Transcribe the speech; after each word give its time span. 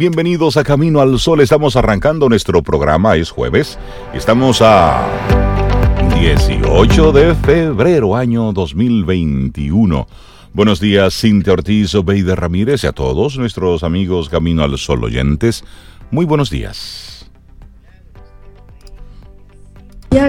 Bienvenidos 0.00 0.56
a 0.56 0.64
Camino 0.64 1.02
al 1.02 1.18
Sol. 1.18 1.42
Estamos 1.42 1.76
arrancando 1.76 2.26
nuestro 2.30 2.62
programa, 2.62 3.16
es 3.16 3.30
jueves. 3.30 3.78
Estamos 4.14 4.62
a 4.62 5.06
18 6.14 7.12
de 7.12 7.34
febrero, 7.34 8.16
año 8.16 8.50
2021. 8.54 10.08
Buenos 10.54 10.80
días, 10.80 11.12
Cintia 11.20 11.52
Ortiz, 11.52 11.94
Obeide 11.94 12.34
Ramírez 12.34 12.82
y 12.84 12.86
a 12.86 12.92
todos 12.92 13.36
nuestros 13.36 13.82
amigos 13.82 14.30
Camino 14.30 14.62
al 14.62 14.78
Sol 14.78 15.04
oyentes. 15.04 15.64
Muy 16.10 16.24
buenos 16.24 16.48
días. 16.48 17.30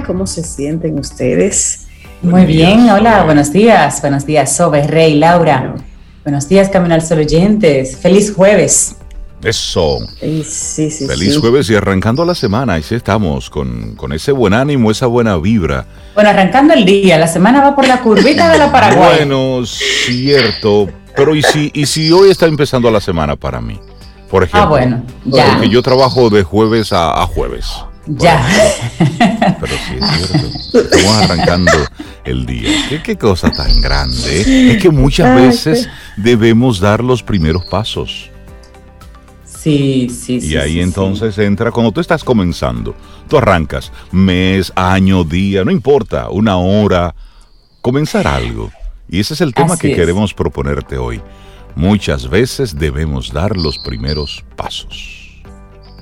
¿Cómo 0.06 0.28
se 0.28 0.44
sienten 0.44 1.00
ustedes? 1.00 1.88
Muy 2.22 2.46
bien, 2.46 2.90
hola, 2.90 3.24
buenos 3.24 3.54
días. 3.54 4.02
Buenos 4.02 4.26
días, 4.26 4.54
Sobe, 4.54 4.86
Rey, 4.86 5.18
Laura. 5.18 5.76
Buenos 6.26 6.50
días, 6.50 6.68
Camino 6.68 6.94
al 6.94 7.02
Sol 7.02 7.20
oyentes. 7.20 7.96
Feliz 7.96 8.34
jueves. 8.36 8.98
Eso. 9.44 10.00
Feliz 10.20 11.38
jueves 11.40 11.70
y 11.70 11.76
arrancando 11.76 12.26
la 12.26 12.36
semana. 12.36 12.74
Ahí 12.74 12.84
sí 12.84 12.96
estamos, 12.96 13.50
con, 13.50 13.96
con, 13.96 14.14
ese 14.14 14.32
buen 14.32 14.54
ánimo, 14.54 14.92
esa 14.92 15.08
buena 15.08 15.38
vibra. 15.38 15.86
Bueno, 16.14 16.30
arrancando 16.30 16.74
el 16.74 16.86
día. 16.86 17.18
La 17.18 17.28
semana 17.28 17.62
va 17.62 17.76
por 17.76 17.88
la 17.88 18.02
curvita 18.02 18.52
de 18.52 18.58
la 18.60 18.72
Paraguay. 18.72 19.18
Bueno, 19.18 19.66
cierto. 19.66 20.90
Pero 21.16 21.36
¿y 21.36 21.42
si, 21.42 21.72
¿y 21.74 21.86
si 21.86 22.12
hoy 22.12 22.30
está 22.30 22.46
empezando 22.46 22.90
la 22.92 23.02
semana 23.02 23.36
para 23.36 23.62
mí? 23.62 23.80
Por 24.30 24.44
ejemplo. 24.44 24.62
Ah, 24.62 24.66
bueno, 24.66 25.04
ya. 25.26 25.54
Porque 25.54 25.70
yo 25.70 25.82
trabajo 25.82 26.30
de 26.30 26.44
jueves 26.44 26.94
a, 26.94 27.26
jueves. 27.26 27.68
Ya. 28.08 28.46
Pero 29.60 29.74
sí 29.88 29.96
es 30.00 30.28
cierto. 30.28 30.80
Estamos 30.96 31.18
arrancando 31.18 31.72
el 32.24 32.46
día. 32.46 32.70
¿Qué, 32.90 33.02
qué 33.04 33.18
cosa 33.18 33.52
tan 33.52 33.82
grande? 33.82 34.72
Es 34.72 34.82
que 34.82 34.90
muchas 34.90 35.36
veces 35.36 35.90
debemos 36.16 36.80
dar 36.80 37.04
los 37.04 37.24
primeros 37.24 37.66
pasos. 37.66 38.32
Sí, 39.62 40.10
sí, 40.10 40.42
sí. 40.42 40.54
Y 40.54 40.58
ahí 40.58 40.80
entonces 40.80 41.38
entra, 41.38 41.72
cuando 41.72 41.92
tú 41.92 42.02
estás 42.02 42.24
comenzando, 42.24 42.96
tú 43.30 43.38
arrancas 43.38 43.92
mes, 44.12 44.74
año, 44.76 45.24
día, 45.24 45.64
no 45.64 45.70
importa, 45.70 46.30
una 46.32 46.58
hora, 46.58 47.14
comenzar 47.84 48.26
algo. 48.26 48.72
Y 49.08 49.20
ese 49.20 49.36
es 49.36 49.42
el 49.42 49.54
tema 49.54 49.78
que 49.78 49.94
queremos 49.94 50.34
proponerte 50.34 50.98
hoy. 50.98 51.22
Muchas 51.76 52.28
veces 52.28 52.80
debemos 52.80 53.32
dar 53.32 53.56
los 53.56 53.78
primeros 53.78 54.44
pasos. 54.56 55.21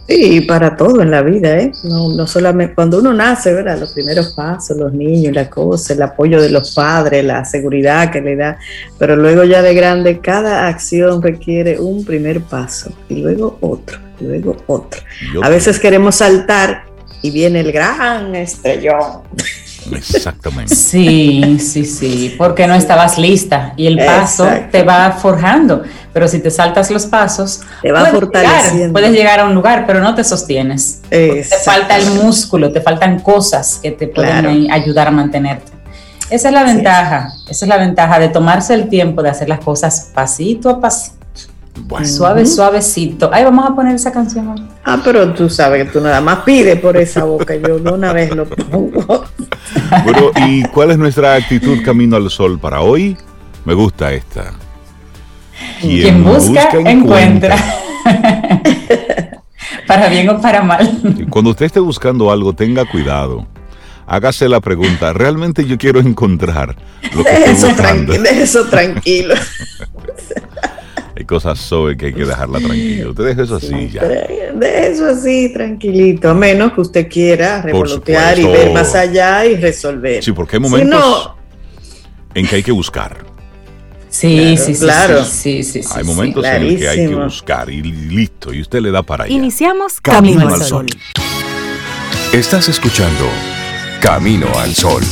Sí, 0.09 0.41
para 0.41 0.75
todo 0.75 1.03
en 1.03 1.11
la 1.11 1.21
vida, 1.21 1.59
¿eh? 1.59 1.71
No, 1.83 2.09
no 2.09 2.25
solamente 2.25 2.73
cuando 2.73 2.97
uno 2.97 3.13
nace, 3.13 3.53
¿verdad? 3.53 3.77
Los 3.79 3.93
primeros 3.93 4.33
pasos, 4.33 4.75
los 4.75 4.91
niños, 4.91 5.35
la 5.35 5.47
cosa, 5.47 5.93
el 5.93 6.01
apoyo 6.01 6.41
de 6.41 6.49
los 6.49 6.73
padres, 6.73 7.23
la 7.23 7.45
seguridad 7.45 8.11
que 8.11 8.19
le 8.19 8.35
da, 8.35 8.57
pero 8.97 9.15
luego 9.15 9.43
ya 9.43 9.61
de 9.61 9.75
grande, 9.75 10.19
cada 10.19 10.67
acción 10.67 11.21
requiere 11.21 11.79
un 11.79 12.03
primer 12.03 12.41
paso 12.41 12.91
y 13.07 13.17
luego 13.21 13.59
otro, 13.61 13.99
y 14.19 14.23
luego 14.23 14.57
otro. 14.65 14.99
A 15.43 15.49
veces 15.49 15.79
queremos 15.79 16.15
saltar 16.15 16.85
y 17.21 17.29
viene 17.29 17.59
el 17.59 17.71
gran 17.71 18.33
estrellón. 18.33 19.21
Exactamente. 20.15 20.75
Sí, 20.75 21.57
sí, 21.59 21.85
sí, 21.85 22.35
porque 22.37 22.67
no 22.67 22.75
estabas 22.75 23.17
lista 23.17 23.73
y 23.77 23.87
el 23.87 23.97
paso 23.97 24.47
te 24.71 24.83
va 24.83 25.11
forjando, 25.11 25.83
pero 26.13 26.27
si 26.27 26.39
te 26.39 26.51
saltas 26.51 26.91
los 26.91 27.05
pasos, 27.05 27.61
te 27.81 27.91
va 27.91 28.01
puedes 28.01 28.15
fortaleciendo. 28.15 28.75
Llegar, 28.75 28.91
puedes 28.91 29.11
llegar 29.11 29.39
a 29.39 29.45
un 29.45 29.55
lugar, 29.55 29.85
pero 29.85 30.01
no 30.01 30.15
te 30.15 30.23
sostienes. 30.23 31.01
Te 31.09 31.43
falta 31.43 31.97
el 31.97 32.11
músculo, 32.11 32.71
te 32.71 32.81
faltan 32.81 33.19
cosas 33.19 33.79
que 33.81 33.91
te 33.91 34.07
pueden 34.07 34.71
ayudar 34.71 35.07
a 35.07 35.11
mantenerte. 35.11 35.71
Esa 36.29 36.49
es 36.49 36.53
la 36.53 36.63
ventaja, 36.63 37.33
esa 37.49 37.65
es 37.65 37.69
la 37.69 37.77
ventaja 37.77 38.19
de 38.19 38.29
tomarse 38.29 38.75
el 38.75 38.87
tiempo 38.87 39.23
de 39.23 39.29
hacer 39.29 39.49
las 39.49 39.59
cosas 39.59 40.11
pasito 40.13 40.69
a 40.69 40.79
pasito. 40.79 41.18
Suave, 42.03 42.45
suavecito. 42.45 43.29
Ahí 43.33 43.43
vamos 43.43 43.69
a 43.69 43.75
poner 43.75 43.95
esa 43.95 44.11
canción. 44.11 44.69
Ah, 44.83 44.99
pero 45.03 45.33
tú 45.33 45.49
sabes 45.49 45.85
que 45.85 45.91
tú 45.91 46.01
nada 46.01 46.21
más 46.21 46.39
pides 46.39 46.79
por 46.79 46.97
esa 46.97 47.23
boca. 47.23 47.55
Yo 47.55 47.79
de 47.79 47.91
una 47.91 48.13
vez 48.13 48.35
lo 48.35 48.45
pongo. 48.45 49.25
Bueno, 50.03 50.31
¿y 50.47 50.63
cuál 50.63 50.91
es 50.91 50.97
nuestra 50.97 51.35
actitud 51.35 51.83
camino 51.83 52.15
al 52.15 52.29
sol 52.29 52.59
para 52.59 52.81
hoy? 52.81 53.17
Me 53.65 53.73
gusta 53.73 54.13
esta. 54.13 54.53
Quien, 55.81 56.23
busca, 56.23 56.69
encuentra. 56.85 57.55
para 59.87 60.09
bien 60.09 60.29
o 60.29 60.39
para 60.41 60.61
mal. 60.61 61.27
Cuando 61.29 61.51
usted 61.51 61.65
esté 61.65 61.79
buscando 61.79 62.31
algo, 62.31 62.53
tenga 62.53 62.85
cuidado. 62.85 63.47
Hágase 64.07 64.49
la 64.49 64.59
pregunta, 64.59 65.13
¿realmente 65.13 65.65
yo 65.65 65.77
quiero 65.77 65.99
encontrar 65.99 66.75
lo 67.13 67.23
que 67.23 67.31
estoy 67.31 67.69
buscando? 67.69 68.13
de 68.13 68.41
eso 68.41 68.65
tranquilo. 68.65 69.35
Hay 71.19 71.25
cosas 71.25 71.59
sobre 71.59 71.97
que 71.97 72.05
hay 72.05 72.13
que 72.13 72.23
dejarla 72.23 72.59
tranquila. 72.59 73.09
Usted 73.09 73.25
deje 73.25 73.41
eso 73.41 73.57
así 73.57 73.89
ya. 73.89 74.05
Deje 74.05 74.87
eso 74.87 75.05
así, 75.05 75.51
tranquilito. 75.51 76.29
A 76.29 76.33
menos 76.33 76.71
que 76.71 76.79
usted 76.79 77.09
quiera 77.09 77.61
revolotear 77.61 78.39
y 78.39 78.45
ver 78.45 78.71
más 78.71 78.95
allá 78.95 79.45
y 79.45 79.57
resolver. 79.57 80.23
Sí, 80.23 80.31
porque 80.31 80.55
hay 80.55 80.61
momentos 80.61 81.31
en 82.33 82.47
que 82.47 82.55
hay 82.55 82.63
que 82.63 82.71
buscar. 82.71 83.17
Sí, 84.07 84.55
sí, 84.57 84.75
sí, 84.75 84.79
claro. 84.79 85.25
Sí, 85.25 85.61
sí, 85.61 85.81
hay 85.93 86.05
momentos 86.05 86.45
en 86.45 86.77
que 86.77 86.87
hay 86.87 87.07
que 87.09 87.15
buscar 87.15 87.69
y 87.69 87.81
listo, 87.81 88.53
y 88.53 88.61
usted 88.61 88.79
le 88.79 88.89
da 88.89 89.03
para 89.03 89.25
allá. 89.25 89.33
Iniciamos 89.33 89.99
Camino, 89.99 90.47
al 90.47 90.61
Sol. 90.61 90.85
Estás 92.31 92.69
escuchando 92.69 93.25
Camino 93.99 94.47
al 94.57 94.73
Sol. 94.73 95.03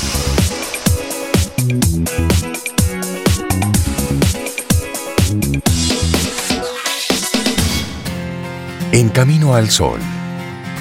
En 8.94 9.10
Camino 9.10 9.54
al 9.54 9.70
Sol, 9.70 10.00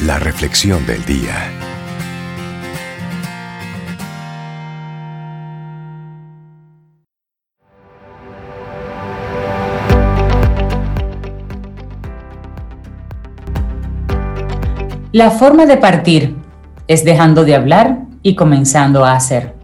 la 0.03 0.21
reflexión 0.21 0.87
del 0.87 1.05
día. 1.05 1.51
La 15.11 15.33
forma 15.33 15.67
de 15.67 15.77
partir 15.77 16.37
es 16.87 17.05
dejando 17.05 17.45
de 17.45 17.57
hablar 17.57 17.99
y 18.23 18.37
comenzando 18.37 19.05
a 19.05 19.17
hacer. 19.17 19.57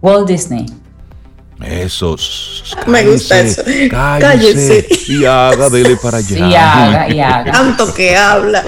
Walt 0.00 0.28
Disney. 0.28 0.77
Eso. 1.62 2.16
Me 2.86 3.04
gusta 3.04 3.40
eso. 3.40 3.62
Cállese, 3.90 4.86
Y 5.08 5.24
haga, 5.24 5.68
dele 5.68 5.96
para 5.96 6.18
allá. 6.18 6.48
Y 6.48 6.54
haga, 6.54 7.08
y 7.10 7.20
haga. 7.20 7.52
Tanto 7.52 7.92
que 7.94 8.16
habla. 8.16 8.64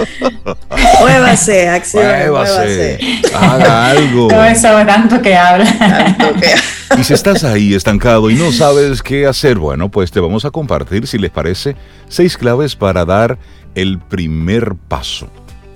Muévase, 0.99 1.69
acción. 1.69 2.05
Muévase. 2.05 2.99
Haga 3.33 3.91
algo. 3.91 4.27
No 4.29 4.43
eso, 4.43 4.67
tanto 4.85 5.21
que 5.21 5.35
habla. 5.35 5.71
Tanto 5.77 6.39
que... 6.39 6.53
Y 6.99 7.03
si 7.05 7.13
estás 7.13 7.45
ahí 7.45 7.73
estancado 7.73 8.29
y 8.29 8.35
no 8.35 8.51
sabes 8.51 9.01
qué 9.01 9.25
hacer, 9.25 9.57
bueno, 9.57 9.89
pues 9.89 10.11
te 10.11 10.19
vamos 10.19 10.43
a 10.43 10.51
compartir, 10.51 11.07
si 11.07 11.17
les 11.17 11.31
parece, 11.31 11.77
seis 12.09 12.37
claves 12.37 12.75
para 12.75 13.05
dar 13.05 13.37
el 13.75 13.99
primer 13.99 14.75
paso 14.89 15.29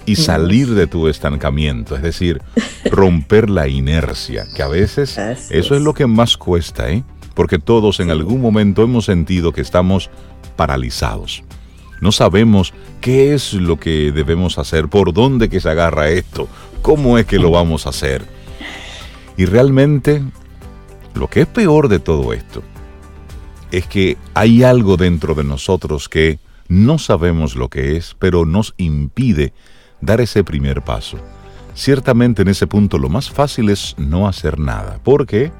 y 0.06 0.16
salir 0.16 0.74
de 0.76 0.88
tu 0.88 1.08
estancamiento, 1.08 1.96
es 1.96 2.02
decir, 2.02 2.42
romper 2.86 3.50
la 3.50 3.68
inercia, 3.68 4.46
que 4.56 4.62
a 4.62 4.68
veces 4.68 5.18
eso 5.50 5.76
es 5.76 5.82
lo 5.82 5.94
que 5.94 6.08
más 6.08 6.38
cuesta, 6.38 6.90
¿eh? 6.90 7.04
Porque 7.34 7.60
todos 7.60 8.00
en 8.00 8.12
algún 8.12 8.40
momento 8.40 8.84
hemos 8.84 9.06
sentido 9.06 9.52
que 9.52 9.62
estamos 9.62 10.10
paralizados. 10.56 11.44
No 12.02 12.12
sabemos 12.12 12.74
qué 13.02 13.34
es 13.34 13.54
lo 13.54 13.80
que 13.80 14.12
debemos 14.12 14.58
hacer, 14.58 14.88
por 14.88 15.14
dónde 15.14 15.50
que 15.50 15.60
se 15.60 15.70
agarra 15.70 16.10
esto, 16.10 16.48
cómo 16.82 17.18
es 17.18 17.26
que 17.26 17.40
lo 17.40 17.52
vamos 17.52 17.86
a 17.86 17.90
hacer. 17.90 18.26
Y 19.38 19.46
realmente, 19.46 20.22
lo 21.14 21.28
que 21.30 21.42
es 21.42 21.48
peor 21.48 21.90
de 21.90 22.00
todo 22.00 22.32
esto 22.32 22.64
es 23.72 23.88
que 23.88 24.18
hay 24.34 24.64
algo 24.64 24.96
dentro 24.96 25.34
de 25.34 25.44
nosotros 25.44 26.08
que 26.08 26.40
no 26.68 26.98
sabemos 26.98 27.56
lo 27.56 27.70
que 27.70 27.98
es, 27.98 28.16
pero 28.20 28.46
nos 28.46 28.74
impide 28.78 29.54
dar 30.02 30.22
ese 30.22 30.44
primer 30.44 30.82
paso. 30.82 31.18
Ciertamente 31.74 32.42
en 32.42 32.48
ese 32.48 32.68
punto 32.68 32.98
lo 32.98 33.10
más 33.10 33.30
fácil 33.30 33.70
es 33.70 33.96
no 33.98 34.28
hacer 34.28 34.60
nada, 34.60 35.00
porque, 35.04 35.52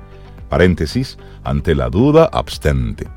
paréntesis, 0.50 1.18
ante 1.44 1.76
la 1.76 1.90
duda, 1.90 2.30
abstente. 2.32 3.08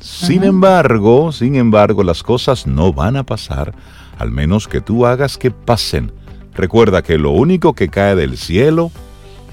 Sin 0.00 0.44
embargo, 0.44 1.32
sin 1.32 1.56
embargo, 1.56 2.02
las 2.02 2.22
cosas 2.22 2.66
no 2.66 2.92
van 2.92 3.16
a 3.16 3.24
pasar, 3.24 3.74
al 4.18 4.30
menos 4.30 4.66
que 4.66 4.80
tú 4.80 5.04
hagas 5.04 5.36
que 5.36 5.50
pasen. 5.50 6.12
Recuerda 6.54 7.02
que 7.02 7.18
lo 7.18 7.30
único 7.30 7.74
que 7.74 7.88
cae 7.88 8.16
del 8.16 8.38
cielo 8.38 8.90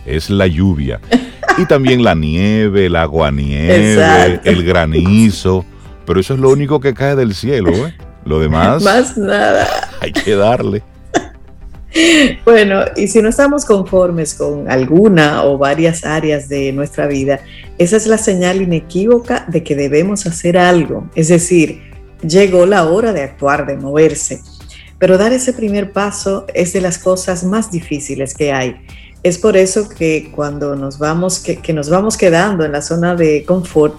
es 0.06 0.30
la 0.30 0.48
lluvia. 0.48 1.02
Y 1.58 1.66
también 1.66 2.04
la 2.04 2.16
nieve, 2.16 2.86
el 2.86 2.96
aguanieve, 2.96 4.40
el 4.44 4.64
granizo. 4.64 5.66
Pero 6.06 6.22
eso 6.22 6.36
es 6.36 6.40
lo 6.40 6.50
único 6.50 6.80
que 6.80 6.94
cae 6.94 7.16
del 7.16 7.36
cielo, 7.36 7.72
¿eh? 7.72 7.94
Lo 8.24 8.40
demás. 8.40 8.84
Más 8.84 9.18
nada. 9.18 9.68
Hay 10.00 10.14
que 10.14 10.36
darle. 10.36 10.84
Bueno, 12.46 12.82
y 12.96 13.08
si 13.08 13.22
no 13.22 13.30
estamos 13.30 13.66
conformes 13.66 14.34
con 14.34 14.70
alguna 14.70 15.44
o 15.44 15.58
varias 15.58 16.06
áreas 16.06 16.50
de 16.50 16.72
nuestra 16.72 17.08
vida, 17.08 17.40
esa 17.78 17.98
es 17.98 18.08
la 18.08 18.18
señal 18.18 18.62
inequívoca 18.62 19.46
de 19.48 19.64
que 19.64 19.76
debemos 19.76 20.26
hacer 20.26 20.58
algo. 20.58 21.10
Es 21.16 21.28
decir, 21.28 21.82
llegó 22.22 22.66
la 22.66 22.86
hora 22.86 23.14
de 23.14 23.24
actuar, 23.24 23.66
de 23.66 23.78
moverse. 23.78 24.42
Pero 25.00 25.18
dar 25.18 25.32
ese 25.32 25.54
primer 25.54 25.92
paso 25.92 26.48
es 26.54 26.74
de 26.74 26.82
las 26.82 26.98
cosas 26.98 27.44
más 27.44 27.72
difíciles 27.72 28.34
que 28.34 28.52
hay. 28.52 28.78
Es 29.24 29.38
por 29.38 29.58
eso 29.58 29.90
que 29.90 30.32
cuando 30.34 30.76
nos 30.76 30.98
vamos, 31.00 31.40
que, 31.40 31.74
nos 31.74 31.90
vamos 31.90 32.18
quedando 32.18 32.66
en 32.66 32.72
la 32.72 32.82
zona 32.82 33.16
de 33.16 33.44
confort, 33.46 33.96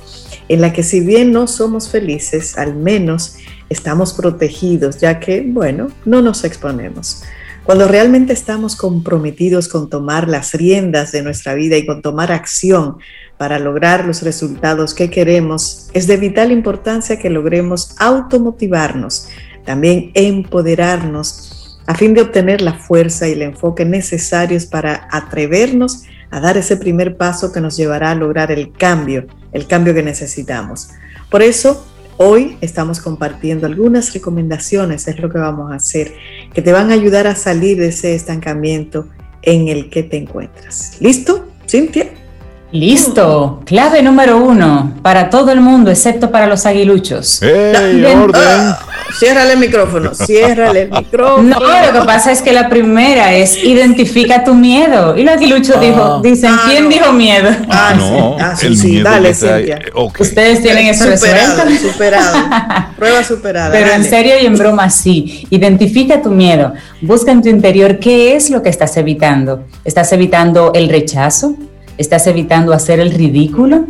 en 0.48 0.60
la 0.60 0.72
que 0.72 0.82
si 0.82 1.00
bien 1.00 1.32
no 1.32 1.46
somos 1.46 1.90
felices, 1.90 2.56
al 2.56 2.74
menos 2.74 3.36
estamos 3.68 4.14
protegidos, 4.14 4.98
ya 4.98 5.20
que, 5.20 5.42
bueno, 5.46 5.88
no 6.04 6.22
nos 6.22 6.44
exponemos. 6.44 7.22
Cuando 7.68 7.86
realmente 7.86 8.32
estamos 8.32 8.76
comprometidos 8.76 9.68
con 9.68 9.90
tomar 9.90 10.26
las 10.26 10.54
riendas 10.54 11.12
de 11.12 11.22
nuestra 11.22 11.52
vida 11.52 11.76
y 11.76 11.84
con 11.84 12.00
tomar 12.00 12.32
acción 12.32 12.96
para 13.36 13.58
lograr 13.58 14.06
los 14.06 14.22
resultados 14.22 14.94
que 14.94 15.10
queremos, 15.10 15.90
es 15.92 16.06
de 16.06 16.16
vital 16.16 16.50
importancia 16.50 17.18
que 17.18 17.28
logremos 17.28 17.94
automotivarnos, 17.98 19.28
también 19.66 20.12
empoderarnos 20.14 21.78
a 21.86 21.94
fin 21.94 22.14
de 22.14 22.22
obtener 22.22 22.62
la 22.62 22.72
fuerza 22.72 23.28
y 23.28 23.32
el 23.32 23.42
enfoque 23.42 23.84
necesarios 23.84 24.64
para 24.64 25.06
atrevernos 25.12 26.04
a 26.30 26.40
dar 26.40 26.56
ese 26.56 26.78
primer 26.78 27.18
paso 27.18 27.52
que 27.52 27.60
nos 27.60 27.76
llevará 27.76 28.12
a 28.12 28.14
lograr 28.14 28.50
el 28.50 28.72
cambio, 28.72 29.26
el 29.52 29.66
cambio 29.66 29.92
que 29.92 30.02
necesitamos. 30.02 30.88
Por 31.28 31.42
eso, 31.42 31.86
Hoy 32.20 32.56
estamos 32.60 32.98
compartiendo 32.98 33.66
algunas 33.66 34.12
recomendaciones, 34.12 35.06
es 35.06 35.20
lo 35.20 35.30
que 35.30 35.38
vamos 35.38 35.70
a 35.70 35.76
hacer, 35.76 36.14
que 36.52 36.60
te 36.60 36.72
van 36.72 36.90
a 36.90 36.94
ayudar 36.94 37.28
a 37.28 37.36
salir 37.36 37.78
de 37.78 37.88
ese 37.88 38.16
estancamiento 38.16 39.06
en 39.42 39.68
el 39.68 39.88
que 39.88 40.02
te 40.02 40.16
encuentras. 40.16 40.96
¿Listo, 41.00 41.46
Cintia? 41.68 42.10
Listo. 42.70 43.62
Clave 43.64 44.02
número 44.02 44.36
uno 44.36 44.92
para 45.00 45.30
todo 45.30 45.52
el 45.52 45.60
mundo, 45.60 45.90
excepto 45.90 46.30
para 46.30 46.46
los 46.46 46.66
aguiluchos. 46.66 47.42
¡Ey, 47.42 48.04
orden! 48.04 48.42
Ah, 48.44 48.78
ciérrale 49.18 49.54
el 49.54 49.58
micrófono, 49.58 50.14
ciérrale 50.14 50.82
el 50.82 50.90
micrófono. 50.90 51.58
No, 51.58 51.60
lo 51.60 52.00
que 52.00 52.06
pasa 52.06 52.30
es 52.30 52.42
que 52.42 52.52
la 52.52 52.68
primera 52.68 53.32
es 53.32 53.56
identifica 53.64 54.44
tu 54.44 54.54
miedo. 54.54 55.16
Y 55.16 55.22
los 55.22 55.36
aguiluchos 55.36 55.76
ah. 55.78 55.80
dijo, 55.80 56.20
dicen, 56.20 56.50
ah, 56.52 56.64
¿quién 56.68 56.90
dijo 56.90 57.10
miedo? 57.10 57.48
Ah, 57.70 57.94
no, 57.96 58.36
ah, 58.38 58.54
sí, 58.54 58.76
sí, 58.76 59.00
dale, 59.00 59.32
Cintia. 59.32 59.80
Ustedes 60.18 60.60
tienen 60.60 60.88
eso 60.88 61.10
superado, 61.16 61.64
resuelto. 61.64 61.88
Superado, 61.92 62.36
prueba 62.98 63.24
superada. 63.24 63.70
Pero 63.72 63.92
en 63.92 64.04
serio 64.04 64.34
y 64.42 64.44
en 64.44 64.58
broma, 64.58 64.90
sí. 64.90 65.46
Identifica 65.48 66.20
tu 66.20 66.30
miedo. 66.30 66.74
Busca 67.00 67.32
en 67.32 67.40
tu 67.40 67.48
interior 67.48 67.98
qué 67.98 68.36
es 68.36 68.50
lo 68.50 68.62
que 68.62 68.68
estás 68.68 68.94
evitando. 68.98 69.64
¿Estás 69.86 70.12
evitando 70.12 70.72
el 70.74 70.90
rechazo? 70.90 71.54
¿Estás 71.98 72.28
evitando 72.28 72.72
hacer 72.72 73.00
el 73.00 73.12
ridículo? 73.12 73.86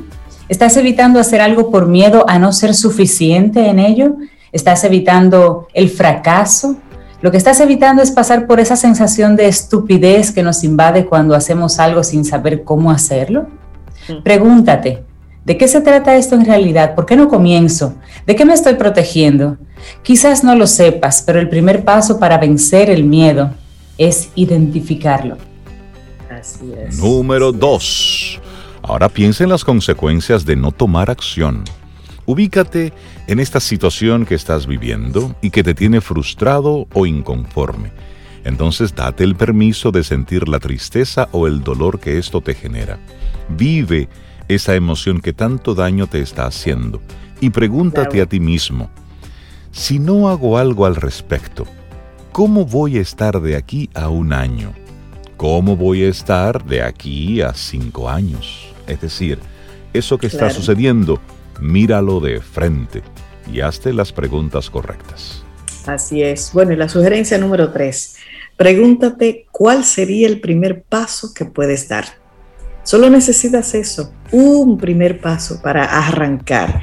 ¿Estás 0.48 0.78
evitando 0.78 1.20
hacer 1.20 1.42
algo 1.42 1.70
por 1.70 1.86
miedo 1.86 2.24
a 2.26 2.38
no 2.38 2.54
ser 2.54 2.74
suficiente 2.74 3.68
en 3.68 3.78
ello? 3.78 4.16
¿Estás 4.50 4.82
evitando 4.84 5.68
el 5.74 5.90
fracaso? 5.90 6.76
Lo 7.20 7.30
que 7.30 7.36
estás 7.36 7.60
evitando 7.60 8.02
es 8.02 8.10
pasar 8.10 8.46
por 8.46 8.60
esa 8.60 8.76
sensación 8.76 9.36
de 9.36 9.46
estupidez 9.46 10.32
que 10.32 10.42
nos 10.42 10.64
invade 10.64 11.04
cuando 11.04 11.34
hacemos 11.34 11.78
algo 11.78 12.02
sin 12.02 12.24
saber 12.24 12.64
cómo 12.64 12.90
hacerlo. 12.90 13.48
Mm. 14.08 14.22
Pregúntate, 14.22 15.04
¿de 15.44 15.58
qué 15.58 15.68
se 15.68 15.82
trata 15.82 16.16
esto 16.16 16.34
en 16.34 16.46
realidad? 16.46 16.94
¿Por 16.94 17.04
qué 17.04 17.14
no 17.14 17.28
comienzo? 17.28 17.94
¿De 18.26 18.34
qué 18.34 18.46
me 18.46 18.54
estoy 18.54 18.76
protegiendo? 18.76 19.58
Quizás 20.02 20.42
no 20.42 20.54
lo 20.54 20.66
sepas, 20.66 21.22
pero 21.26 21.40
el 21.40 21.50
primer 21.50 21.84
paso 21.84 22.18
para 22.18 22.38
vencer 22.38 22.88
el 22.88 23.04
miedo 23.04 23.50
es 23.98 24.30
identificarlo. 24.34 25.36
Número 26.98 27.52
2. 27.52 28.40
Ahora 28.82 29.08
piensa 29.08 29.44
en 29.44 29.50
las 29.50 29.64
consecuencias 29.64 30.44
de 30.44 30.56
no 30.56 30.72
tomar 30.72 31.10
acción. 31.10 31.64
Ubícate 32.26 32.92
en 33.26 33.40
esta 33.40 33.60
situación 33.60 34.26
que 34.26 34.34
estás 34.34 34.66
viviendo 34.66 35.34
y 35.40 35.50
que 35.50 35.62
te 35.62 35.74
tiene 35.74 36.00
frustrado 36.00 36.86
o 36.92 37.06
inconforme. 37.06 37.90
Entonces 38.44 38.94
date 38.94 39.24
el 39.24 39.34
permiso 39.34 39.90
de 39.90 40.04
sentir 40.04 40.48
la 40.48 40.58
tristeza 40.58 41.28
o 41.32 41.46
el 41.46 41.62
dolor 41.62 42.00
que 42.00 42.18
esto 42.18 42.40
te 42.40 42.54
genera. 42.54 42.98
Vive 43.48 44.08
esa 44.48 44.74
emoción 44.74 45.20
que 45.20 45.32
tanto 45.32 45.74
daño 45.74 46.06
te 46.06 46.20
está 46.20 46.46
haciendo 46.46 47.00
y 47.40 47.50
pregúntate 47.50 48.20
a 48.20 48.26
ti 48.26 48.40
mismo, 48.40 48.90
si 49.70 49.98
no 49.98 50.28
hago 50.28 50.58
algo 50.58 50.86
al 50.86 50.96
respecto, 50.96 51.64
¿cómo 52.32 52.64
voy 52.64 52.98
a 52.98 53.00
estar 53.00 53.40
de 53.40 53.56
aquí 53.56 53.90
a 53.94 54.08
un 54.08 54.32
año? 54.32 54.72
¿Cómo 55.38 55.76
voy 55.76 56.02
a 56.02 56.08
estar 56.08 56.64
de 56.64 56.82
aquí 56.82 57.40
a 57.42 57.54
cinco 57.54 58.10
años? 58.10 58.74
Es 58.88 59.00
decir, 59.00 59.38
eso 59.92 60.18
que 60.18 60.26
está 60.26 60.50
sucediendo, 60.50 61.20
míralo 61.60 62.18
de 62.18 62.40
frente 62.40 63.02
y 63.48 63.60
hazte 63.60 63.92
las 63.92 64.10
preguntas 64.10 64.68
correctas. 64.68 65.44
Así 65.86 66.24
es. 66.24 66.50
Bueno, 66.52 66.72
y 66.72 66.76
la 66.76 66.88
sugerencia 66.88 67.38
número 67.38 67.70
tres, 67.70 68.16
pregúntate 68.56 69.46
cuál 69.52 69.84
sería 69.84 70.26
el 70.26 70.40
primer 70.40 70.82
paso 70.82 71.32
que 71.32 71.44
puedes 71.44 71.88
dar. 71.88 72.06
Solo 72.82 73.08
necesitas 73.08 73.76
eso, 73.76 74.12
un 74.32 74.76
primer 74.76 75.20
paso 75.20 75.62
para 75.62 75.84
arrancar. 75.84 76.82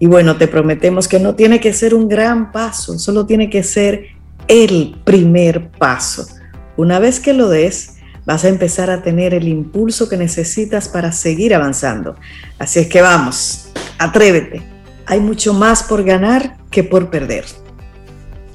Y 0.00 0.08
bueno, 0.08 0.36
te 0.38 0.48
prometemos 0.48 1.06
que 1.06 1.20
no 1.20 1.36
tiene 1.36 1.60
que 1.60 1.72
ser 1.72 1.94
un 1.94 2.08
gran 2.08 2.50
paso, 2.50 2.98
solo 2.98 3.26
tiene 3.26 3.48
que 3.48 3.62
ser 3.62 4.06
el 4.48 4.96
primer 5.04 5.70
paso. 5.70 6.26
Una 6.76 6.98
vez 6.98 7.20
que 7.20 7.32
lo 7.32 7.48
des, 7.48 7.91
vas 8.24 8.44
a 8.44 8.48
empezar 8.48 8.90
a 8.90 9.02
tener 9.02 9.34
el 9.34 9.48
impulso 9.48 10.08
que 10.08 10.16
necesitas 10.16 10.88
para 10.88 11.12
seguir 11.12 11.54
avanzando. 11.54 12.16
Así 12.58 12.80
es 12.80 12.86
que 12.88 13.02
vamos, 13.02 13.70
atrévete. 13.98 14.62
Hay 15.06 15.20
mucho 15.20 15.54
más 15.54 15.82
por 15.82 16.04
ganar 16.04 16.56
que 16.70 16.84
por 16.84 17.10
perder. 17.10 17.44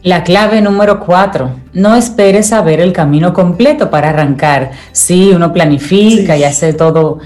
La 0.04 0.24
clave 0.24 0.62
número 0.62 1.02
cuatro, 1.02 1.60
no 1.74 1.96
esperes 1.96 2.54
a 2.54 2.62
ver 2.62 2.80
el 2.80 2.94
camino 2.94 3.34
completo 3.34 3.90
para 3.90 4.12
arrancar. 4.12 4.72
Sí, 4.92 5.32
uno 5.36 5.52
planifica 5.52 6.38
y 6.38 6.46
hace 6.46 6.72
todo, 6.74 7.20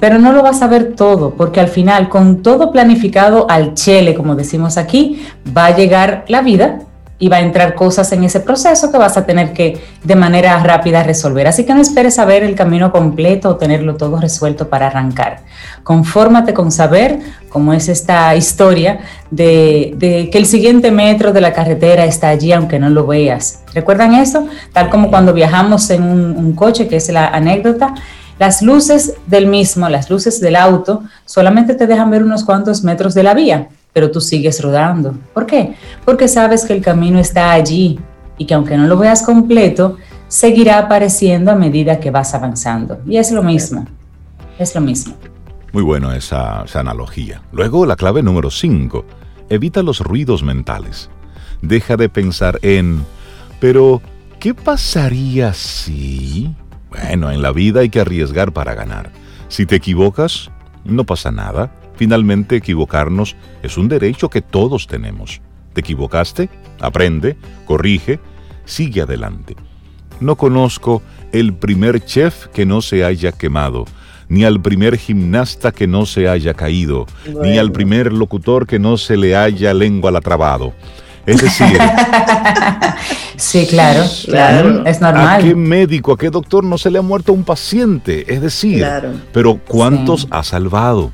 pero 0.00 0.18
no 0.18 0.32
lo 0.32 0.42
vas 0.42 0.60
a 0.60 0.66
ver 0.66 0.94
todo, 0.94 1.34
porque 1.34 1.60
al 1.60 1.68
final, 1.68 2.10
con 2.10 2.42
todo 2.42 2.72
planificado 2.72 3.48
al 3.48 3.72
chele, 3.74 4.14
como 4.14 4.34
decimos 4.34 4.76
aquí, 4.76 5.24
va 5.56 5.66
a 5.66 5.76
llegar 5.76 6.24
la 6.28 6.42
vida 6.42 6.80
y 7.18 7.28
va 7.28 7.36
a 7.36 7.40
entrar 7.40 7.74
cosas 7.74 8.12
en 8.12 8.24
ese 8.24 8.40
proceso 8.40 8.92
que 8.92 8.98
vas 8.98 9.16
a 9.16 9.24
tener 9.24 9.52
que 9.52 9.80
de 10.04 10.16
manera 10.16 10.62
rápida 10.62 11.02
resolver. 11.02 11.46
Así 11.46 11.64
que 11.64 11.74
no 11.74 11.80
esperes 11.80 12.16
saber 12.16 12.42
el 12.42 12.54
camino 12.54 12.92
completo 12.92 13.50
o 13.50 13.56
tenerlo 13.56 13.96
todo 13.96 14.20
resuelto 14.20 14.68
para 14.68 14.88
arrancar. 14.88 15.40
Confórmate 15.82 16.52
con 16.52 16.70
saber 16.70 17.18
cómo 17.48 17.72
es 17.72 17.88
esta 17.88 18.36
historia 18.36 19.00
de, 19.30 19.96
que 20.30 20.38
el 20.38 20.44
siguiente 20.44 20.90
metro 20.90 21.32
de 21.32 21.40
la 21.40 21.54
carretera 21.54 22.04
está 22.04 22.28
allí 22.28 22.52
aunque 22.52 22.78
no 22.78 22.90
lo 22.90 23.06
veas. 23.06 23.62
¿Recuerdan 23.72 24.14
eso? 24.14 24.46
Tal 24.72 24.90
como 24.90 25.08
cuando 25.08 25.32
viajamos 25.32 25.88
en 25.90 26.02
un, 26.02 26.36
un 26.36 26.52
coche, 26.52 26.86
que 26.86 26.96
es 26.96 27.08
la 27.08 27.28
anécdota, 27.28 27.94
las 28.38 28.60
luces 28.60 29.14
del 29.26 29.46
mismo, 29.46 29.88
las 29.88 30.10
luces 30.10 30.40
del 30.42 30.56
auto, 30.56 31.02
solamente 31.24 31.74
te 31.74 31.86
dejan 31.86 32.10
ver 32.10 32.22
unos 32.22 32.44
cuantos 32.44 32.84
metros 32.84 33.14
de 33.14 33.22
la 33.22 33.32
vía 33.32 33.68
pero 33.96 34.10
tú 34.10 34.20
sigues 34.20 34.62
rodando. 34.62 35.14
¿Por 35.32 35.46
qué? 35.46 35.74
Porque 36.04 36.28
sabes 36.28 36.66
que 36.66 36.74
el 36.74 36.82
camino 36.82 37.18
está 37.18 37.52
allí 37.52 37.98
y 38.36 38.44
que 38.44 38.52
aunque 38.52 38.76
no 38.76 38.86
lo 38.86 38.98
veas 38.98 39.22
completo, 39.22 39.96
seguirá 40.28 40.80
apareciendo 40.80 41.50
a 41.50 41.54
medida 41.54 41.98
que 41.98 42.10
vas 42.10 42.34
avanzando. 42.34 43.00
Y 43.06 43.16
es 43.16 43.32
lo 43.32 43.42
mismo, 43.42 43.86
es 44.58 44.74
lo 44.74 44.82
mismo. 44.82 45.14
Muy 45.72 45.82
bueno 45.82 46.12
esa, 46.12 46.66
analogía. 46.74 47.40
Luego 47.52 47.86
la 47.86 47.96
clave 47.96 48.22
número 48.22 48.50
5. 48.50 49.02
Evita 49.48 49.82
los 49.82 50.00
ruidos 50.00 50.42
mentales. 50.42 51.08
Deja 51.62 51.96
de 51.96 52.10
pensar 52.10 52.58
en, 52.60 53.02
pero, 53.60 54.02
¿qué 54.38 54.52
pasaría 54.52 55.54
si... 55.54 56.54
Bueno, 56.90 57.30
en 57.30 57.40
la 57.40 57.50
vida 57.50 57.80
hay 57.80 57.88
que 57.88 58.00
arriesgar 58.00 58.52
para 58.52 58.74
ganar. 58.74 59.10
Si 59.48 59.64
te 59.64 59.76
equivocas, 59.76 60.50
no 60.84 61.04
pasa 61.04 61.30
nada 61.30 61.72
Finalmente, 61.96 62.56
equivocarnos 62.56 63.36
es 63.62 63.78
un 63.78 63.88
derecho 63.88 64.28
que 64.28 64.42
todos 64.42 64.86
tenemos. 64.86 65.40
¿Te 65.72 65.80
equivocaste? 65.80 66.48
Aprende, 66.80 67.36
corrige, 67.64 68.20
sigue 68.64 69.02
adelante. 69.02 69.56
No 70.20 70.36
conozco 70.36 71.02
el 71.32 71.54
primer 71.54 72.04
chef 72.04 72.46
que 72.48 72.64
no 72.64 72.80
se 72.80 73.04
haya 73.04 73.32
quemado, 73.32 73.84
ni 74.28 74.44
al 74.44 74.60
primer 74.60 74.96
gimnasta 74.96 75.72
que 75.72 75.86
no 75.86 76.06
se 76.06 76.28
haya 76.28 76.54
caído, 76.54 77.06
ni 77.42 77.58
al 77.58 77.72
primer 77.72 78.12
locutor 78.12 78.66
que 78.66 78.78
no 78.78 78.96
se 78.96 79.16
le 79.16 79.36
haya 79.36 79.74
lengua 79.74 80.10
la 80.10 80.20
trabado. 80.20 80.72
Es 81.26 81.42
decir, 81.42 81.78
sí, 83.36 83.66
claro, 83.68 84.04
claro, 84.26 84.86
es 84.86 85.00
normal. 85.00 85.40
¿A 85.40 85.44
qué 85.44 85.54
médico, 85.54 86.12
a 86.12 86.16
qué 86.16 86.30
doctor 86.30 86.62
no 86.62 86.78
se 86.78 86.90
le 86.90 86.98
ha 86.98 87.02
muerto 87.02 87.32
un 87.32 87.42
paciente? 87.42 88.32
Es 88.32 88.40
decir, 88.40 88.86
pero 89.32 89.58
¿cuántos 89.66 90.28
ha 90.30 90.44
salvado? 90.44 91.10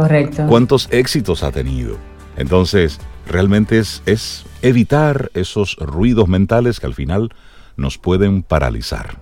Correcto. 0.00 0.46
¿Cuántos 0.48 0.88
éxitos 0.90 1.42
ha 1.42 1.52
tenido? 1.52 1.96
Entonces, 2.36 2.98
realmente 3.26 3.78
es, 3.78 4.02
es 4.06 4.44
evitar 4.62 5.30
esos 5.34 5.76
ruidos 5.76 6.28
mentales 6.28 6.80
que 6.80 6.86
al 6.86 6.94
final 6.94 7.30
nos 7.76 7.98
pueden 7.98 8.42
paralizar. 8.42 9.18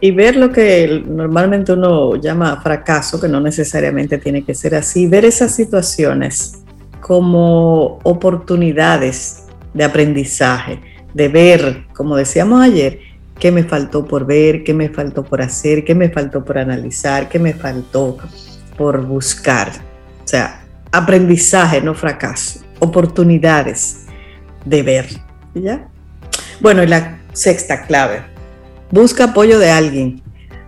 Y 0.00 0.12
ver 0.12 0.36
lo 0.36 0.52
que 0.52 1.02
normalmente 1.06 1.72
uno 1.72 2.16
llama 2.16 2.60
fracaso, 2.60 3.20
que 3.20 3.28
no 3.28 3.40
necesariamente 3.40 4.18
tiene 4.18 4.44
que 4.44 4.54
ser 4.54 4.74
así, 4.76 5.08
ver 5.08 5.24
esas 5.24 5.54
situaciones 5.54 6.62
como 7.00 7.98
oportunidades 8.04 9.44
de 9.74 9.84
aprendizaje, 9.84 10.80
de 11.14 11.28
ver, 11.28 11.86
como 11.94 12.16
decíamos 12.16 12.62
ayer, 12.62 13.00
qué 13.38 13.50
me 13.50 13.64
faltó 13.64 14.04
por 14.04 14.24
ver, 14.24 14.62
qué 14.62 14.72
me 14.74 14.88
faltó 14.88 15.24
por 15.24 15.42
hacer, 15.42 15.84
qué 15.84 15.94
me 15.94 16.10
faltó 16.10 16.44
por 16.44 16.58
analizar, 16.58 17.28
qué 17.28 17.38
me 17.38 17.54
faltó 17.54 18.18
por 18.76 19.04
buscar. 19.04 19.87
O 20.28 20.30
sea, 20.30 20.60
aprendizaje, 20.92 21.80
no 21.80 21.94
fracaso, 21.94 22.60
oportunidades 22.80 24.00
de 24.66 24.82
ver. 24.82 25.06
¿Ya? 25.54 25.88
Bueno, 26.60 26.82
y 26.82 26.86
la 26.86 27.22
sexta 27.32 27.86
clave, 27.86 28.20
busca 28.90 29.24
apoyo 29.24 29.58
de 29.58 29.70
alguien. 29.70 30.20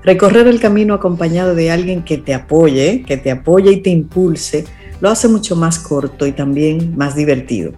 Recorrer 0.02 0.46
el 0.46 0.60
camino 0.60 0.94
acompañado 0.94 1.54
de 1.54 1.70
alguien 1.70 2.04
que 2.04 2.16
te 2.16 2.32
apoye, 2.32 3.04
que 3.06 3.18
te 3.18 3.30
apoye 3.30 3.72
y 3.72 3.82
te 3.82 3.90
impulse, 3.90 4.64
lo 5.02 5.10
hace 5.10 5.28
mucho 5.28 5.56
más 5.56 5.78
corto 5.78 6.26
y 6.26 6.32
también 6.32 6.96
más 6.96 7.14
divertido. 7.14 7.72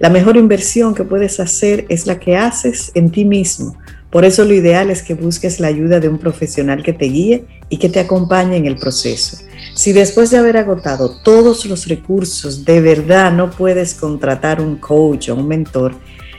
La 0.00 0.10
mejor 0.10 0.36
inversión 0.36 0.94
que 0.94 1.04
puedes 1.04 1.40
hacer 1.40 1.86
es 1.88 2.06
la 2.06 2.20
que 2.20 2.36
haces 2.36 2.92
en 2.94 3.10
ti 3.10 3.24
mismo. 3.24 3.78
Por 4.10 4.26
eso 4.26 4.44
lo 4.44 4.52
ideal 4.52 4.90
es 4.90 5.02
que 5.02 5.14
busques 5.14 5.60
la 5.60 5.68
ayuda 5.68 5.98
de 5.98 6.10
un 6.10 6.18
profesional 6.18 6.82
que 6.82 6.92
te 6.92 7.06
guíe 7.06 7.46
y 7.72 7.78
que 7.78 7.88
te 7.88 8.00
acompañe 8.00 8.58
en 8.58 8.66
el 8.66 8.76
proceso. 8.76 9.38
Si 9.72 9.94
después 9.94 10.30
de 10.30 10.36
haber 10.36 10.58
agotado 10.58 11.08
todos 11.22 11.64
los 11.64 11.88
recursos 11.88 12.66
de 12.66 12.82
verdad 12.82 13.32
no 13.32 13.50
puedes 13.50 13.94
contratar 13.94 14.60
un 14.60 14.76
coach 14.76 15.30
o 15.30 15.36
un 15.36 15.48
mentor, 15.48 15.94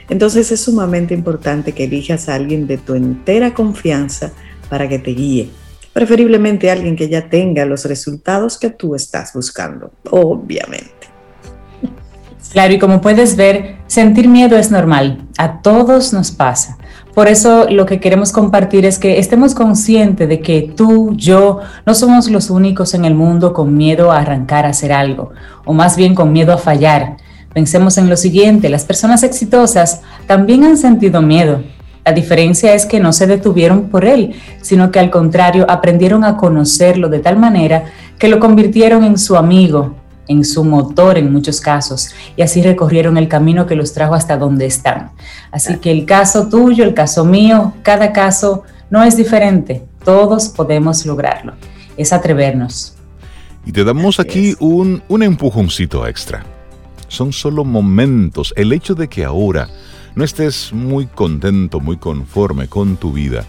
entonces 0.08 0.52
es 0.52 0.60
sumamente 0.60 1.12
importante 1.12 1.72
que 1.72 1.84
elijas 1.84 2.28
a 2.28 2.36
alguien 2.36 2.68
de 2.68 2.78
tu 2.78 2.94
entera 2.94 3.52
confianza 3.52 4.30
para 4.70 4.88
que 4.88 5.00
te 5.00 5.10
guíe. 5.10 5.50
Preferiblemente 5.92 6.70
alguien 6.70 6.94
que 6.94 7.08
ya 7.08 7.28
tenga 7.28 7.64
los 7.64 7.84
resultados 7.84 8.56
que 8.56 8.70
tú 8.70 8.94
estás 8.94 9.32
buscando, 9.32 9.90
obviamente. 10.10 10.93
Claro, 12.54 12.72
y 12.72 12.78
como 12.78 13.00
puedes 13.00 13.34
ver, 13.34 13.78
sentir 13.88 14.28
miedo 14.28 14.56
es 14.56 14.70
normal, 14.70 15.26
a 15.38 15.60
todos 15.60 16.12
nos 16.12 16.30
pasa. 16.30 16.78
Por 17.12 17.26
eso 17.26 17.66
lo 17.68 17.84
que 17.84 17.98
queremos 17.98 18.30
compartir 18.30 18.86
es 18.86 19.00
que 19.00 19.18
estemos 19.18 19.56
conscientes 19.56 20.28
de 20.28 20.38
que 20.38 20.72
tú, 20.76 21.16
yo, 21.16 21.58
no 21.84 21.96
somos 21.96 22.30
los 22.30 22.50
únicos 22.50 22.94
en 22.94 23.06
el 23.06 23.16
mundo 23.16 23.52
con 23.52 23.76
miedo 23.76 24.12
a 24.12 24.20
arrancar 24.20 24.66
a 24.66 24.68
hacer 24.68 24.92
algo, 24.92 25.32
o 25.64 25.72
más 25.72 25.96
bien 25.96 26.14
con 26.14 26.32
miedo 26.32 26.52
a 26.52 26.58
fallar. 26.58 27.16
Pensemos 27.52 27.98
en 27.98 28.08
lo 28.08 28.16
siguiente, 28.16 28.68
las 28.68 28.84
personas 28.84 29.24
exitosas 29.24 30.02
también 30.28 30.62
han 30.62 30.76
sentido 30.76 31.22
miedo. 31.22 31.60
La 32.04 32.12
diferencia 32.12 32.72
es 32.72 32.86
que 32.86 33.00
no 33.00 33.12
se 33.12 33.26
detuvieron 33.26 33.88
por 33.88 34.04
él, 34.04 34.36
sino 34.62 34.92
que 34.92 35.00
al 35.00 35.10
contrario 35.10 35.66
aprendieron 35.68 36.22
a 36.22 36.36
conocerlo 36.36 37.08
de 37.08 37.18
tal 37.18 37.36
manera 37.36 37.86
que 38.16 38.28
lo 38.28 38.38
convirtieron 38.38 39.02
en 39.02 39.18
su 39.18 39.34
amigo, 39.36 39.96
en 40.28 40.44
su 40.44 40.64
motor 40.64 41.18
en 41.18 41.32
muchos 41.32 41.60
casos, 41.60 42.10
y 42.36 42.42
así 42.42 42.62
recorrieron 42.62 43.16
el 43.16 43.28
camino 43.28 43.66
que 43.66 43.74
los 43.74 43.92
trajo 43.92 44.14
hasta 44.14 44.36
donde 44.36 44.66
están. 44.66 45.10
Así 45.50 45.76
que 45.78 45.90
el 45.90 46.04
caso 46.04 46.48
tuyo, 46.48 46.84
el 46.84 46.94
caso 46.94 47.24
mío, 47.24 47.74
cada 47.82 48.12
caso 48.12 48.64
no 48.90 49.02
es 49.02 49.16
diferente, 49.16 49.84
todos 50.04 50.48
podemos 50.48 51.04
lograrlo, 51.06 51.54
es 51.96 52.12
atrevernos. 52.12 52.94
Y 53.66 53.72
te 53.72 53.84
damos 53.84 54.20
aquí 54.20 54.54
un, 54.60 55.02
un 55.08 55.22
empujoncito 55.22 56.06
extra. 56.06 56.44
Son 57.08 57.32
solo 57.32 57.64
momentos. 57.64 58.52
El 58.56 58.72
hecho 58.72 58.94
de 58.94 59.08
que 59.08 59.24
ahora 59.24 59.68
no 60.14 60.24
estés 60.24 60.72
muy 60.72 61.06
contento, 61.06 61.80
muy 61.80 61.96
conforme 61.96 62.68
con 62.68 62.96
tu 62.96 63.12
vida, 63.12 63.44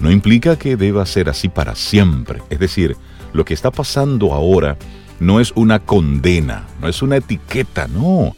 no 0.00 0.10
implica 0.10 0.56
que 0.56 0.76
deba 0.76 1.04
ser 1.04 1.28
así 1.28 1.48
para 1.48 1.74
siempre. 1.74 2.40
Es 2.50 2.58
decir, 2.58 2.96
lo 3.32 3.44
que 3.44 3.54
está 3.54 3.70
pasando 3.70 4.32
ahora 4.32 4.76
no 5.20 5.40
es 5.40 5.52
una 5.54 5.80
condena, 5.80 6.66
no 6.80 6.88
es 6.88 7.02
una 7.02 7.16
etiqueta, 7.16 7.88
no. 7.88 8.36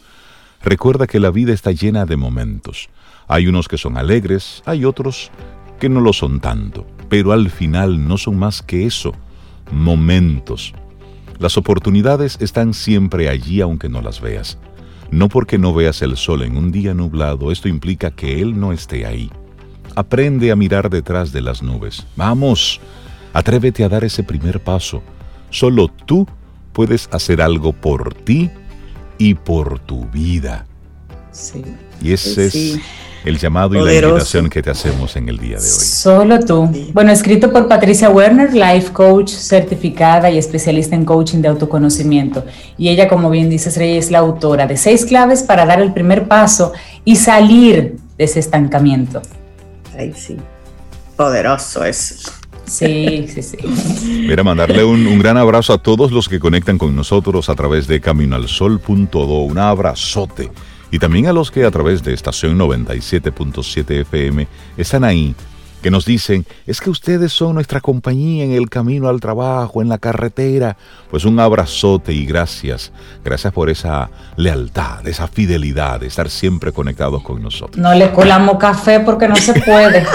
Recuerda 0.63 1.07
que 1.07 1.19
la 1.19 1.31
vida 1.31 1.53
está 1.53 1.71
llena 1.71 2.05
de 2.05 2.17
momentos. 2.17 2.89
Hay 3.27 3.47
unos 3.47 3.67
que 3.67 3.77
son 3.77 3.97
alegres, 3.97 4.61
hay 4.65 4.85
otros 4.85 5.31
que 5.79 5.89
no 5.89 6.01
lo 6.01 6.13
son 6.13 6.39
tanto, 6.39 6.85
pero 7.09 7.31
al 7.31 7.49
final 7.49 8.07
no 8.07 8.17
son 8.17 8.37
más 8.37 8.61
que 8.61 8.85
eso, 8.85 9.13
momentos. 9.71 10.73
Las 11.39 11.57
oportunidades 11.57 12.37
están 12.39 12.73
siempre 12.73 13.29
allí 13.29 13.61
aunque 13.61 13.89
no 13.89 14.01
las 14.01 14.21
veas. 14.21 14.59
No 15.09 15.27
porque 15.27 15.57
no 15.57 15.73
veas 15.73 16.01
el 16.01 16.15
sol 16.15 16.43
en 16.43 16.55
un 16.55 16.71
día 16.71 16.93
nublado, 16.93 17.51
esto 17.51 17.67
implica 17.67 18.11
que 18.11 18.41
Él 18.41 18.59
no 18.59 18.71
esté 18.71 19.05
ahí. 19.05 19.31
Aprende 19.95 20.51
a 20.51 20.55
mirar 20.55 20.89
detrás 20.89 21.31
de 21.31 21.41
las 21.41 21.61
nubes. 21.61 22.05
Vamos, 22.15 22.79
atrévete 23.33 23.83
a 23.83 23.89
dar 23.89 24.03
ese 24.03 24.23
primer 24.23 24.61
paso. 24.63 25.03
Solo 25.49 25.89
tú 25.89 26.27
puedes 26.73 27.09
hacer 27.11 27.41
algo 27.41 27.73
por 27.73 28.13
ti 28.13 28.49
y 29.17 29.35
por 29.35 29.79
tu 29.79 30.05
vida. 30.05 30.65
Sí. 31.31 31.63
Y 32.01 32.13
ese 32.13 32.47
es 32.47 32.79
el 33.23 33.37
llamado 33.37 33.75
y 33.75 33.85
la 33.85 33.93
invitación 33.93 34.49
que 34.49 34.61
te 34.61 34.71
hacemos 34.71 35.15
en 35.15 35.29
el 35.29 35.37
día 35.37 35.57
de 35.57 35.63
hoy. 35.63 35.69
Solo 35.69 36.39
tú. 36.39 36.69
Bueno, 36.93 37.11
escrito 37.11 37.51
por 37.51 37.67
Patricia 37.67 38.09
Werner, 38.09 38.53
life 38.53 38.91
coach 38.91 39.29
certificada 39.29 40.31
y 40.31 40.37
especialista 40.37 40.95
en 40.95 41.05
coaching 41.05 41.39
de 41.39 41.49
autoconocimiento. 41.49 42.43
Y 42.77 42.89
ella, 42.89 43.07
como 43.07 43.29
bien 43.29 43.49
dices, 43.49 43.77
Rey, 43.77 43.97
es 43.97 44.09
la 44.09 44.19
autora 44.19 44.65
de 44.65 44.77
seis 44.77 45.05
claves 45.05 45.43
para 45.43 45.65
dar 45.65 45.81
el 45.81 45.93
primer 45.93 46.27
paso 46.27 46.73
y 47.05 47.15
salir 47.15 47.97
de 48.17 48.23
ese 48.23 48.39
estancamiento. 48.39 49.21
Ay, 49.95 50.13
sí. 50.13 50.37
Poderoso 51.15 51.85
eso. 51.85 52.31
Sí, 52.65 53.25
sí, 53.27 53.41
sí. 53.41 53.57
Mira, 54.27 54.43
mandarle 54.43 54.83
un, 54.83 55.19
gran 55.19 55.37
abrazo 55.37 55.73
a 55.73 55.77
todos 55.77 56.11
los 56.11 56.29
que 56.29 56.39
conectan 56.39 56.77
con 56.77 56.95
nosotros 56.95 57.49
a 57.49 57.55
través 57.55 57.87
de 57.87 57.99
caminoalsol.do. 57.99 59.41
Un 59.41 59.57
abrazote. 59.57 60.51
Y 60.91 60.99
también 60.99 61.27
a 61.27 61.33
los 61.33 61.51
que 61.51 61.65
a 61.65 61.71
través 61.71 62.03
de 62.03 62.13
estación 62.13 62.57
97.7 62.57 64.01
FM 64.01 64.47
están 64.77 65.03
ahí 65.03 65.35
que 65.81 65.91
nos 65.91 66.05
dicen, 66.05 66.45
es 66.67 66.79
que 66.79 66.89
ustedes 66.89 67.33
son 67.33 67.55
nuestra 67.55 67.81
compañía 67.81 68.43
en 68.43 68.51
el 68.51 68.69
camino 68.69 69.09
al 69.09 69.19
trabajo, 69.19 69.81
en 69.81 69.89
la 69.89 69.97
carretera. 69.97 70.77
Pues 71.09 71.25
un 71.25 71.39
abrazote 71.39 72.13
y 72.13 72.25
gracias. 72.25 72.91
Gracias 73.23 73.51
por 73.51 73.69
esa 73.69 74.09
lealtad, 74.37 75.05
esa 75.07 75.27
fidelidad 75.27 75.99
de 75.99 76.07
estar 76.07 76.29
siempre 76.29 76.71
conectados 76.71 77.23
con 77.23 77.41
nosotros. 77.41 77.77
No 77.77 77.93
le 77.93 78.11
colamos 78.11 78.57
café 78.57 78.99
porque 78.99 79.27
no 79.27 79.35
se 79.35 79.53
puede. 79.61 80.05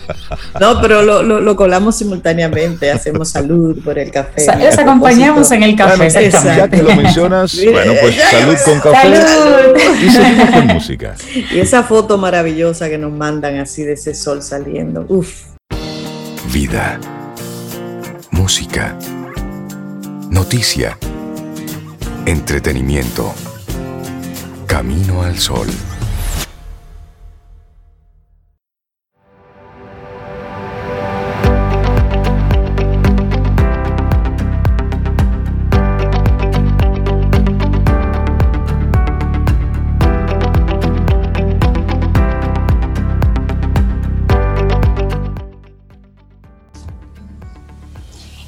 no, 0.60 0.80
pero 0.80 1.02
lo, 1.22 1.56
colamos 1.56 1.96
simultáneamente. 1.96 2.90
Hacemos 2.90 3.28
salud 3.28 3.78
por 3.84 3.98
el 3.98 4.10
café. 4.10 4.46
les 4.58 4.78
acompañamos 4.78 5.50
en 5.50 5.62
el 5.62 5.76
café. 5.76 6.08
ya 6.30 6.68
que 6.68 6.82
lo 6.82 6.94
mencionas, 6.96 7.58
bueno, 7.70 7.92
pues 8.00 8.16
salud 8.16 8.56
con 8.64 8.80
café. 8.80 9.16
Salud. 9.16 9.76
Y 10.02 10.10
seguimos 10.10 10.50
con 10.50 10.66
música. 10.68 11.14
Y 11.52 11.58
esa 11.58 11.82
foto 11.82 12.16
maravillosa 12.18 12.88
que 12.88 12.98
nos 12.98 13.12
mandan 13.12 13.58
así 13.58 13.82
de 13.82 13.92
ese 13.92 14.14
sol 14.14 14.42
saliendo. 14.42 15.04
Uf. 15.10 15.56
Vida. 16.52 17.00
Música. 18.30 18.96
Noticia. 20.30 20.96
Entretenimiento. 22.26 23.34
Camino 24.68 25.22
al 25.24 25.36
sol. 25.36 25.66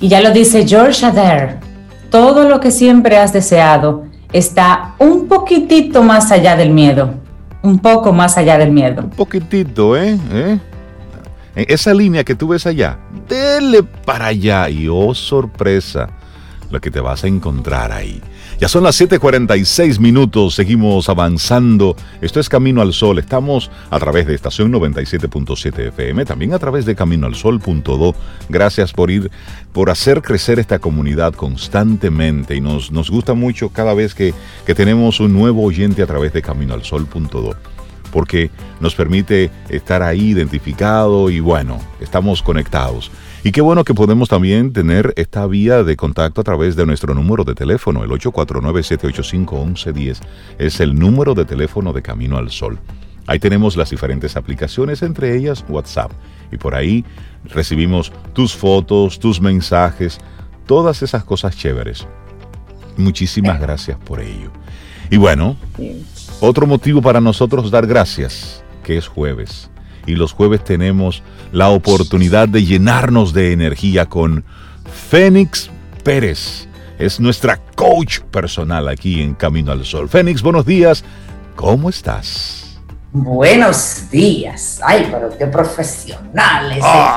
Y 0.03 0.09
ya 0.09 0.21
lo 0.21 0.33
dice 0.33 0.67
George 0.67 1.07
Adair, 1.07 1.59
todo 2.11 2.49
lo 2.49 2.59
que 2.59 2.73
siempre 2.73 3.19
has 3.19 3.33
deseado 3.33 4.03
está 4.33 4.97
un 4.99 5.29
poquitito 5.29 6.03
más 6.03 6.33
allá 6.33 6.57
del 6.57 6.71
miedo, 6.71 7.15
un 7.63 7.79
poco 7.79 8.13
más 8.13 8.37
allá 8.37 8.59
del 8.59 8.73
miedo. 8.73 9.03
Un 9.05 9.11
poquitito, 9.11 9.97
¿eh? 9.97 10.19
¿Eh? 10.33 10.59
Esa 11.55 11.95
línea 11.95 12.25
que 12.25 12.35
tú 12.35 12.49
ves 12.49 12.67
allá, 12.67 12.99
dele 13.29 13.85
para 13.85 14.27
allá 14.27 14.69
y 14.69 14.89
oh 14.89 15.15
sorpresa, 15.15 16.09
lo 16.69 16.81
que 16.81 16.91
te 16.91 16.99
vas 16.99 17.23
a 17.23 17.29
encontrar 17.29 17.93
ahí. 17.93 18.21
Ya 18.61 18.69
son 18.69 18.85
las 18.85 19.01
7:46 19.01 19.99
minutos, 19.99 20.55
seguimos 20.55 21.09
avanzando. 21.09 21.97
Esto 22.21 22.39
es 22.39 22.49
Camino 22.49 22.81
al 22.81 22.93
Sol. 22.93 23.19
Estamos 23.19 23.71
a 23.91 23.99
través 23.99 24.27
de 24.27 24.35
estación 24.35 24.73
97.7 24.73 25.89
FM, 25.89 26.25
también 26.25 26.55
a 26.55 26.59
través 26.59 26.85
de 26.85 26.95
caminoalsol.do. 26.95 28.15
Gracias 28.49 28.93
por 28.93 29.11
ir, 29.11 29.31
por 29.73 29.91
hacer 29.91 30.23
crecer 30.23 30.61
esta 30.61 30.79
comunidad 30.79 31.35
constantemente 31.35 32.55
y 32.55 32.61
nos, 32.61 32.93
nos 32.93 33.11
gusta 33.11 33.35
mucho 33.35 33.71
cada 33.71 33.95
vez 33.95 34.15
que, 34.15 34.33
que 34.65 34.75
tenemos 34.75 35.19
un 35.19 35.33
nuevo 35.33 35.65
oyente 35.65 36.03
a 36.03 36.07
través 36.07 36.33
de 36.33 36.43
caminoalsol.do. 36.43 37.57
porque 38.13 38.51
nos 38.81 38.95
permite 38.95 39.51
estar 39.71 40.03
ahí 40.03 40.31
identificado 40.31 41.31
y 41.31 41.41
bueno, 41.41 41.81
estamos 42.01 42.43
conectados. 42.43 43.11
Y 43.45 43.51
qué 43.51 43.61
bueno 43.61 43.83
que 43.83 43.93
podemos 43.93 44.29
también 44.29 44.73
tener 44.73 45.13
esta 45.17 45.49
vía 45.49 45.83
de 45.83 45.97
contacto 45.97 46.43
a 46.43 46.45
través 46.45 46.77
de 46.77 46.87
nuestro 46.87 47.13
número 47.13 47.43
de 47.43 47.57
teléfono, 47.57 48.05
el 48.05 48.11
849-785-1110. 48.11 50.21
Es 50.59 50.79
el 50.79 50.97
número 50.97 51.35
de 51.35 51.45
teléfono 51.45 51.93
de 51.93 52.03
Camino 52.03 52.37
al 52.37 52.51
Sol. 52.51 52.79
Ahí 53.27 53.41
tenemos 53.41 53.77
las 53.77 53.91
diferentes 53.91 54.37
aplicaciones, 54.37 55.03
entre 55.03 55.37
ellas 55.37 55.65
WhatsApp. 55.69 56.13
Y 56.53 56.57
por 56.57 56.77
ahí 56.77 57.05
recibimos 57.45 58.13
tus 58.33 58.55
fotos, 58.55 59.19
tus 59.19 59.41
mensajes, 59.41 60.21
todas 60.67 61.03
esas 61.03 61.25
cosas 61.25 61.57
chéveres. 61.57 62.07
Muchísimas 62.97 63.61
gracias 63.61 63.99
por 63.99 64.21
ello. 64.21 64.53
Y 65.11 65.17
bueno, 65.17 65.57
otro 66.39 66.69
motivo 66.69 67.03
para 67.03 67.21
nosotros 67.21 67.73
dar 67.73 67.89
gracias, 67.89 68.63
que 68.85 68.97
es 68.97 69.09
jueves 69.09 69.72
y 70.07 70.15
los 70.15 70.33
jueves 70.33 70.65
tenemos 70.65 71.23
la 71.53 71.69
oportunidad 71.69 72.49
de 72.49 72.65
llenarnos 72.65 73.33
de 73.33 73.53
energía 73.53 74.07
con 74.07 74.45
Fénix 75.11 75.71
Pérez. 76.03 76.69
Es 76.99 77.21
nuestra 77.21 77.59
coach 77.75 78.21
personal 78.21 78.89
aquí 78.89 79.23
en 79.23 79.35
Camino 79.35 79.73
al 79.73 79.85
Sol. 79.85 80.09
Fénix, 80.09 80.43
buenos 80.43 80.67
días. 80.67 81.05
¿Cómo 81.57 81.89
estás? 81.89 82.79
Buenos 83.13 84.11
días. 84.11 84.81
Ay, 84.83 85.09
pero 85.11 85.37
qué 85.37 85.47
profesionales. 85.47 86.79
Ah. 86.83 87.17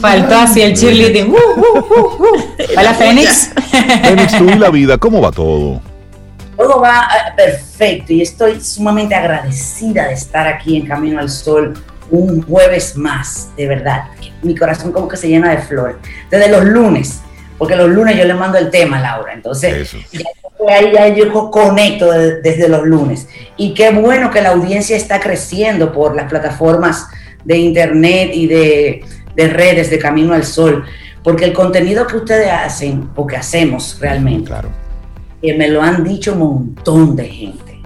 Faltó 0.00 0.36
así 0.36 0.62
el 0.62 0.74
cheerleading. 0.74 1.30
Uh, 1.30 1.34
uh, 1.34 1.78
uh, 1.78 2.26
Hola, 2.76 2.94
Fénix. 2.94 3.52
Fénix, 4.02 4.38
tú 4.38 4.48
y 4.50 4.58
la 4.58 4.70
vida, 4.70 4.98
¿cómo 4.98 5.20
va 5.20 5.30
todo? 5.30 5.80
Todo 6.62 6.80
va 6.80 7.08
eh, 7.12 7.32
perfecto 7.36 8.12
y 8.12 8.22
estoy 8.22 8.60
sumamente 8.60 9.14
agradecida 9.14 10.08
de 10.08 10.14
estar 10.14 10.46
aquí 10.46 10.76
en 10.76 10.86
Camino 10.86 11.18
al 11.18 11.28
Sol 11.28 11.74
un 12.10 12.42
jueves 12.42 12.96
más, 12.96 13.50
de 13.56 13.66
verdad. 13.66 14.04
Mi 14.42 14.54
corazón 14.54 14.92
como 14.92 15.08
que 15.08 15.16
se 15.16 15.28
llena 15.28 15.50
de 15.50 15.58
flores. 15.58 15.96
Desde 16.30 16.48
los 16.48 16.64
lunes, 16.64 17.20
porque 17.56 17.74
los 17.74 17.88
lunes 17.88 18.16
yo 18.16 18.24
le 18.24 18.34
mando 18.34 18.58
el 18.58 18.70
tema 18.70 18.98
a 18.98 19.00
Laura, 19.00 19.32
entonces 19.32 19.94
ahí 20.68 20.92
ya 20.92 21.08
yo 21.08 21.50
conecto 21.50 22.10
desde 22.10 22.68
los 22.68 22.86
lunes. 22.86 23.28
Y 23.56 23.74
qué 23.74 23.90
bueno 23.90 24.30
que 24.30 24.42
la 24.42 24.50
audiencia 24.50 24.96
está 24.96 25.20
creciendo 25.20 25.92
por 25.92 26.14
las 26.14 26.28
plataformas 26.28 27.06
de 27.44 27.56
internet 27.56 28.30
y 28.34 28.46
de, 28.46 29.04
de 29.34 29.48
redes 29.48 29.90
de 29.90 29.98
Camino 29.98 30.34
al 30.34 30.44
Sol, 30.44 30.84
porque 31.24 31.44
el 31.44 31.52
contenido 31.52 32.06
que 32.06 32.16
ustedes 32.18 32.50
hacen, 32.50 33.10
o 33.16 33.26
que 33.26 33.36
hacemos 33.36 33.98
realmente, 34.00 34.48
claro 34.48 34.82
que 35.42 35.54
me 35.54 35.68
lo 35.68 35.82
han 35.82 36.04
dicho 36.04 36.32
un 36.32 36.38
montón 36.38 37.16
de 37.16 37.28
gente, 37.28 37.82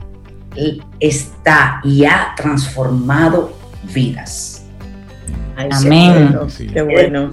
está 1.01 1.81
y 1.83 2.05
ha 2.05 2.35
transformado 2.37 3.57
vidas. 3.95 4.67
Amén. 5.57 6.39
Qué 6.73 6.83
bueno. 6.83 7.33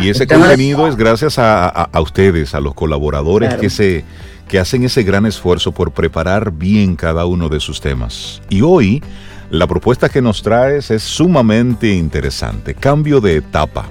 y 0.00 0.10
ese 0.10 0.26
contenido 0.26 0.86
es 0.86 0.96
gracias 0.96 1.38
a, 1.38 1.88
ustedes, 2.00 2.54
a 2.54 2.60
los 2.60 2.74
colaboradores 2.74 3.54
que, 3.54 3.70
se, 3.70 4.04
que 4.46 4.58
hacen 4.58 4.84
ese 4.84 5.02
gran 5.02 5.24
esfuerzo 5.24 5.72
por 5.72 5.92
preparar 5.92 6.52
bien 6.52 6.94
cada 6.94 7.24
uno 7.24 7.48
de 7.48 7.60
sus 7.60 7.80
temas. 7.80 8.42
Y 8.50 8.60
hoy, 8.60 9.02
la 9.50 9.66
propuesta 9.66 10.10
que 10.10 10.20
nos 10.20 10.42
traes 10.42 10.90
es 10.90 11.02
sumamente 11.02 11.94
interesante. 11.94 12.74
Cambio 12.74 13.20
de 13.22 13.36
etapa. 13.36 13.86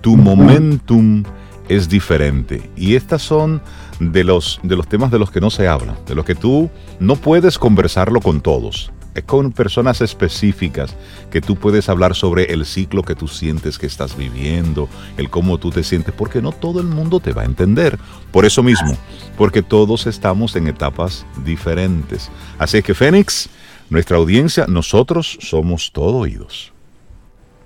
Tu 0.00 0.16
momentum 0.16 1.22
es 1.68 1.88
diferente. 1.88 2.68
Y 2.76 2.96
estas 2.96 3.22
son 3.22 3.60
de 4.00 4.24
los, 4.24 4.60
de 4.62 4.76
los 4.76 4.88
temas 4.88 5.10
de 5.10 5.18
los 5.18 5.30
que 5.30 5.40
no 5.40 5.50
se 5.50 5.68
habla, 5.68 5.96
de 6.06 6.14
los 6.14 6.24
que 6.24 6.34
tú 6.34 6.70
no 7.00 7.16
puedes 7.16 7.58
conversarlo 7.58 8.20
con 8.20 8.40
todos. 8.40 8.92
Es 9.14 9.24
con 9.24 9.50
personas 9.50 10.00
específicas 10.00 10.94
que 11.30 11.40
tú 11.40 11.56
puedes 11.56 11.88
hablar 11.88 12.14
sobre 12.14 12.52
el 12.52 12.64
ciclo 12.64 13.02
que 13.02 13.16
tú 13.16 13.26
sientes 13.26 13.78
que 13.78 13.86
estás 13.86 14.16
viviendo, 14.16 14.88
el 15.16 15.28
cómo 15.28 15.58
tú 15.58 15.70
te 15.70 15.82
sientes, 15.82 16.14
porque 16.16 16.40
no 16.40 16.52
todo 16.52 16.80
el 16.80 16.86
mundo 16.86 17.18
te 17.18 17.32
va 17.32 17.42
a 17.42 17.46
entender. 17.46 17.98
Por 18.30 18.44
eso 18.44 18.62
mismo, 18.62 18.96
porque 19.36 19.62
todos 19.62 20.06
estamos 20.06 20.54
en 20.54 20.68
etapas 20.68 21.26
diferentes. 21.44 22.30
Así 22.58 22.80
que 22.82 22.94
Fénix, 22.94 23.48
nuestra 23.90 24.18
audiencia, 24.18 24.66
nosotros 24.68 25.38
somos 25.40 25.90
todo 25.92 26.18
oídos. 26.18 26.72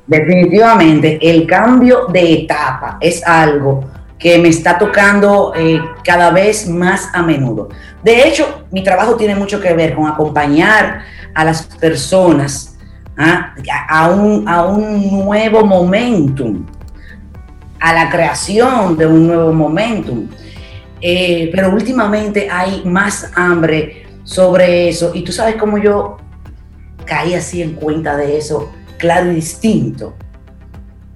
Definitivamente, 0.06 1.18
el 1.20 1.46
cambio 1.46 2.06
de 2.06 2.32
etapa 2.32 2.98
es 3.00 3.22
algo 3.26 3.84
que 4.22 4.38
me 4.38 4.48
está 4.48 4.78
tocando 4.78 5.52
eh, 5.56 5.82
cada 6.04 6.30
vez 6.30 6.68
más 6.68 7.08
a 7.12 7.22
menudo. 7.22 7.68
De 8.04 8.28
hecho, 8.28 8.66
mi 8.70 8.84
trabajo 8.84 9.16
tiene 9.16 9.34
mucho 9.34 9.60
que 9.60 9.74
ver 9.74 9.96
con 9.96 10.06
acompañar 10.06 11.02
a 11.34 11.44
las 11.44 11.64
personas 11.64 12.78
¿ah? 13.18 13.52
a, 13.88 14.10
un, 14.10 14.48
a 14.48 14.64
un 14.64 15.24
nuevo 15.24 15.66
momentum, 15.66 16.64
a 17.80 17.92
la 17.92 18.10
creación 18.10 18.96
de 18.96 19.06
un 19.06 19.26
nuevo 19.26 19.52
momentum. 19.52 20.28
Eh, 21.00 21.50
pero 21.52 21.70
últimamente 21.72 22.48
hay 22.48 22.84
más 22.84 23.32
hambre 23.34 24.06
sobre 24.22 24.88
eso 24.88 25.10
y 25.12 25.22
tú 25.22 25.32
sabes 25.32 25.56
cómo 25.56 25.78
yo 25.78 26.18
caí 27.04 27.34
así 27.34 27.60
en 27.60 27.72
cuenta 27.72 28.16
de 28.16 28.38
eso, 28.38 28.72
claro 28.98 29.32
y 29.32 29.34
distinto, 29.34 30.14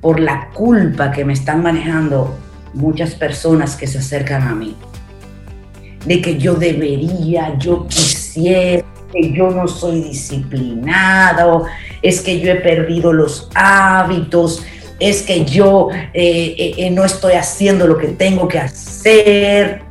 por 0.00 0.18
la 0.18 0.48
culpa 0.50 1.12
que 1.12 1.24
me 1.24 1.34
están 1.34 1.62
manejando 1.62 2.36
muchas 2.76 3.14
personas 3.14 3.74
que 3.74 3.86
se 3.86 3.98
acercan 3.98 4.42
a 4.42 4.54
mí, 4.54 4.76
de 6.04 6.20
que 6.20 6.36
yo 6.36 6.54
debería, 6.54 7.56
yo 7.58 7.86
quisiera, 7.88 8.84
que 9.12 9.32
yo 9.32 9.50
no 9.50 9.66
soy 9.66 10.02
disciplinado, 10.02 11.64
es 12.02 12.20
que 12.20 12.38
yo 12.38 12.52
he 12.52 12.56
perdido 12.56 13.12
los 13.12 13.50
hábitos, 13.54 14.62
es 15.00 15.22
que 15.22 15.44
yo 15.44 15.88
eh, 15.90 16.54
eh, 16.58 16.74
eh, 16.76 16.90
no 16.90 17.04
estoy 17.04 17.32
haciendo 17.32 17.86
lo 17.86 17.96
que 17.96 18.08
tengo 18.08 18.46
que 18.46 18.58
hacer. 18.58 19.82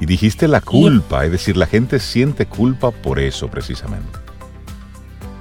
Y 0.00 0.06
dijiste 0.06 0.48
la 0.48 0.60
culpa, 0.60 1.24
es 1.24 1.32
decir, 1.32 1.56
la 1.56 1.66
gente 1.66 1.98
siente 1.98 2.46
culpa 2.46 2.90
por 2.90 3.18
eso 3.18 3.48
precisamente. 3.48 4.18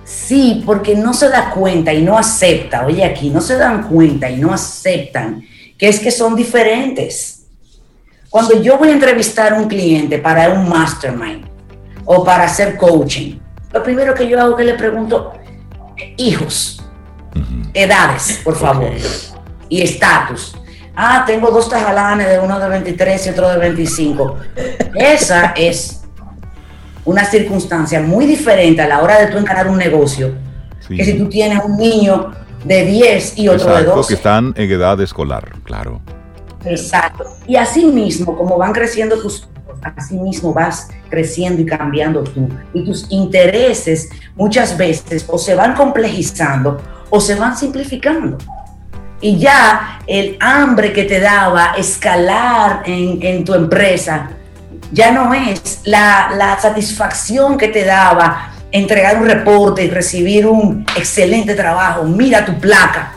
Sí, 0.05 0.63
porque 0.65 0.95
no 0.95 1.13
se 1.13 1.29
da 1.29 1.51
cuenta 1.51 1.93
y 1.93 2.01
no 2.01 2.17
acepta, 2.17 2.85
oye 2.85 3.03
aquí, 3.03 3.29
no 3.29 3.41
se 3.41 3.57
dan 3.57 3.83
cuenta 3.83 4.29
y 4.29 4.37
no 4.37 4.53
aceptan 4.53 5.43
que 5.77 5.87
es 5.87 5.99
que 5.99 6.11
son 6.11 6.35
diferentes. 6.35 7.45
Cuando 8.29 8.61
yo 8.61 8.77
voy 8.77 8.89
a 8.89 8.93
entrevistar 8.93 9.53
a 9.53 9.57
un 9.57 9.67
cliente 9.67 10.17
para 10.17 10.49
un 10.49 10.67
mastermind 10.67 11.45
o 12.05 12.23
para 12.23 12.45
hacer 12.45 12.77
coaching, 12.77 13.37
lo 13.71 13.83
primero 13.83 14.13
que 14.13 14.27
yo 14.27 14.39
hago 14.39 14.51
es 14.51 14.57
que 14.57 14.63
le 14.63 14.73
pregunto, 14.73 15.33
hijos, 16.17 16.83
edades, 17.73 18.39
por 18.43 18.55
favor, 18.55 18.91
y 19.69 19.81
estatus. 19.81 20.55
Ah, 20.95 21.23
tengo 21.25 21.49
dos 21.49 21.69
tajalanes, 21.69 22.27
de 22.29 22.39
uno 22.39 22.59
de 22.59 22.69
23 22.69 23.27
y 23.27 23.29
otro 23.29 23.49
de 23.49 23.57
25. 23.57 24.37
Esa 24.95 25.53
es 25.55 26.03
una 27.05 27.25
circunstancia 27.25 27.99
muy 27.99 28.25
diferente 28.25 28.81
a 28.81 28.87
la 28.87 29.01
hora 29.01 29.19
de 29.19 29.27
tú 29.27 29.37
encarar 29.37 29.67
un 29.67 29.77
negocio, 29.77 30.35
que 30.87 31.03
si 31.03 31.17
tú 31.17 31.29
tienes 31.29 31.63
un 31.63 31.77
niño 31.77 32.31
de 32.63 32.85
10 32.85 33.37
y 33.37 33.47
otro 33.49 33.75
de 33.75 33.83
12. 33.83 34.07
que 34.07 34.13
están 34.13 34.53
en 34.57 34.71
edad 34.71 34.99
escolar, 35.01 35.51
claro. 35.63 36.01
Exacto. 36.65 37.25
Y 37.45 37.55
así 37.55 37.85
mismo, 37.85 38.37
como 38.37 38.57
van 38.57 38.71
creciendo 38.73 39.21
tus 39.21 39.47
así 39.83 40.15
mismo 40.15 40.53
vas 40.53 40.89
creciendo 41.09 41.61
y 41.61 41.65
cambiando 41.65 42.23
tú. 42.23 42.49
Y 42.73 42.85
tus 42.85 43.05
intereses 43.09 44.09
muchas 44.35 44.77
veces 44.77 45.25
o 45.27 45.37
se 45.37 45.55
van 45.55 45.75
complejizando 45.75 46.81
o 47.09 47.19
se 47.19 47.35
van 47.35 47.57
simplificando. 47.57 48.37
Y 49.21 49.37
ya 49.37 49.99
el 50.07 50.37
hambre 50.39 50.91
que 50.91 51.03
te 51.03 51.19
daba 51.19 51.73
escalar 51.77 52.83
en, 52.85 53.21
en 53.21 53.45
tu 53.45 53.53
empresa 53.53 54.29
ya 54.91 55.11
no 55.11 55.33
es 55.33 55.81
la, 55.85 56.33
la 56.35 56.59
satisfacción 56.59 57.57
que 57.57 57.69
te 57.69 57.85
daba 57.85 58.52
entregar 58.73 59.21
un 59.21 59.27
reporte 59.27 59.85
y 59.85 59.89
recibir 59.89 60.47
un 60.47 60.85
excelente 60.97 61.53
trabajo, 61.53 62.03
mira 62.03 62.43
tu 62.43 62.59
placa. 62.59 63.13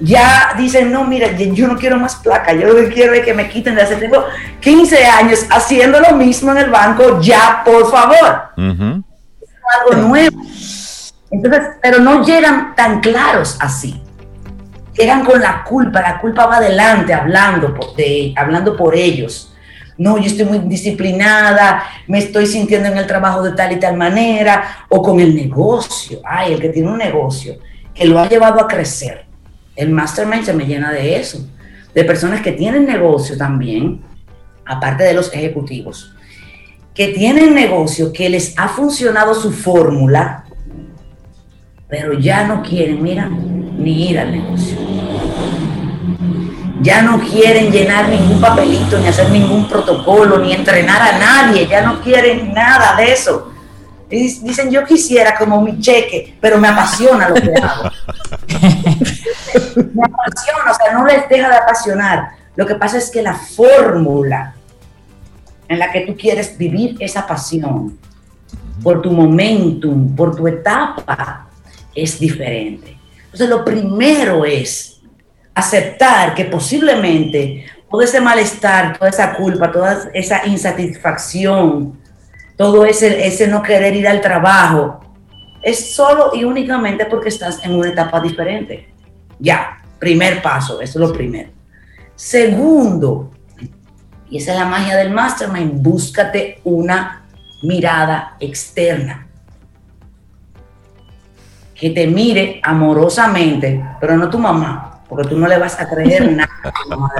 Ya 0.00 0.54
dicen, 0.56 0.90
no, 0.90 1.04
mira, 1.04 1.32
yo 1.32 1.68
no 1.68 1.76
quiero 1.76 1.98
más 1.98 2.16
placa, 2.16 2.52
yo 2.52 2.66
lo 2.66 2.74
que 2.76 2.88
quiero 2.92 3.12
es 3.12 3.24
que 3.24 3.32
me 3.32 3.48
quiten 3.48 3.74
de 3.74 3.82
hace 3.82 3.96
tiempo 3.96 4.24
15 4.60 5.06
años 5.06 5.46
haciendo 5.50 6.00
lo 6.00 6.12
mismo 6.16 6.50
en 6.50 6.58
el 6.58 6.70
banco, 6.70 7.20
ya, 7.20 7.62
por 7.64 7.90
favor. 7.90 8.42
Algo 8.56 10.08
nuevo. 10.08 10.42
Entonces, 11.30 11.62
pero 11.82 11.98
no 12.00 12.24
llegan 12.24 12.74
tan 12.74 13.00
claros 13.00 13.56
así. 13.60 14.02
Llegan 14.94 15.24
con 15.24 15.40
la 15.40 15.62
culpa, 15.62 16.00
la 16.00 16.18
culpa 16.18 16.46
va 16.46 16.56
adelante 16.56 17.12
hablando 17.12 17.74
por, 17.74 17.94
de, 17.96 18.32
hablando 18.34 18.76
por 18.76 18.94
ellos 18.94 19.55
no, 19.98 20.18
yo 20.18 20.26
estoy 20.26 20.44
muy 20.44 20.58
disciplinada, 20.60 21.82
me 22.06 22.18
estoy 22.18 22.46
sintiendo 22.46 22.88
en 22.88 22.98
el 22.98 23.06
trabajo 23.06 23.42
de 23.42 23.52
tal 23.52 23.72
y 23.72 23.80
tal 23.80 23.96
manera, 23.96 24.86
o 24.88 25.02
con 25.02 25.20
el 25.20 25.34
negocio, 25.34 26.20
ay, 26.24 26.52
el 26.52 26.60
que 26.60 26.68
tiene 26.68 26.90
un 26.90 26.98
negocio, 26.98 27.58
que 27.94 28.04
lo 28.04 28.18
ha 28.18 28.28
llevado 28.28 28.60
a 28.60 28.68
crecer. 28.68 29.24
El 29.74 29.90
mastermind 29.90 30.44
se 30.44 30.52
me 30.52 30.66
llena 30.66 30.92
de 30.92 31.16
eso, 31.16 31.46
de 31.94 32.04
personas 32.04 32.42
que 32.42 32.52
tienen 32.52 32.86
negocio 32.86 33.36
también, 33.38 34.02
aparte 34.66 35.04
de 35.04 35.14
los 35.14 35.32
ejecutivos, 35.32 36.14
que 36.94 37.08
tienen 37.08 37.54
negocio, 37.54 38.12
que 38.12 38.28
les 38.28 38.58
ha 38.58 38.68
funcionado 38.68 39.34
su 39.34 39.52
fórmula, 39.52 40.44
pero 41.88 42.18
ya 42.18 42.46
no 42.46 42.62
quieren, 42.62 43.02
mira, 43.02 43.28
ni 43.28 44.10
ir 44.10 44.18
al 44.18 44.32
negocio. 44.32 44.85
Ya 46.82 47.02
no 47.02 47.18
quieren 47.20 47.72
llenar 47.72 48.08
ningún 48.08 48.40
papelito, 48.40 48.98
ni 48.98 49.08
hacer 49.08 49.30
ningún 49.30 49.66
protocolo, 49.68 50.38
ni 50.38 50.52
entrenar 50.52 51.00
a 51.00 51.18
nadie, 51.18 51.66
ya 51.66 51.82
no 51.82 52.00
quieren 52.00 52.52
nada 52.52 52.96
de 52.96 53.12
eso. 53.12 53.52
dicen, 54.08 54.70
yo 54.70 54.84
quisiera 54.84 55.36
como 55.36 55.60
mi 55.62 55.80
cheque, 55.80 56.36
pero 56.40 56.58
me 56.58 56.68
apasiona 56.68 57.28
lo 57.28 57.34
que 57.34 57.54
hago. 57.54 57.90
me 59.94 60.02
apasiona, 60.04 60.70
o 60.70 60.74
sea, 60.74 60.92
no 60.92 61.06
les 61.06 61.28
deja 61.28 61.48
de 61.48 61.56
apasionar. 61.56 62.30
Lo 62.54 62.66
que 62.66 62.74
pasa 62.74 62.98
es 62.98 63.10
que 63.10 63.22
la 63.22 63.34
fórmula 63.34 64.54
en 65.68 65.78
la 65.78 65.90
que 65.90 66.02
tú 66.02 66.16
quieres 66.16 66.56
vivir 66.56 66.96
esa 67.00 67.26
pasión, 67.26 67.98
por 68.82 69.02
tu 69.02 69.10
momentum, 69.10 70.14
por 70.14 70.36
tu 70.36 70.46
etapa, 70.46 71.48
es 71.94 72.18
diferente. 72.18 72.96
Entonces, 73.24 73.48
lo 73.48 73.64
primero 73.64 74.44
es 74.44 74.95
aceptar 75.56 76.34
que 76.34 76.44
posiblemente 76.44 77.64
todo 77.90 78.02
ese 78.02 78.20
malestar, 78.20 78.98
toda 78.98 79.08
esa 79.08 79.34
culpa, 79.34 79.72
toda 79.72 80.10
esa 80.12 80.46
insatisfacción, 80.46 81.98
todo 82.58 82.84
ese, 82.84 83.26
ese 83.26 83.48
no 83.48 83.62
querer 83.62 83.96
ir 83.96 84.06
al 84.06 84.20
trabajo, 84.20 85.00
es 85.62 85.94
solo 85.94 86.32
y 86.34 86.44
únicamente 86.44 87.06
porque 87.06 87.30
estás 87.30 87.64
en 87.64 87.74
una 87.74 87.88
etapa 87.88 88.20
diferente. 88.20 88.92
Ya, 89.38 89.78
primer 89.98 90.42
paso, 90.42 90.82
eso 90.82 91.02
es 91.02 91.08
lo 91.08 91.14
primero. 91.14 91.48
Segundo, 92.14 93.30
y 94.28 94.36
esa 94.36 94.52
es 94.52 94.58
la 94.58 94.66
magia 94.66 94.94
del 94.96 95.10
mastermind, 95.10 95.82
búscate 95.82 96.60
una 96.64 97.24
mirada 97.62 98.36
externa 98.40 99.26
que 101.74 101.90
te 101.90 102.06
mire 102.06 102.60
amorosamente, 102.62 103.82
pero 104.00 104.16
no 104.16 104.28
tu 104.28 104.38
mamá, 104.38 104.95
porque 105.08 105.28
tú 105.28 105.38
no 105.38 105.46
le 105.46 105.58
vas 105.58 105.78
a 105.80 105.88
creer 105.88 106.30
nada 106.36 106.50
a 106.62 106.72
tu 106.72 106.88
mamá 106.88 107.10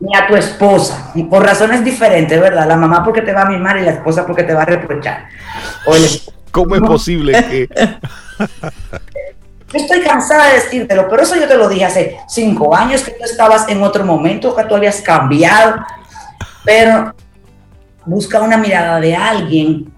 Ni 0.00 0.16
a 0.16 0.26
tu 0.26 0.36
esposa, 0.36 1.12
por 1.28 1.42
razones 1.42 1.84
diferentes, 1.84 2.40
¿verdad? 2.40 2.66
La 2.66 2.76
mamá 2.76 3.04
porque 3.04 3.22
te 3.22 3.32
va 3.32 3.42
a 3.42 3.46
mimar 3.46 3.78
y 3.78 3.82
la 3.82 3.92
esposa 3.92 4.26
porque 4.26 4.42
te 4.42 4.54
va 4.54 4.62
a 4.62 4.66
reprochar. 4.66 5.28
¿Cómo 6.50 6.76
es 6.76 6.82
posible 6.82 7.32
que 7.32 7.68
Yo 8.38 8.46
estoy 9.72 10.02
cansada 10.02 10.48
de 10.48 10.54
decírtelo, 10.54 11.08
pero 11.08 11.22
eso 11.22 11.34
yo 11.36 11.48
te 11.48 11.56
lo 11.56 11.68
dije 11.68 11.84
hace 11.84 12.16
cinco 12.28 12.74
años, 12.74 13.02
que 13.02 13.12
tú 13.12 13.24
estabas 13.24 13.68
en 13.68 13.82
otro 13.82 14.04
momento, 14.04 14.54
que 14.54 14.64
tú 14.64 14.76
habías 14.76 15.00
cambiado. 15.00 15.84
Pero 16.64 17.14
busca 18.04 18.40
una 18.40 18.56
mirada 18.56 19.00
de 19.00 19.16
alguien 19.16 19.92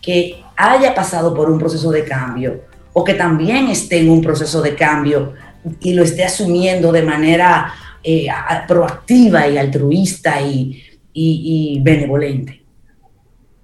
que 0.00 0.42
haya 0.56 0.94
pasado 0.94 1.34
por 1.34 1.50
un 1.50 1.58
proceso 1.58 1.90
de 1.90 2.04
cambio 2.04 2.71
o 2.92 3.04
que 3.04 3.14
también 3.14 3.68
esté 3.68 4.00
en 4.00 4.10
un 4.10 4.20
proceso 4.20 4.60
de 4.60 4.74
cambio 4.74 5.34
y 5.80 5.94
lo 5.94 6.02
esté 6.02 6.24
asumiendo 6.24 6.92
de 6.92 7.02
manera 7.02 7.72
eh, 8.02 8.26
proactiva 8.66 9.46
y 9.46 9.58
altruista 9.58 10.40
y, 10.40 11.80
benevolente. 11.82 12.62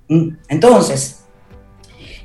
Mm, 0.09 0.29
entonces, 0.49 1.25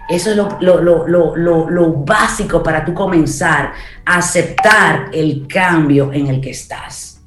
eso 0.09 0.31
es 0.31 0.37
lo, 0.37 1.93
básico 2.05 2.61
para 2.61 2.85
tú 2.85 2.93
comenzar 2.93 3.73
a 4.05 4.17
aceptar 4.17 5.09
el 5.13 5.47
cambio 5.47 6.11
en 6.13 6.27
el 6.27 6.41
que 6.41 6.51
estás. 6.51 7.21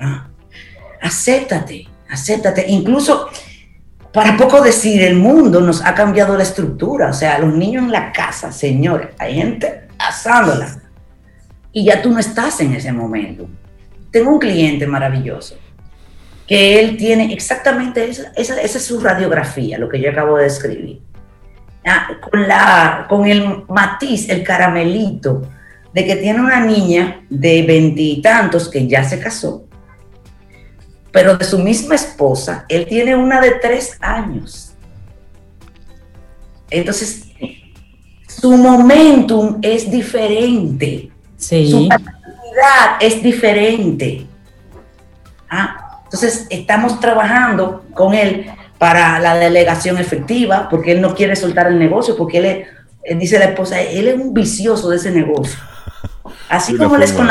¿Ah? 0.00 0.26
Acéptate, 1.00 1.86
acéptate. 2.08 2.64
Incluso, 2.68 3.28
para 4.12 4.36
poco 4.36 4.60
decir, 4.60 5.02
el 5.02 5.16
mundo 5.16 5.60
nos 5.60 5.84
ha 5.84 5.94
cambiado 5.94 6.36
la 6.36 6.42
estructura. 6.42 7.08
O 7.08 7.12
sea, 7.12 7.38
los 7.38 7.52
niños 7.54 7.84
en 7.84 7.92
la 7.92 8.12
casa, 8.12 8.52
señores, 8.52 9.08
hay 9.18 9.34
gente 9.36 9.88
asándola. 9.98 10.80
Y 11.72 11.84
ya 11.84 12.02
tú 12.02 12.10
no 12.10 12.18
estás 12.18 12.60
en 12.60 12.74
ese 12.74 12.92
momento. 12.92 13.48
Tengo 14.10 14.30
un 14.30 14.38
cliente 14.38 14.86
maravilloso 14.86 15.56
que 16.46 16.80
él 16.80 16.96
tiene 16.96 17.32
exactamente 17.32 18.10
esa, 18.10 18.30
esa 18.36 18.60
es 18.60 18.84
su 18.84 19.00
radiografía, 19.00 19.78
lo 19.78 19.88
que 19.88 20.00
yo 20.00 20.10
acabo 20.10 20.36
de 20.36 20.44
describir 20.44 21.00
Ah, 21.84 22.10
con, 22.20 22.46
la, 22.46 23.06
con 23.08 23.26
el 23.26 23.64
matiz, 23.68 24.28
el 24.28 24.44
caramelito, 24.44 25.42
de 25.92 26.06
que 26.06 26.16
tiene 26.16 26.40
una 26.40 26.64
niña 26.64 27.24
de 27.28 27.62
veintitantos 27.62 28.68
que 28.68 28.86
ya 28.86 29.02
se 29.02 29.18
casó, 29.18 29.64
pero 31.12 31.36
de 31.36 31.44
su 31.44 31.58
misma 31.58 31.94
esposa, 31.94 32.64
él 32.68 32.86
tiene 32.86 33.14
una 33.14 33.40
de 33.40 33.52
tres 33.52 33.98
años. 34.00 34.72
Entonces, 36.70 37.26
su 38.26 38.56
momentum 38.56 39.58
es 39.60 39.90
diferente. 39.90 41.12
Su 41.36 41.86
capacidad 41.88 42.96
es 43.00 43.22
diferente. 43.22 44.26
Ah, 45.50 46.00
entonces, 46.04 46.46
estamos 46.48 46.98
trabajando 46.98 47.84
con 47.92 48.14
él 48.14 48.50
para 48.78 49.18
la 49.18 49.34
delegación 49.34 49.98
efectiva, 49.98 50.68
porque 50.70 50.92
él 50.92 51.00
no 51.02 51.14
quiere 51.14 51.36
soltar 51.36 51.66
el 51.66 51.78
negocio, 51.78 52.16
porque 52.16 52.66
él, 53.04 53.18
dice 53.18 53.38
la 53.38 53.46
esposa, 53.46 53.80
él 53.80 54.08
es 54.08 54.14
un 54.14 54.32
vicioso 54.32 54.88
de 54.88 54.96
ese 54.96 55.10
negocio. 55.10 55.58
Así 56.48 56.76
como 56.76 56.96
él 56.96 57.02
es 57.02 57.12
con 57.12 57.28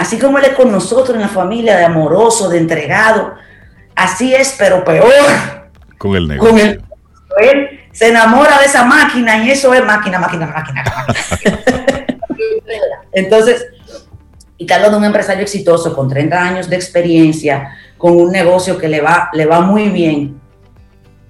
así 0.00 0.18
como 0.18 0.38
él 0.38 0.44
es 0.46 0.54
con 0.54 0.72
nosotros 0.72 1.10
en 1.10 1.20
la 1.20 1.28
familia, 1.28 1.76
de 1.76 1.84
amoroso, 1.84 2.48
de 2.48 2.56
entregado, 2.56 3.34
así 3.94 4.34
es, 4.34 4.54
pero 4.58 4.82
peor. 4.82 5.12
Con 5.98 6.16
el 6.16 6.26
negocio. 6.26 6.80
Con 7.28 7.44
él 7.44 7.80
se 7.92 8.08
enamora 8.08 8.58
de 8.58 8.64
esa 8.64 8.82
máquina 8.84 9.44
y 9.44 9.50
eso 9.50 9.74
es 9.74 9.84
máquina, 9.84 10.18
máquina, 10.18 10.46
máquina. 10.46 10.84
máquina. 10.84 11.60
Entonces, 13.12 13.66
y 14.56 14.64
te 14.64 14.72
hablo 14.72 14.90
de 14.90 14.96
un 14.96 15.04
empresario 15.04 15.42
exitoso 15.42 15.94
con 15.94 16.08
30 16.08 16.42
años 16.42 16.70
de 16.70 16.76
experiencia, 16.76 17.76
con 17.98 18.16
un 18.16 18.32
negocio 18.32 18.78
que 18.78 18.88
le 18.88 19.02
va, 19.02 19.28
le 19.34 19.44
va 19.44 19.60
muy 19.60 19.90
bien 19.90 20.40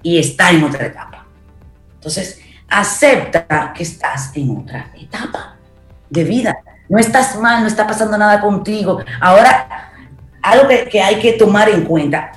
y 0.01 0.17
está 0.17 0.49
en 0.51 0.63
otra 0.63 0.85
etapa. 0.85 1.25
Entonces, 1.95 2.39
acepta 2.69 3.73
que 3.75 3.83
estás 3.83 4.31
en 4.33 4.57
otra 4.57 4.93
etapa 4.97 5.57
de 6.09 6.23
vida. 6.23 6.55
No 6.91 6.99
estás 6.99 7.39
mal, 7.39 7.61
no 7.61 7.67
está 7.67 7.87
pasando 7.87 8.17
nada 8.17 8.41
contigo. 8.41 8.99
Ahora, 9.21 9.93
algo 10.41 10.67
que, 10.91 11.01
hay 11.01 11.19
que 11.19 11.31
tomar 11.31 11.69
en 11.69 11.85
cuenta, 11.85 12.33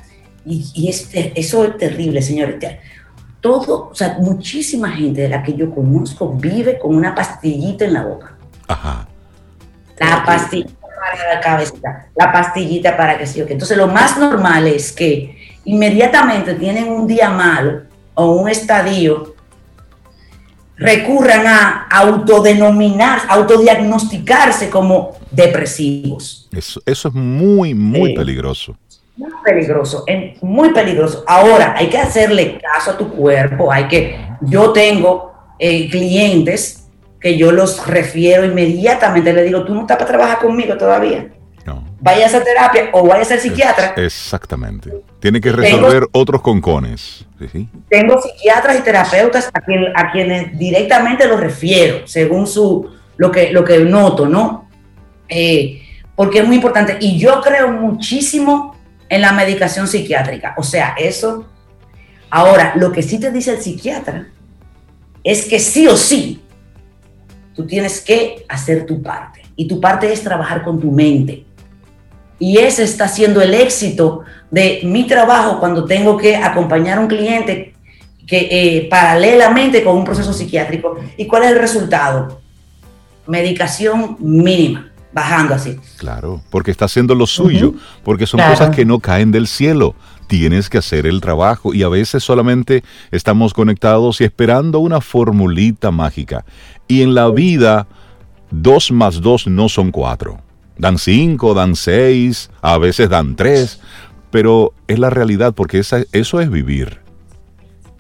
y, 0.46 0.88
eso 0.88 1.64
es 1.64 1.76
terrible, 1.76 2.22
señores. 2.22 2.56
Todo, 3.40 3.88
o 3.90 3.94
sea, 3.96 4.16
muchísima 4.20 4.92
gente 4.92 5.22
de 5.22 5.28
la 5.28 5.42
que 5.42 5.54
yo 5.54 5.74
conozco 5.74 6.34
vive 6.34 6.78
con 6.78 6.94
una 6.94 7.16
pastillita 7.16 7.84
en 7.84 7.94
la 7.94 8.04
boca. 8.04 8.36
Ajá. 8.68 9.08
La 9.98 10.22
pastilla 10.24 10.70
para 10.78 11.34
la 11.34 11.40
cabeza, 11.40 12.06
la 12.14 12.32
pastillita 12.32 12.96
para 12.96 13.18
que 13.18 13.26
sí 13.26 13.42
o 13.42 13.48
Entonces 13.48 13.76
lo 13.76 13.88
más 13.88 14.16
normal 14.16 14.68
es 14.68 14.92
que 14.92 15.36
inmediatamente 15.64 16.54
tienen 16.54 16.88
un 16.88 17.08
día 17.08 17.28
malo 17.28 17.82
o 18.14 18.36
un 18.36 18.48
estadio, 18.48 19.33
recurran 20.76 21.46
a 21.46 21.86
autodenominar, 21.90 23.22
autodiagnosticarse 23.28 24.70
como 24.70 25.16
depresivos. 25.30 26.48
Eso, 26.52 26.80
eso 26.84 27.08
es 27.08 27.14
muy, 27.14 27.74
muy 27.74 28.14
peligroso. 28.14 28.76
Muy 29.16 29.30
peligroso, 29.44 30.04
muy 30.42 30.70
peligroso. 30.70 31.22
Ahora, 31.26 31.74
hay 31.76 31.88
que 31.88 31.98
hacerle 31.98 32.58
caso 32.60 32.92
a 32.92 32.98
tu 32.98 33.08
cuerpo, 33.10 33.70
hay 33.70 33.86
que, 33.86 34.18
yo 34.40 34.72
tengo 34.72 35.32
eh, 35.58 35.88
clientes 35.88 36.88
que 37.20 37.38
yo 37.38 37.52
los 37.52 37.86
refiero 37.86 38.44
inmediatamente, 38.44 39.32
le 39.32 39.44
digo, 39.44 39.64
tú 39.64 39.74
no 39.74 39.82
estás 39.82 39.96
para 39.96 40.08
trabajar 40.08 40.38
conmigo 40.40 40.76
todavía. 40.76 41.32
No. 41.66 41.84
Vaya 42.00 42.26
a 42.26 42.44
terapia 42.44 42.90
o 42.92 43.06
vaya 43.06 43.22
a 43.22 43.24
ser 43.24 43.40
psiquiatra. 43.40 43.94
exactamente. 43.96 44.92
Tiene 45.20 45.40
que 45.40 45.50
resolver 45.50 46.06
otros 46.12 46.42
concones. 46.42 47.24
Tengo 47.88 48.20
psiquiatras 48.20 48.78
y 48.78 48.82
terapeutas 48.82 49.50
a, 49.52 50.12
quienes 50.12 50.58
directamente 50.58 51.26
los 51.26 51.40
refiero, 51.40 52.06
según 52.06 52.46
su, 52.46 52.90
lo, 53.16 53.30
que, 53.30 53.50
lo 53.50 53.64
que 53.64 53.78
noto, 53.80 54.28
¿no? 54.28 54.68
Eh, 55.28 55.82
porque 56.14 56.40
es 56.40 56.46
muy 56.46 56.56
importante. 56.56 56.98
Y 57.00 57.18
yo 57.18 57.40
creo 57.40 57.72
muchísimo 57.72 58.76
en 59.08 59.22
la 59.22 59.32
medicación 59.32 59.88
psiquiátrica. 59.88 60.54
O 60.58 60.62
sea, 60.62 60.94
eso. 60.98 61.48
Ahora, 62.28 62.74
lo 62.76 62.92
que 62.92 63.02
sí 63.02 63.18
te 63.18 63.30
dice 63.30 63.52
el 63.52 63.62
psiquiatra 63.62 64.28
es 65.22 65.46
que 65.46 65.58
sí 65.58 65.86
o 65.86 65.96
sí 65.96 66.44
Tú 67.54 67.66
tienes 67.66 68.00
que 68.00 68.44
hacer 68.48 68.84
tu 68.84 69.00
parte. 69.00 69.42
Y 69.56 69.68
tu 69.68 69.80
parte 69.80 70.12
es 70.12 70.22
trabajar 70.22 70.62
con 70.64 70.80
tu 70.80 70.90
mente. 70.90 71.44
Y 72.38 72.58
ese 72.58 72.82
está 72.82 73.08
siendo 73.08 73.40
el 73.40 73.54
éxito 73.54 74.22
de 74.50 74.80
mi 74.84 75.06
trabajo 75.06 75.60
cuando 75.60 75.84
tengo 75.84 76.16
que 76.16 76.36
acompañar 76.36 76.98
a 76.98 77.00
un 77.00 77.06
cliente 77.06 77.74
que 78.26 78.48
eh, 78.50 78.88
paralelamente 78.88 79.84
con 79.84 79.96
un 79.96 80.04
proceso 80.04 80.32
psiquiátrico. 80.32 80.96
¿Y 81.16 81.26
cuál 81.26 81.44
es 81.44 81.52
el 81.52 81.58
resultado? 81.58 82.40
Medicación 83.26 84.16
mínima. 84.20 84.90
bajando 85.12 85.54
así. 85.54 85.78
Claro, 85.96 86.42
porque 86.50 86.70
está 86.70 86.86
haciendo 86.86 87.14
lo 87.14 87.26
suyo, 87.26 87.74
porque 88.02 88.26
son 88.26 88.40
cosas 88.40 88.74
que 88.74 88.84
no 88.84 88.98
caen 88.98 89.30
del 89.30 89.46
cielo. 89.46 89.94
Tienes 90.26 90.68
que 90.68 90.78
hacer 90.78 91.06
el 91.06 91.20
trabajo 91.20 91.72
y 91.72 91.82
a 91.82 91.88
veces 91.88 92.24
solamente 92.24 92.82
estamos 93.12 93.54
conectados 93.54 94.20
y 94.20 94.24
esperando 94.24 94.80
una 94.80 95.00
formulita 95.00 95.90
mágica. 95.90 96.44
Y 96.88 97.02
en 97.02 97.14
la 97.14 97.28
vida, 97.28 97.86
dos 98.50 98.90
más 98.90 99.20
dos 99.20 99.46
no 99.46 99.68
son 99.68 99.92
cuatro. 99.92 100.43
Dan 100.76 100.98
cinco, 100.98 101.54
dan 101.54 101.76
seis, 101.76 102.50
a 102.62 102.78
veces 102.78 103.08
dan 103.08 103.36
tres, 103.36 103.80
pero 104.30 104.72
es 104.88 104.98
la 104.98 105.10
realidad 105.10 105.54
porque 105.54 105.78
esa, 105.78 106.02
eso 106.12 106.40
es 106.40 106.50
vivir. 106.50 107.00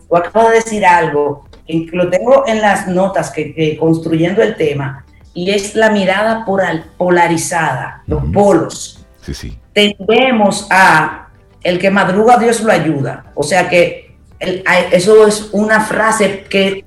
Tú 0.08 0.16
acabas 0.16 0.50
de 0.50 0.54
decir 0.56 0.84
algo, 0.84 1.48
que 1.66 1.88
lo 1.92 2.10
tengo 2.10 2.44
en 2.46 2.60
las 2.60 2.88
notas 2.88 3.30
que 3.30 3.76
construyendo 3.78 4.42
el 4.42 4.56
tema, 4.56 5.04
y 5.34 5.50
es 5.50 5.74
la 5.74 5.90
mirada 5.90 6.46
polarizada, 6.96 8.02
los 8.06 8.22
polos. 8.32 9.04
Sí, 9.20 9.34
sí. 9.34 9.58
Tendemos 9.72 10.68
a 10.70 11.28
el 11.64 11.78
que 11.78 11.90
madruga 11.90 12.38
Dios 12.38 12.60
lo 12.60 12.70
ayuda. 12.70 13.24
O 13.34 13.42
sea 13.42 13.68
que 13.68 14.16
eso 14.92 15.26
es 15.26 15.48
una 15.52 15.80
frase 15.80 16.44
que 16.48 16.84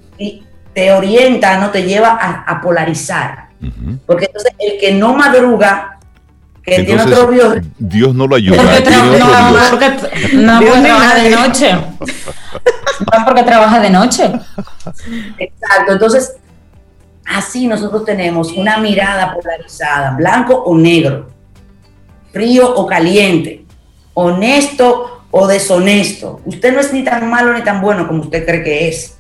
te 0.73 0.91
orienta, 0.91 1.57
no 1.57 1.71
te 1.71 1.83
lleva 1.83 2.17
a, 2.45 2.61
polarizar. 2.61 3.46
Porque 4.05 4.25
entonces 4.25 4.53
el 4.59 4.79
que 4.79 4.93
no 4.93 5.13
madruga, 5.13 5.99
que 6.63 6.83
tiene 6.83 7.01
otro 7.01 7.31
Dios. 7.31 7.57
Dios 7.77 8.13
no 8.13 8.27
lo 8.27 8.35
ayuda. 8.37 8.57
Porque 8.57 8.89
no, 8.89 9.69
porque, 9.69 9.89
no 10.35 10.59
porque 10.59 10.81
trabaja 10.81 11.15
de 11.15 11.29
noche. 11.29 11.71
no 11.73 13.25
porque 13.25 13.43
trabaja 13.43 13.79
de 13.79 13.89
noche. 13.89 14.31
Exacto. 15.37 15.93
Entonces, 15.93 16.35
Así 17.27 17.67
nosotros 17.67 18.05
tenemos 18.05 18.53
una 18.53 18.77
mirada 18.77 19.33
polarizada, 19.33 20.11
blanco 20.11 20.55
o 20.55 20.77
negro, 20.77 21.27
frío 22.31 22.73
o 22.73 22.87
caliente, 22.87 23.65
honesto 24.13 25.23
o 25.29 25.45
deshonesto. 25.45 26.39
Usted 26.45 26.73
no 26.73 26.79
es 26.79 26.93
ni 26.93 27.03
tan 27.03 27.29
malo 27.29 27.51
ni 27.51 27.63
tan 27.63 27.81
bueno 27.81 28.07
como 28.07 28.21
usted 28.21 28.45
cree 28.45 28.63
que 28.63 28.87
es. 28.87 29.17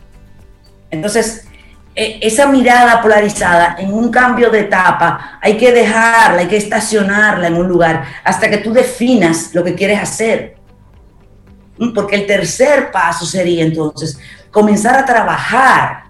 Entonces, 0.89 1.46
esa 1.97 2.45
mirada 2.45 3.01
polarizada 3.01 3.75
en 3.79 3.91
un 3.91 4.11
cambio 4.11 4.51
de 4.51 4.59
etapa 4.59 5.39
hay 5.41 5.57
que 5.57 5.71
dejarla, 5.71 6.41
hay 6.41 6.47
que 6.47 6.57
estacionarla 6.57 7.47
en 7.47 7.55
un 7.55 7.67
lugar 7.67 8.03
hasta 8.23 8.47
que 8.51 8.57
tú 8.57 8.71
definas 8.71 9.55
lo 9.55 9.63
que 9.63 9.73
quieres 9.73 9.99
hacer. 9.99 10.57
Mm, 11.79 11.93
porque 11.93 12.15
el 12.15 12.27
tercer 12.27 12.91
paso 12.91 13.25
sería 13.25 13.63
entonces 13.63 14.19
comenzar 14.51 14.95
a 14.95 15.05
trabajar 15.05 16.03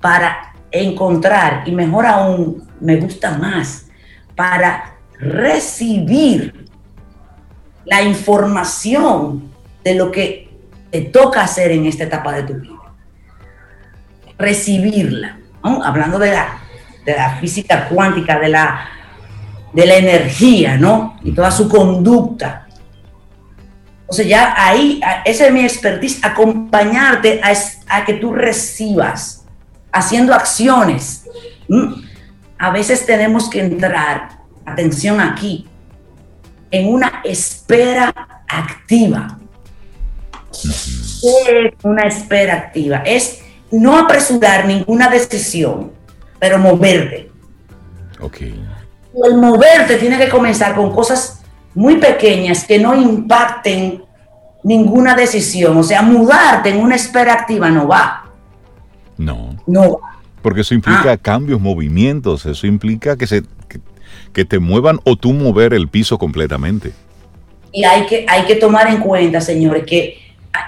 para 0.00 0.54
encontrar, 0.70 1.64
y 1.66 1.72
mejor 1.72 2.06
aún, 2.06 2.66
me 2.80 2.96
gusta 2.96 3.36
más, 3.36 3.86
para 4.34 4.96
recibir 5.18 6.66
la 7.84 8.02
información 8.02 9.50
de 9.84 9.94
lo 9.94 10.10
que 10.10 10.48
te 10.90 11.02
toca 11.02 11.42
hacer 11.42 11.72
en 11.72 11.84
esta 11.86 12.04
etapa 12.04 12.32
de 12.32 12.42
tu 12.44 12.54
vida. 12.54 12.77
Recibirla, 14.38 15.38
hablando 15.62 16.18
de 16.18 16.32
la, 16.32 16.60
de 17.04 17.14
la 17.14 17.36
física 17.36 17.88
cuántica, 17.88 18.38
de 18.38 18.48
la, 18.48 18.88
de 19.72 19.86
la 19.86 19.96
energía, 19.96 20.76
¿no? 20.76 21.18
Y 21.24 21.32
toda 21.32 21.50
su 21.50 21.68
conducta. 21.68 22.66
O 24.06 24.12
sea, 24.12 24.24
ya 24.24 24.54
ahí, 24.56 25.00
esa 25.24 25.46
es 25.46 25.52
mi 25.52 25.60
expertise, 25.64 26.24
acompañarte 26.24 27.40
a, 27.42 27.52
a 27.88 28.04
que 28.04 28.14
tú 28.14 28.32
recibas 28.32 29.44
haciendo 29.92 30.34
acciones. 30.34 31.24
Mm. 31.68 31.94
A 32.58 32.70
veces 32.70 33.04
tenemos 33.04 33.50
que 33.50 33.60
entrar, 33.60 34.38
atención 34.64 35.20
aquí, 35.20 35.66
en 36.70 36.88
una 36.88 37.20
espera 37.24 38.14
activa. 38.48 39.38
¿Qué 40.62 41.66
es 41.66 41.84
una 41.84 42.02
espera 42.04 42.54
activa? 42.54 43.02
Es 43.04 43.42
no 43.70 43.98
apresurar 43.98 44.66
ninguna 44.66 45.08
decisión, 45.08 45.92
pero 46.38 46.58
moverte. 46.58 47.30
Ok. 48.20 48.36
El 49.24 49.36
moverte 49.36 49.96
tiene 49.96 50.18
que 50.18 50.28
comenzar 50.28 50.74
con 50.74 50.92
cosas 50.92 51.42
muy 51.74 51.96
pequeñas 51.96 52.64
que 52.64 52.78
no 52.78 52.94
impacten 52.94 54.02
ninguna 54.62 55.14
decisión. 55.14 55.76
O 55.76 55.82
sea, 55.82 56.02
mudarte 56.02 56.70
en 56.70 56.80
una 56.80 56.96
espera 56.96 57.32
activa 57.32 57.70
no 57.70 57.88
va. 57.88 58.30
No. 59.16 59.56
No. 59.66 59.98
Porque 60.42 60.60
eso 60.60 60.74
implica 60.74 61.12
ah. 61.12 61.16
cambios, 61.16 61.60
movimientos, 61.60 62.46
eso 62.46 62.66
implica 62.66 63.16
que, 63.16 63.26
se, 63.26 63.42
que, 64.32 64.44
te 64.44 64.58
muevan 64.60 65.00
o 65.04 65.16
tú 65.16 65.32
mover 65.32 65.74
el 65.74 65.88
piso 65.88 66.16
completamente. 66.16 66.92
Y 67.72 67.84
hay 67.84 68.06
que, 68.06 68.24
hay 68.28 68.44
que 68.44 68.54
tomar 68.54 68.88
en 68.88 68.98
cuenta, 68.98 69.40
señores, 69.40 69.84
que 69.84 70.16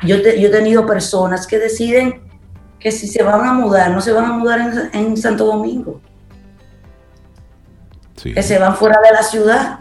yo, 0.03 0.17
yo 0.17 0.49
he 0.49 0.51
tenido 0.51 0.87
personas 0.87 1.47
que 1.47 1.59
deciden 1.59 2.21
que 2.81 2.91
si 2.91 3.07
se 3.07 3.23
van 3.23 3.47
a 3.47 3.53
mudar, 3.53 3.91
no 3.91 4.01
se 4.01 4.13
van 4.13 4.25
a 4.25 4.33
mudar 4.33 4.91
en, 4.93 5.17
Santo 5.17 5.45
Domingo. 5.45 6.01
Que 8.23 8.43
se 8.43 8.59
van 8.59 8.77
fuera 8.77 8.99
de 9.03 9.13
la 9.13 9.23
ciudad. 9.23 9.81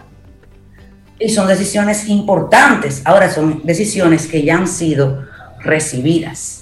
Y 1.17 1.29
son 1.29 1.47
decisiones 1.47 2.07
importantes. 2.07 3.01
Ahora 3.05 3.29
son 3.29 3.62
decisiones 3.65 4.27
que 4.27 4.43
ya 4.43 4.57
han 4.57 4.67
sido 4.67 5.25
recibidas 5.62 6.59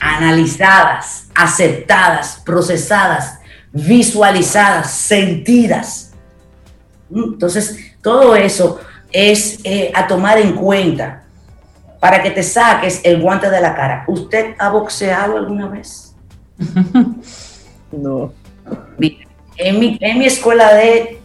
analizadas, 0.00 1.28
aceptadas, 1.34 2.40
procesadas, 2.44 3.38
visualizadas, 3.72 4.90
sentidas. 4.90 6.12
Entonces, 7.14 7.78
todo 8.02 8.34
eso 8.34 8.80
es 9.10 9.60
eh, 9.64 9.92
a 9.94 10.06
tomar 10.06 10.38
en 10.38 10.54
cuenta 10.54 11.23
para 12.04 12.22
que 12.22 12.30
te 12.32 12.42
saques 12.42 13.00
el 13.02 13.18
guante 13.18 13.48
de 13.48 13.62
la 13.62 13.74
cara. 13.74 14.04
¿Usted 14.06 14.56
ha 14.58 14.68
boxeado 14.68 15.38
alguna 15.38 15.68
vez? 15.68 16.14
no. 17.92 18.30
En 19.56 19.78
mi, 19.78 19.96
en 19.98 20.18
mi 20.18 20.26
escuela 20.26 20.74
de, 20.74 21.18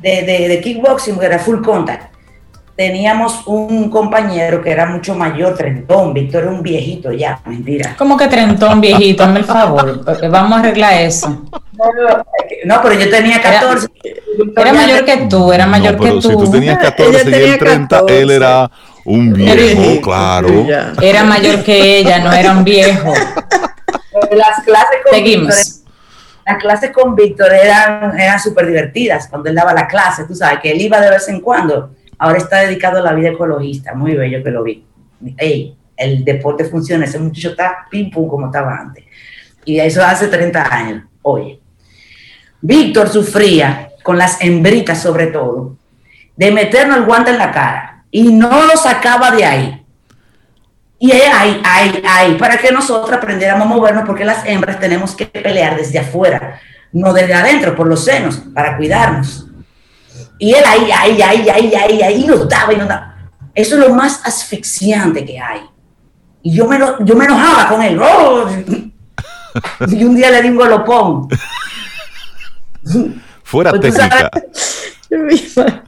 de, 0.00 0.22
de, 0.22 0.48
de 0.48 0.60
kickboxing, 0.62 1.22
era 1.22 1.38
full 1.38 1.60
contact, 1.60 2.14
teníamos 2.74 3.46
un 3.46 3.90
compañero 3.90 4.62
que 4.62 4.70
era 4.70 4.86
mucho 4.86 5.14
mayor, 5.14 5.58
trentón, 5.58 6.14
Víctor 6.14 6.44
era 6.44 6.52
un 6.52 6.62
viejito 6.62 7.12
ya, 7.12 7.42
mentira. 7.44 7.94
¿Cómo 7.98 8.16
que 8.16 8.26
trentón, 8.26 8.80
viejito? 8.80 9.24
Hazme 9.24 9.40
el 9.40 9.44
favor, 9.44 10.06
vamos 10.30 10.52
a 10.52 10.60
arreglar 10.60 11.02
eso. 11.02 11.44
No, 12.64 12.80
pero 12.82 12.94
yo 12.98 13.10
tenía 13.10 13.42
14. 13.42 13.88
Era, 14.56 14.72
mayor 14.72 15.04
que 15.04 15.16
tú, 15.28 15.52
era 15.52 15.66
mayor 15.66 15.98
que 15.98 16.12
tú. 16.12 16.22
Si 16.22 16.28
tú 16.30 16.50
tenías 16.50 16.78
14 16.82 17.30
y 17.30 17.34
él 17.34 17.58
30, 17.58 18.04
él 18.08 18.30
era 18.30 18.70
un 19.04 19.32
viejo, 19.32 20.00
claro. 20.00 20.48
Era 21.00 21.24
mayor 21.24 21.62
que 21.62 21.98
ella, 21.98 22.18
no 22.20 22.32
era 22.32 22.52
un 22.52 22.64
viejo. 22.64 23.12
Las 24.32 24.62
clases 24.64 24.98
con 25.02 25.12
Seguimos. 25.12 25.56
Víctor, 25.56 25.92
las 26.46 26.58
clases 26.58 26.90
con 26.90 27.14
Víctor 27.14 27.52
eran, 27.52 28.18
eran 28.18 28.40
súper 28.40 28.66
divertidas 28.66 29.28
cuando 29.28 29.48
él 29.48 29.54
daba 29.54 29.72
la 29.74 29.86
clase, 29.86 30.24
tú 30.24 30.34
sabes, 30.34 30.60
que 30.60 30.70
él 30.70 30.80
iba 30.80 31.00
de 31.00 31.10
vez 31.10 31.28
en 31.28 31.40
cuando 31.40 31.94
ahora 32.18 32.38
está 32.38 32.60
dedicado 32.60 32.98
a 32.98 33.02
la 33.02 33.12
vida 33.12 33.30
ecologista, 33.30 33.94
muy 33.94 34.14
bello 34.14 34.42
que 34.42 34.50
lo 34.50 34.62
vi. 34.62 34.86
Ey, 35.36 35.76
el 35.96 36.24
deporte 36.24 36.64
funciona, 36.64 37.04
ese 37.04 37.18
muchacho 37.18 37.50
está 37.50 37.86
pim 37.90 38.10
pum 38.10 38.28
como 38.28 38.46
estaba 38.46 38.76
antes. 38.76 39.04
Y 39.64 39.80
eso 39.80 40.02
hace 40.04 40.28
30 40.28 40.74
años, 40.74 41.04
oye. 41.22 41.60
Víctor 42.60 43.08
sufría 43.08 43.90
con 44.02 44.16
las 44.16 44.40
hembritas 44.40 45.02
sobre 45.02 45.26
todo, 45.28 45.76
de 46.36 46.50
meternos 46.50 46.98
el 46.98 47.04
guante 47.04 47.30
en 47.30 47.38
la 47.38 47.52
cara 47.52 47.93
y 48.14 48.32
no 48.32 48.64
lo 48.66 48.76
sacaba 48.76 49.32
de 49.32 49.44
ahí. 49.44 49.86
Y 51.00 51.10
ahí, 51.10 51.60
ahí, 51.64 52.02
ahí, 52.08 52.34
para 52.36 52.56
que 52.56 52.70
nosotros 52.70 53.12
aprendiéramos 53.12 53.66
a 53.66 53.68
movernos, 53.68 54.04
porque 54.06 54.24
las 54.24 54.46
hembras 54.46 54.78
tenemos 54.78 55.16
que 55.16 55.26
pelear 55.26 55.76
desde 55.76 55.98
afuera, 55.98 56.60
no 56.92 57.12
desde 57.12 57.34
adentro, 57.34 57.74
por 57.74 57.88
los 57.88 58.04
senos, 58.04 58.36
para 58.54 58.76
cuidarnos. 58.76 59.46
Y 60.38 60.54
él 60.54 60.62
ahí, 60.64 60.92
ahí, 60.92 61.22
ahí, 61.22 61.48
ahí, 61.48 61.74
ahí, 61.74 62.02
ahí, 62.02 62.24
nos 62.24 62.48
daba 62.48 62.72
y 62.72 62.76
nos 62.76 62.86
daba. 62.86 63.16
Eso 63.52 63.74
es 63.74 63.80
lo 63.80 63.92
más 63.92 64.20
asfixiante 64.24 65.24
que 65.24 65.40
hay. 65.40 65.62
Y 66.40 66.54
yo 66.54 66.68
me, 66.68 66.78
yo 67.00 67.16
me 67.16 67.24
enojaba 67.24 67.68
con 67.68 67.82
él. 67.82 67.98
¡Oh! 68.00 68.48
Y 69.88 70.04
un 70.04 70.14
día 70.14 70.30
le 70.30 70.40
di 70.40 70.50
un 70.50 70.56
golopón. 70.56 71.28
Fuera 73.42 73.72
pues 73.72 73.92
técnica. 73.92 74.30
Sabes, 75.54 75.84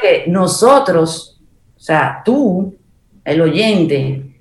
que 0.00 0.24
nosotros, 0.28 1.31
o 1.82 1.84
sea, 1.84 2.22
tú, 2.24 2.78
el 3.24 3.40
oyente, 3.40 4.40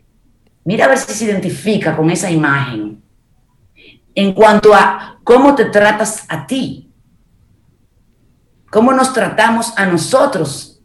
mira 0.64 0.86
a 0.86 0.90
ver 0.90 1.00
si 1.00 1.12
se 1.12 1.26
identifica 1.26 1.98
con 1.98 2.12
esa 2.12 2.30
imagen 2.30 3.02
en 4.14 4.34
cuanto 4.34 4.76
a 4.76 5.18
cómo 5.24 5.56
te 5.56 5.66
tratas 5.66 6.26
a 6.30 6.46
ti 6.46 6.92
cómo 8.72 8.94
nos 8.94 9.14
tratamos 9.14 9.74
a 9.76 9.86
nosotros. 9.86 10.80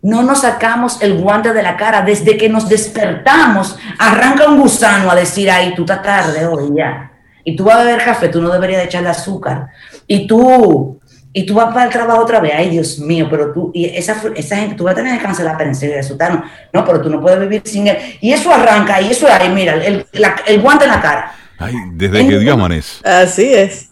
No 0.00 0.22
nos 0.22 0.40
sacamos 0.40 1.02
el 1.02 1.20
guante 1.20 1.52
de 1.52 1.62
la 1.62 1.76
cara. 1.76 2.02
Desde 2.02 2.36
que 2.36 2.48
nos 2.48 2.68
despertamos, 2.68 3.76
arranca 3.98 4.48
un 4.48 4.60
gusano 4.60 5.10
a 5.10 5.14
decir, 5.14 5.50
ay, 5.50 5.74
tú 5.74 5.82
estás 5.82 6.02
tarde 6.02 6.46
hoy 6.46 6.70
ya. 6.76 7.12
Y 7.44 7.56
tú 7.56 7.64
vas 7.64 7.76
a 7.78 7.84
beber 7.84 8.04
café, 8.04 8.28
tú 8.28 8.40
no 8.40 8.50
deberías 8.50 8.84
echarle 8.84 9.08
azúcar. 9.08 9.68
y 10.06 10.26
tú, 10.26 11.00
y 11.34 11.46
tú 11.46 11.54
vas 11.54 11.72
para 11.72 11.86
el 11.86 11.90
trabajo 11.90 12.20
otra 12.20 12.40
vez, 12.40 12.52
ay 12.54 12.68
Dios 12.68 12.98
mío, 12.98 13.26
pero 13.30 13.52
tú, 13.52 13.70
y 13.72 13.86
esa, 13.86 14.22
esa 14.34 14.56
gente, 14.56 14.74
tú 14.74 14.84
vas 14.84 14.92
a 14.92 14.96
tener 14.96 15.16
que 15.16 15.24
cancelar 15.24 15.56
para 15.56 15.68
enseguida 15.68 15.96
de 15.96 16.28
no, 16.30 16.44
no, 16.72 16.84
pero 16.84 17.00
tú 17.00 17.08
no 17.08 17.20
puedes 17.20 17.40
vivir 17.40 17.62
sin 17.64 17.86
él. 17.86 17.96
Y 18.20 18.32
eso 18.32 18.52
arranca, 18.52 19.00
y 19.00 19.10
eso 19.10 19.26
ahí, 19.26 19.48
mira, 19.48 19.74
el, 19.74 20.06
el 20.46 20.60
guante 20.60 20.84
en 20.84 20.90
la 20.90 21.00
cara. 21.00 21.34
Ay, 21.58 21.74
desde 21.92 22.26
que 22.26 22.38
Dios 22.38 22.54
amanece. 22.54 23.08
Así 23.08 23.54
es. 23.54 23.88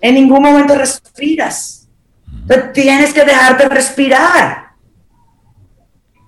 En 0.00 0.14
ningún 0.14 0.42
momento 0.42 0.74
respiras. 0.74 1.88
Entonces 2.42 2.72
tienes 2.72 3.12
que 3.12 3.24
dejarte 3.24 3.68
respirar. 3.68 4.66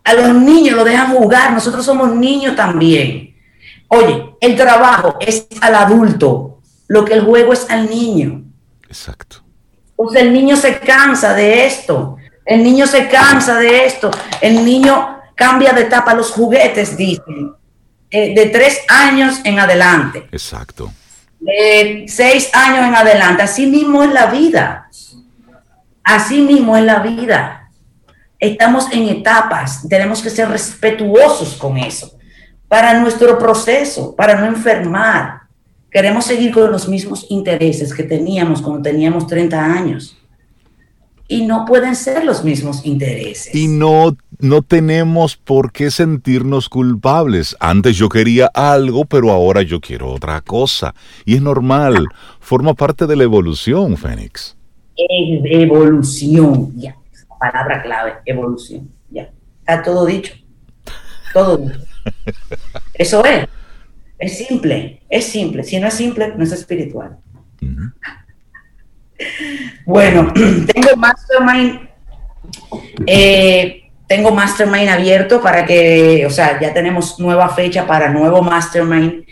A 0.04 0.14
los 0.14 0.34
niños 0.34 0.76
lo 0.76 0.84
dejan 0.84 1.14
jugar, 1.14 1.52
nosotros 1.52 1.84
somos 1.84 2.14
niños 2.14 2.56
también. 2.56 3.36
Oye, 3.88 4.34
el 4.40 4.56
trabajo 4.56 5.16
es 5.20 5.46
al 5.60 5.74
adulto, 5.74 6.60
lo 6.88 7.04
que 7.04 7.14
el 7.14 7.24
juego 7.24 7.52
es 7.52 7.70
al 7.70 7.88
niño. 7.88 8.44
Exacto. 8.88 9.47
Pues 9.98 10.14
el 10.14 10.32
niño 10.32 10.54
se 10.54 10.78
cansa 10.78 11.34
de 11.34 11.66
esto, 11.66 12.18
el 12.44 12.62
niño 12.62 12.86
se 12.86 13.08
cansa 13.08 13.58
de 13.58 13.84
esto, 13.84 14.12
el 14.40 14.64
niño 14.64 15.18
cambia 15.34 15.72
de 15.72 15.82
etapa, 15.82 16.14
los 16.14 16.30
juguetes, 16.30 16.96
dicen, 16.96 17.52
eh, 18.08 18.32
de 18.32 18.46
tres 18.46 18.82
años 18.88 19.40
en 19.42 19.58
adelante. 19.58 20.28
Exacto. 20.30 20.92
De 21.40 22.04
seis 22.06 22.48
años 22.54 22.86
en 22.86 22.94
adelante, 22.94 23.42
así 23.42 23.66
mismo 23.66 24.04
es 24.04 24.12
la 24.12 24.26
vida. 24.26 24.88
Así 26.04 26.42
mismo 26.42 26.76
es 26.76 26.84
la 26.84 27.00
vida. 27.00 27.68
Estamos 28.38 28.86
en 28.92 29.08
etapas, 29.08 29.82
tenemos 29.88 30.22
que 30.22 30.30
ser 30.30 30.48
respetuosos 30.48 31.56
con 31.56 31.76
eso, 31.76 32.16
para 32.68 32.94
nuestro 33.00 33.36
proceso, 33.36 34.14
para 34.14 34.36
no 34.36 34.46
enfermar, 34.46 35.47
Queremos 35.90 36.26
seguir 36.26 36.52
con 36.52 36.70
los 36.70 36.88
mismos 36.88 37.26
intereses 37.30 37.94
que 37.94 38.02
teníamos 38.02 38.60
cuando 38.60 38.82
teníamos 38.82 39.26
30 39.26 39.64
años. 39.64 40.16
Y 41.30 41.46
no 41.46 41.66
pueden 41.66 41.94
ser 41.94 42.24
los 42.24 42.42
mismos 42.42 42.84
intereses. 42.86 43.54
Y 43.54 43.68
no, 43.68 44.16
no 44.38 44.62
tenemos 44.62 45.36
por 45.36 45.72
qué 45.72 45.90
sentirnos 45.90 46.68
culpables. 46.68 47.54
Antes 47.60 47.96
yo 47.96 48.08
quería 48.08 48.50
algo, 48.54 49.04
pero 49.04 49.30
ahora 49.30 49.62
yo 49.62 49.80
quiero 49.80 50.10
otra 50.10 50.40
cosa. 50.40 50.94
Y 51.26 51.34
es 51.34 51.42
normal. 51.42 52.06
Forma 52.40 52.72
parte 52.74 53.06
de 53.06 53.16
la 53.16 53.24
evolución, 53.24 53.96
Fénix. 53.98 54.56
Evolución, 54.96 56.72
ya. 56.76 56.96
Palabra 57.38 57.82
clave, 57.82 58.14
evolución. 58.24 58.90
Ya. 59.10 59.30
Está 59.60 59.82
todo 59.82 60.06
dicho. 60.06 60.34
Todo 61.32 61.58
dicho. 61.58 61.80
Eso 62.94 63.24
es. 63.24 63.46
Es 64.18 64.38
simple, 64.38 65.00
es 65.08 65.26
simple. 65.26 65.62
Si 65.62 65.78
no 65.78 65.86
es 65.86 65.94
simple, 65.94 66.32
no 66.36 66.42
es 66.42 66.52
espiritual. 66.52 67.18
Bueno, 69.86 70.32
tengo 70.72 70.96
Mastermind, 70.96 71.88
eh, 73.06 73.90
tengo 74.06 74.32
Mastermind 74.32 74.88
abierto 74.88 75.40
para 75.40 75.64
que, 75.64 76.24
o 76.26 76.30
sea, 76.30 76.60
ya 76.60 76.74
tenemos 76.74 77.18
nueva 77.20 77.48
fecha 77.50 77.86
para 77.86 78.10
nuevo 78.10 78.42
Mastermind. 78.42 79.24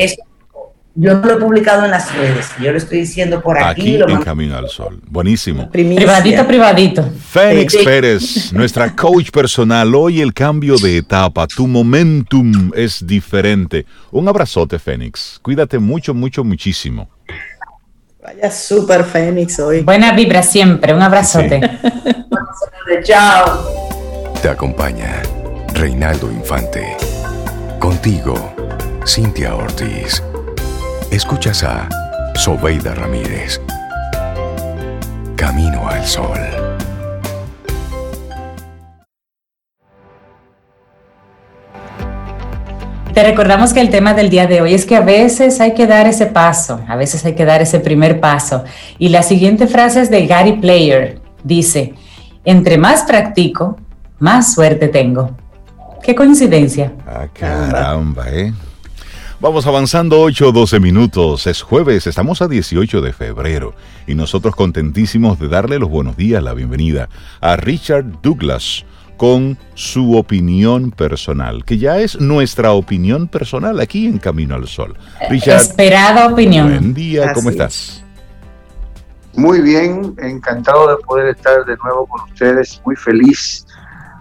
yo 0.94 1.14
no 1.14 1.26
lo 1.26 1.34
he 1.34 1.36
publicado 1.36 1.84
en 1.84 1.90
las 1.90 2.14
redes, 2.14 2.48
yo 2.60 2.72
lo 2.72 2.78
estoy 2.78 3.00
diciendo 3.00 3.40
por 3.40 3.58
aquí. 3.58 4.00
Aquí 4.02 4.12
en 4.12 4.22
Camino 4.22 4.56
al 4.56 4.68
Sol. 4.68 5.00
Buenísimo. 5.08 5.70
Privadito, 5.70 6.46
privadito. 6.46 7.08
Fénix 7.28 7.76
Pérez, 7.84 8.52
nuestra 8.52 8.94
coach 8.94 9.30
personal. 9.30 9.94
Hoy 9.94 10.20
el 10.20 10.34
cambio 10.34 10.76
de 10.76 10.98
etapa, 10.98 11.46
tu 11.46 11.66
momentum 11.66 12.72
es 12.74 13.06
diferente. 13.06 13.86
Un 14.10 14.28
abrazote, 14.28 14.78
Fénix. 14.78 15.38
Cuídate 15.42 15.78
mucho, 15.78 16.14
mucho, 16.14 16.44
muchísimo. 16.44 17.08
Vaya 18.22 18.50
súper 18.50 19.04
Fénix 19.04 19.58
hoy. 19.60 19.80
Buena 19.80 20.12
vibra 20.12 20.42
siempre. 20.42 20.92
Un 20.92 21.02
abrazote. 21.02 21.60
Chao. 23.04 24.32
Te 24.42 24.48
acompaña 24.48 25.22
Reinaldo 25.80 26.30
Infante. 26.30 26.94
Contigo, 27.78 28.34
Cintia 29.06 29.54
Ortiz. 29.54 30.22
Escuchas 31.10 31.64
a 31.64 31.88
Sobeida 32.34 32.94
Ramírez. 32.94 33.62
Camino 35.36 35.88
al 35.88 36.04
Sol. 36.04 36.38
Te 43.14 43.22
recordamos 43.22 43.72
que 43.72 43.80
el 43.80 43.88
tema 43.88 44.12
del 44.12 44.28
día 44.28 44.46
de 44.46 44.60
hoy 44.60 44.74
es 44.74 44.84
que 44.84 44.96
a 44.96 45.00
veces 45.00 45.62
hay 45.62 45.72
que 45.72 45.86
dar 45.86 46.06
ese 46.06 46.26
paso, 46.26 46.82
a 46.88 46.96
veces 46.96 47.24
hay 47.24 47.34
que 47.34 47.46
dar 47.46 47.62
ese 47.62 47.80
primer 47.80 48.20
paso. 48.20 48.64
Y 48.98 49.08
la 49.08 49.22
siguiente 49.22 49.66
frase 49.66 50.02
es 50.02 50.10
de 50.10 50.26
Gary 50.26 50.58
Player. 50.60 51.22
Dice, 51.42 51.94
entre 52.44 52.76
más 52.76 53.04
practico, 53.04 53.78
más 54.18 54.52
suerte 54.52 54.88
tengo. 54.88 55.39
Qué 56.02 56.14
coincidencia. 56.14 56.92
Ah, 57.06 57.26
caramba, 57.32 58.28
¿eh? 58.30 58.52
Vamos 59.40 59.66
avanzando 59.66 60.20
8 60.20 60.52
12 60.52 60.80
minutos. 60.80 61.46
Es 61.46 61.62
jueves, 61.62 62.06
estamos 62.06 62.42
a 62.42 62.48
18 62.48 63.00
de 63.00 63.12
febrero 63.12 63.74
y 64.06 64.14
nosotros 64.14 64.54
contentísimos 64.54 65.38
de 65.38 65.48
darle 65.48 65.78
los 65.78 65.88
buenos 65.88 66.16
días, 66.16 66.42
la 66.42 66.54
bienvenida 66.54 67.08
a 67.40 67.56
Richard 67.56 68.20
Douglas 68.22 68.84
con 69.16 69.58
su 69.74 70.16
opinión 70.16 70.90
personal, 70.90 71.64
que 71.64 71.76
ya 71.76 71.98
es 71.98 72.20
nuestra 72.20 72.72
opinión 72.72 73.28
personal 73.28 73.78
aquí 73.80 74.06
en 74.06 74.18
Camino 74.18 74.54
al 74.54 74.66
Sol. 74.66 74.96
Richard, 75.28 75.60
Esperada 75.60 76.28
opinión. 76.28 76.68
Buen 76.68 76.94
día, 76.94 77.32
¿cómo 77.34 77.50
estás? 77.50 78.02
Muy 79.34 79.60
bien, 79.60 80.14
encantado 80.18 80.88
de 80.88 81.02
poder 81.04 81.36
estar 81.36 81.64
de 81.64 81.76
nuevo 81.84 82.06
con 82.06 82.22
ustedes, 82.30 82.80
muy 82.84 82.96
feliz 82.96 83.66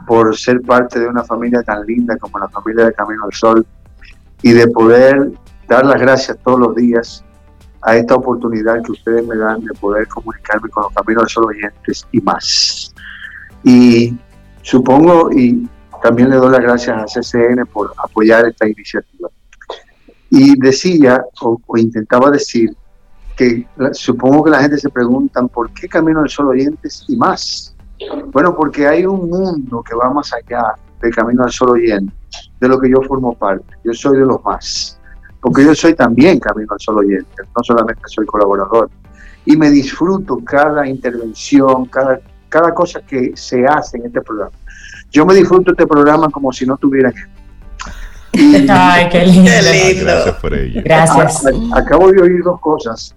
por 0.10 0.36
ser 0.36 0.60
parte 0.62 1.00
de 1.00 1.08
una 1.08 1.24
familia 1.24 1.62
tan 1.62 1.86
linda 1.86 2.18
como 2.18 2.40
la 2.40 2.50
familia 2.50 2.86
de 2.86 2.94
Camino 2.94 3.26
al 3.26 3.32
Sol 3.32 3.64
y 4.42 4.54
de 4.54 4.68
poder 4.70 5.30
dar 5.68 5.86
las 5.86 6.02
gracias 6.02 6.36
todos 6.44 6.60
los 6.60 6.76
días 6.76 7.24
a 7.84 7.96
esta 7.96 8.16
oportunidad 8.16 8.82
que 8.82 8.94
ustedes 8.94 9.28
me 9.28 9.38
dan 9.38 9.64
de 9.64 9.72
poder 9.76 10.08
comunicarme 10.08 10.68
con 10.70 10.86
los 10.86 10.94
Camino 10.94 11.22
al 11.22 11.30
Sol 11.30 11.46
oyentes 11.46 12.08
y 12.12 12.22
más. 12.22 12.92
Y 13.64 14.18
supongo, 14.64 15.32
y 15.32 15.70
también 16.02 16.32
le 16.32 16.38
doy 16.38 16.54
las 16.54 16.62
gracias 16.62 16.98
a 16.98 17.22
CCN 17.22 17.68
por 17.72 17.94
apoyar 18.04 18.48
esta 18.48 18.68
iniciativa. 18.68 19.30
Y 20.32 20.60
decía, 20.60 21.24
o, 21.42 21.62
intentaba 21.78 22.32
decir, 22.32 22.76
que 23.38 23.64
supongo 23.92 24.46
que 24.46 24.50
la 24.50 24.62
gente 24.62 24.80
se 24.80 24.90
pregunta, 24.90 25.46
¿por 25.46 25.72
qué 25.72 25.88
Camino 25.88 26.22
al 26.22 26.30
Sol 26.30 26.48
oyentes 26.48 27.06
y 27.08 27.16
más? 27.16 27.76
Bueno, 28.32 28.56
porque 28.56 28.88
hay 28.88 29.06
un 29.06 29.30
mundo 29.30 29.84
que 29.84 29.96
va 29.96 30.12
más 30.12 30.32
allá 30.34 30.76
del 31.02 31.14
camino 31.14 31.44
al 31.44 31.52
sol 31.52 31.72
oyente, 31.72 32.14
de 32.60 32.68
lo 32.68 32.80
que 32.80 32.90
yo 32.90 33.02
formo 33.08 33.34
parte. 33.34 33.76
Yo 33.84 33.94
soy 33.94 34.20
de 34.20 34.26
los 34.26 34.44
más. 34.44 35.00
Porque 35.42 35.64
yo 35.64 35.74
soy 35.74 35.94
también 35.94 36.40
camino 36.40 36.74
al 36.74 36.80
sol 36.80 36.98
oyente, 36.98 37.44
no 37.56 37.64
solamente 37.64 38.02
soy 38.08 38.26
colaborador. 38.26 38.90
y 39.46 39.56
me 39.56 39.70
disfruto 39.70 40.38
cada 40.44 40.86
intervención, 40.88 41.86
cada, 41.86 42.20
cada 42.50 42.74
cosa 42.74 43.02
que 43.02 43.32
se 43.36 43.66
hace 43.66 43.98
en 43.98 44.08
este 44.08 44.22
programa. 44.22 44.52
Yo 45.12 45.26
me 45.26 45.34
disfruto 45.34 45.72
este 45.72 45.88
programa 45.88 46.30
como 46.30 46.52
si 46.52 46.66
no 46.66 46.78
tuviera 46.78 47.12
que 47.12 47.22
Ay, 48.70 49.10
qué 49.10 49.26
lindo. 49.26 49.52
Gracias 49.52 50.36
por 50.36 50.54
ello. 50.54 50.82
Gracias. 50.84 51.46
acabo 51.74 52.12
de 52.12 52.22
oír 52.22 52.44
dos 52.44 52.60
cosas 52.60 53.16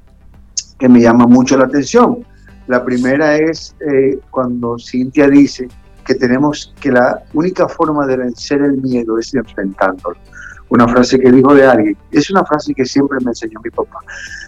que 0.79 0.89
me 0.89 1.01
llaman 1.01 1.29
mucho 1.29 1.57
la 1.57 1.65
atención. 1.65 2.25
La 2.67 2.85
primera 2.85 3.37
es 3.37 3.75
eh, 3.81 4.19
cuando 4.31 4.77
Cintia 4.79 5.29
dice 5.29 5.69
que 6.05 6.15
tenemos 6.15 6.75
que 6.81 6.91
la 6.91 7.23
única 7.33 7.69
forma 7.69 8.07
de 8.07 8.17
vencer 8.17 8.63
el 8.63 8.77
miedo 8.79 9.19
es 9.19 9.35
enfrentándolo. 9.35 10.17
Una 10.69 10.89
frase 10.89 11.21
que 11.21 11.31
dijo 11.31 11.55
de 11.55 11.67
alguien, 11.67 11.97
es 12.11 12.31
una 12.31 12.45
frase 12.45 12.73
que 12.73 12.87
siempre 12.87 13.19
me 13.23 13.33
enseñó 13.33 13.61
mi 13.63 13.69
papá. 13.69 13.99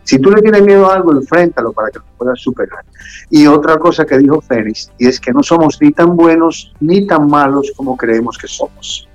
Si 0.05 0.19
tú 0.19 0.31
le 0.31 0.41
tienes 0.41 0.63
miedo 0.63 0.91
a 0.91 0.95
algo, 0.95 1.13
enfréntalo 1.13 1.73
para 1.73 1.91
que 1.91 1.99
lo 1.99 2.05
puedas 2.17 2.41
superar. 2.41 2.83
Y 3.29 3.47
otra 3.47 3.77
cosa 3.77 4.07
que 4.07 4.17
dijo 4.17 4.41
Fénix, 4.41 4.91
y 4.97 5.07
es 5.07 5.21
que 5.21 5.33
no 5.33 5.43
somos 5.43 5.79
ni 5.83 5.93
tan 5.93 6.17
buenos 6.17 6.73
ni 6.81 7.07
tan 7.07 7.29
malos 7.29 7.73
como 7.77 7.97
creemos 7.97 8.39
que 8.39 8.49
somos. 8.49 9.07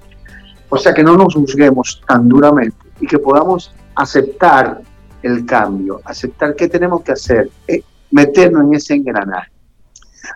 O 0.70 0.78
sea, 0.78 0.93
que 0.93 1.04
no 1.04 1.18
nos 1.18 1.34
juzguemos 1.34 2.00
tan 2.08 2.30
duramente 2.30 2.78
y 3.00 3.08
que 3.08 3.18
podamos 3.18 3.74
aceptar 3.95 4.82
el 5.24 5.45
cambio, 5.45 6.02
aceptar 6.06 6.56
qué 6.56 6.68
tenemos 6.68 7.02
que 7.02 7.14
hacer, 7.14 7.50
eh, 7.68 7.82
meternos 8.12 8.64
en 8.64 8.74
ese 8.76 8.95
engranaje. 8.95 9.51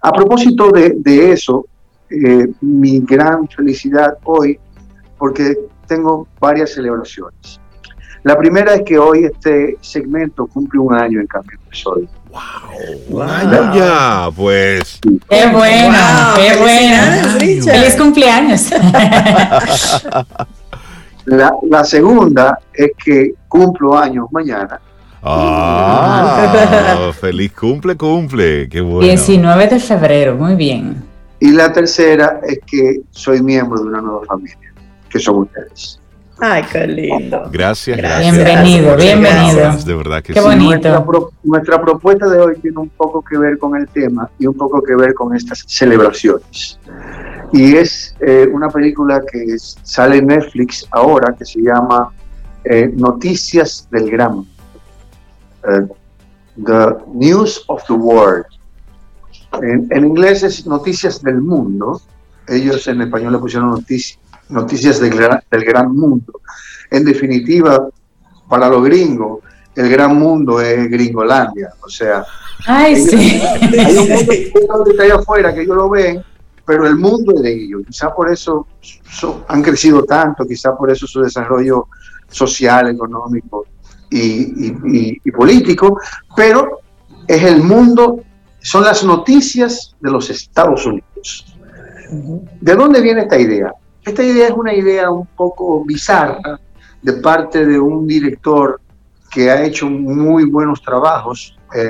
A 0.02 0.12
propósito 0.12 0.72
de, 0.72 1.32
eso, 1.32 1.66
eh, 2.10 2.48
mi 2.62 3.00
gran 3.00 3.48
felicidad 3.48 4.18
hoy, 4.24 4.60
porque 5.18 5.58
tengo 5.88 6.28
varias 6.40 6.74
celebraciones. 6.74 7.60
La 8.24 8.38
primera 8.38 8.76
es 8.76 8.84
que 8.84 8.98
hoy 8.98 9.26
este 9.26 9.78
segmento 9.82 10.48
cumple 10.48 10.80
un 10.80 10.94
año 10.94 11.20
en 11.20 11.28
Cambio 11.28 11.60
de 11.70 11.76
Sol. 11.76 12.08
¡Wow! 12.32 12.42
¡Un 13.10 13.30
año 13.30 13.76
ya! 13.76 14.30
Pues. 14.36 15.00
¡Qué 15.30 15.48
bueno! 15.48 15.98
¡Qué 16.38 16.56
bueno! 16.58 17.40
¡Feliz 17.40 17.96
cumpleaños! 17.98 18.70
La, 21.26 21.54
la, 21.70 21.86
segunda 21.86 22.60
es 22.74 22.92
que 23.02 23.36
cumplo 23.48 23.98
años 23.98 24.26
mañana. 24.32 24.82
¡Ah! 25.24 27.12
¡Feliz 27.20 27.54
cumple, 27.54 27.96
cumple! 27.96 28.68
¡Qué 28.68 28.82
bueno! 28.82 29.08
19 29.08 29.68
de 29.68 29.80
febrero, 29.80 30.36
muy 30.36 30.56
bien. 30.56 31.02
Y 31.40 31.52
la 31.52 31.72
tercera 31.72 32.42
es 32.48 32.60
que 32.66 33.02
soy 33.12 33.42
miembro 33.42 33.82
de 33.82 33.90
una 33.90 34.02
nueva 34.02 34.26
familia, 34.26 34.74
que 35.10 35.20
son 35.20 35.40
ustedes. 35.40 36.00
Ay, 36.40 36.64
qué 36.72 36.88
lindo. 36.88 37.50
Gracias, 37.52 37.98
gracias. 37.98 38.36
Bienvenido, 38.36 38.98
bienvenido. 38.98 39.78
de 39.78 39.96
verdad 39.96 40.22
que 40.22 40.34
qué 40.34 40.42
bonito. 40.42 41.06
Nuestra, 41.44 41.82
propuesta 41.82 42.28
de 42.28 42.40
hoy 42.40 42.56
tiene 42.62 42.80
un 42.80 42.90
poco 42.90 43.24
que 43.24 43.38
ver 43.38 43.58
con 43.58 43.78
el 43.78 43.88
tema 43.88 44.30
y 44.40 44.48
un 44.48 44.56
poco 44.56 44.82
que 44.82 44.96
ver 44.96 45.14
con 45.14 45.36
estas 45.36 45.64
celebraciones. 45.68 46.80
Y 47.54 47.76
es 47.76 48.16
eh, 48.20 48.50
una 48.52 48.70
película 48.70 49.22
que 49.32 49.58
sale 49.58 50.18
en 50.18 50.28
Netflix 50.28 50.86
ahora 50.92 51.34
que 51.38 51.46
se 51.46 51.62
llama 51.62 52.12
eh, 52.66 52.92
Noticias 52.94 53.88
del 53.92 54.10
Gran. 54.10 54.46
Eh, 55.68 55.88
the 56.64 56.98
News 57.14 57.64
of 57.68 57.84
the 57.88 57.94
World. 57.94 58.46
En, 59.62 59.88
en, 59.90 60.06
inglés 60.06 60.44
es 60.44 60.66
Noticias 60.66 61.22
del 61.22 61.42
Mundo. 61.42 62.02
Ellos 62.48 62.88
en 62.88 63.02
español 63.02 63.34
le 63.34 63.40
pusieron 63.40 63.72
noticias 63.72 64.20
noticias 64.50 65.00
del 65.00 65.16
gran, 65.16 65.42
del 65.50 65.64
gran 65.64 65.96
mundo. 65.96 66.42
En 66.90 67.04
definitiva, 67.04 67.90
para 68.48 68.70
los 68.70 68.84
gringos, 68.84 69.40
el 69.76 69.90
gran 69.90 70.18
mundo 70.18 70.62
es 70.62 70.90
Gringolandia. 70.90 71.74
O 71.82 71.90
sea, 71.90 72.24
Ay, 72.66 72.96
sí. 72.96 73.42
hay 73.42 73.98
un 73.98 74.10
mundo 74.10 74.84
que 74.84 74.92
está 74.92 75.04
allá 75.04 75.16
afuera 75.16 75.54
que 75.54 75.62
ellos 75.62 75.76
lo 75.76 75.90
ven, 75.90 76.24
pero 76.66 76.88
el 76.88 76.96
mundo 76.96 77.34
es 77.36 77.42
de 77.42 77.54
ellos. 77.54 77.82
Quizá 77.88 78.14
por 78.14 78.32
eso 78.32 78.68
han 79.48 79.64
crecido 79.64 80.04
tanto, 80.04 80.46
quizá 80.46 80.76
por 80.78 80.92
eso 80.92 81.08
su 81.08 81.22
desarrollo 81.22 81.88
social, 82.30 82.90
económico 82.90 83.66
y, 84.18 85.20
y 85.24 85.32
político, 85.32 86.00
pero 86.36 86.80
es 87.28 87.44
el 87.44 87.64
mundo, 87.64 88.22
son 88.60 88.84
las 88.84 89.04
noticias 89.04 89.96
de 90.00 90.12
los 90.12 90.30
Estados 90.30 90.86
Unidos. 90.86 91.58
¿De 92.62 92.76
dónde 92.76 93.02
viene 93.02 93.22
esta 93.22 93.40
idea? 93.40 93.72
Esta 94.06 94.24
idea 94.24 94.48
es 94.48 94.54
una 94.54 94.74
idea 94.74 95.10
un 95.10 95.26
poco 95.26 95.84
bizarra 95.86 96.60
de 97.02 97.14
parte 97.14 97.66
de 97.66 97.80
un 97.80 98.06
director 98.06 98.80
que 99.32 99.50
ha 99.50 99.64
hecho 99.64 99.90
muy 99.90 100.46
buenos 100.46 100.82
trabajos. 100.82 101.58
Eh, 101.74 101.90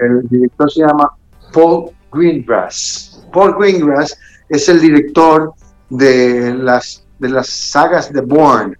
el 0.00 0.28
director 0.28 0.70
se 0.70 0.80
llama 0.80 1.10
Paul 1.52 1.90
Greengrass. 2.12 3.26
Paul 3.32 3.56
Greengrass 3.58 4.16
es 4.48 4.68
el 4.68 4.80
director 4.80 5.52
de 5.90 6.54
las, 6.54 7.04
de 7.18 7.28
las 7.30 7.48
sagas 7.48 8.12
de 8.12 8.20
Bourne, 8.20 8.76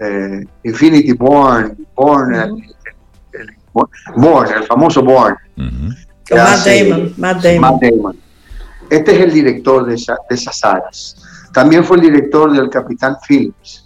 eh, 0.00 0.44
Infinity 0.64 1.12
Bourne, 1.12 1.76
Bourne, 1.94 2.42
el, 3.32 3.56
Bourne, 4.16 4.54
el 4.56 4.64
famoso 4.64 5.02
Bourne. 5.02 5.36
Matt, 6.30 6.66
Damon, 6.66 7.14
Matt, 7.16 7.42
Damon. 7.42 8.18
Este 8.88 9.16
es 9.16 9.20
el 9.24 9.32
director 9.32 9.86
de, 9.86 9.92
de 9.94 10.34
esas 10.34 10.58
sagas. 10.58 11.16
También 11.52 11.84
fue 11.84 11.96
el 11.98 12.02
director 12.02 12.52
del 12.52 12.68
Capitán 12.70 13.16
Phillips 13.26 13.84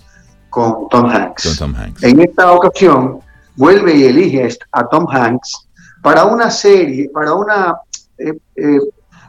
con 0.51 0.89
Tom 0.89 1.07
Hanks. 1.07 1.61
En 2.03 2.21
esta 2.21 2.53
ocasión 2.53 3.21
vuelve 3.57 3.95
y 3.97 4.05
elige 4.05 4.49
a 4.73 4.87
Tom 4.87 5.07
Hanks 5.11 5.69
para 6.03 6.25
una 6.27 6.51
serie, 6.51 7.11
para 7.13 7.35
una 7.35 7.75
eh, 8.19 8.39
eh, 8.57 8.79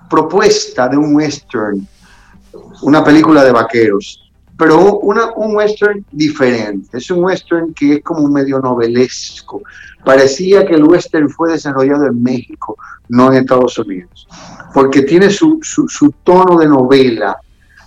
propuesta 0.10 0.88
de 0.88 0.98
un 0.98 1.16
western, 1.16 1.88
una 2.82 3.04
película 3.04 3.44
de 3.44 3.52
vaqueros, 3.52 4.25
pero 4.58 5.00
una, 5.00 5.32
un 5.36 5.56
western 5.56 6.06
diferente. 6.12 6.98
Es 6.98 7.10
un 7.12 7.24
western 7.24 7.74
que 7.74 7.96
es 7.96 8.04
como 8.04 8.22
un 8.22 8.34
medio 8.34 8.60
novelesco. 8.60 9.62
Parecía 10.04 10.66
que 10.66 10.76
el 10.76 10.84
western 10.84 11.30
fue 11.30 11.52
desarrollado 11.52 12.06
en 12.06 12.22
México, 12.22 12.78
no 13.10 13.32
en 13.32 13.40
Estados 13.40 13.78
Unidos, 13.80 14.28
porque 14.74 15.02
tiene 15.02 15.30
su, 15.30 15.60
su 15.62 16.14
tono 16.24 16.58
de 16.58 16.68
novela, 16.68 17.38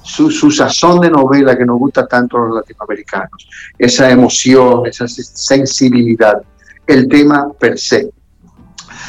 su, 0.08 0.50
sazón 0.50 1.00
de 1.00 1.10
novela 1.10 1.56
que 1.56 1.64
nos 1.64 1.78
gusta 1.78 2.06
tanto 2.06 2.38
a 2.38 2.46
los 2.46 2.56
latinoamericanos, 2.56 3.48
esa 3.78 4.10
emoción, 4.10 4.86
esa 4.86 5.06
sensibilidad, 5.06 6.42
el 6.86 7.08
tema 7.08 7.52
per 7.52 7.78
se. 7.78 8.10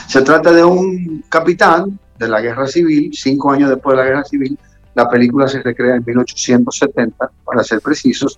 Se 0.08 0.22
trata 0.22 0.52
de 0.52 0.64
un 0.64 1.24
capitán 1.30 1.98
de 2.18 2.28
la 2.28 2.42
guerra 2.42 2.68
civil, 2.68 3.12
cinco 3.14 3.52
años 3.52 3.70
después 3.70 3.96
de 3.96 4.04
la 4.04 4.10
guerra 4.10 4.24
civil, 4.26 4.60
la 5.00 5.10
película 5.10 5.48
se 5.48 5.62
recrea 5.62 5.96
en 5.96 6.04
1870, 6.06 7.32
para 7.46 7.64
ser 7.64 7.80
precisos. 7.80 8.38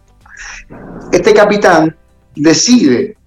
Este 1.11 1.33
capitán 1.33 1.95
decide 2.35 3.17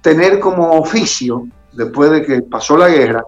tener 0.00 0.40
como 0.40 0.72
oficio, 0.72 1.46
después 1.72 2.10
de 2.10 2.22
que 2.24 2.42
pasó 2.42 2.76
la 2.76 2.88
guerra, 2.88 3.22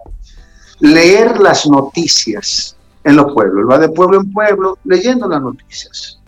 leer 0.81 1.39
las 1.39 1.67
noticias 1.67 2.77
en 3.05 3.15
los 3.17 3.33
pueblos. 3.33 3.61
Él 3.61 3.71
va 3.71 3.79
de 3.79 3.89
pueblo 3.91 4.21
en 4.21 4.33
pueblo 4.33 4.79
leyendo 4.85 5.29
las 5.29 5.41
noticias. 5.41 6.21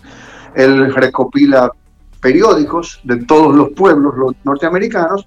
Él 0.55 0.95
recopila 0.95 1.73
periódicos 2.21 3.01
de 3.03 3.17
todos 3.25 3.55
los 3.55 3.71
pueblos 3.71 4.15
norteamericanos 4.45 5.27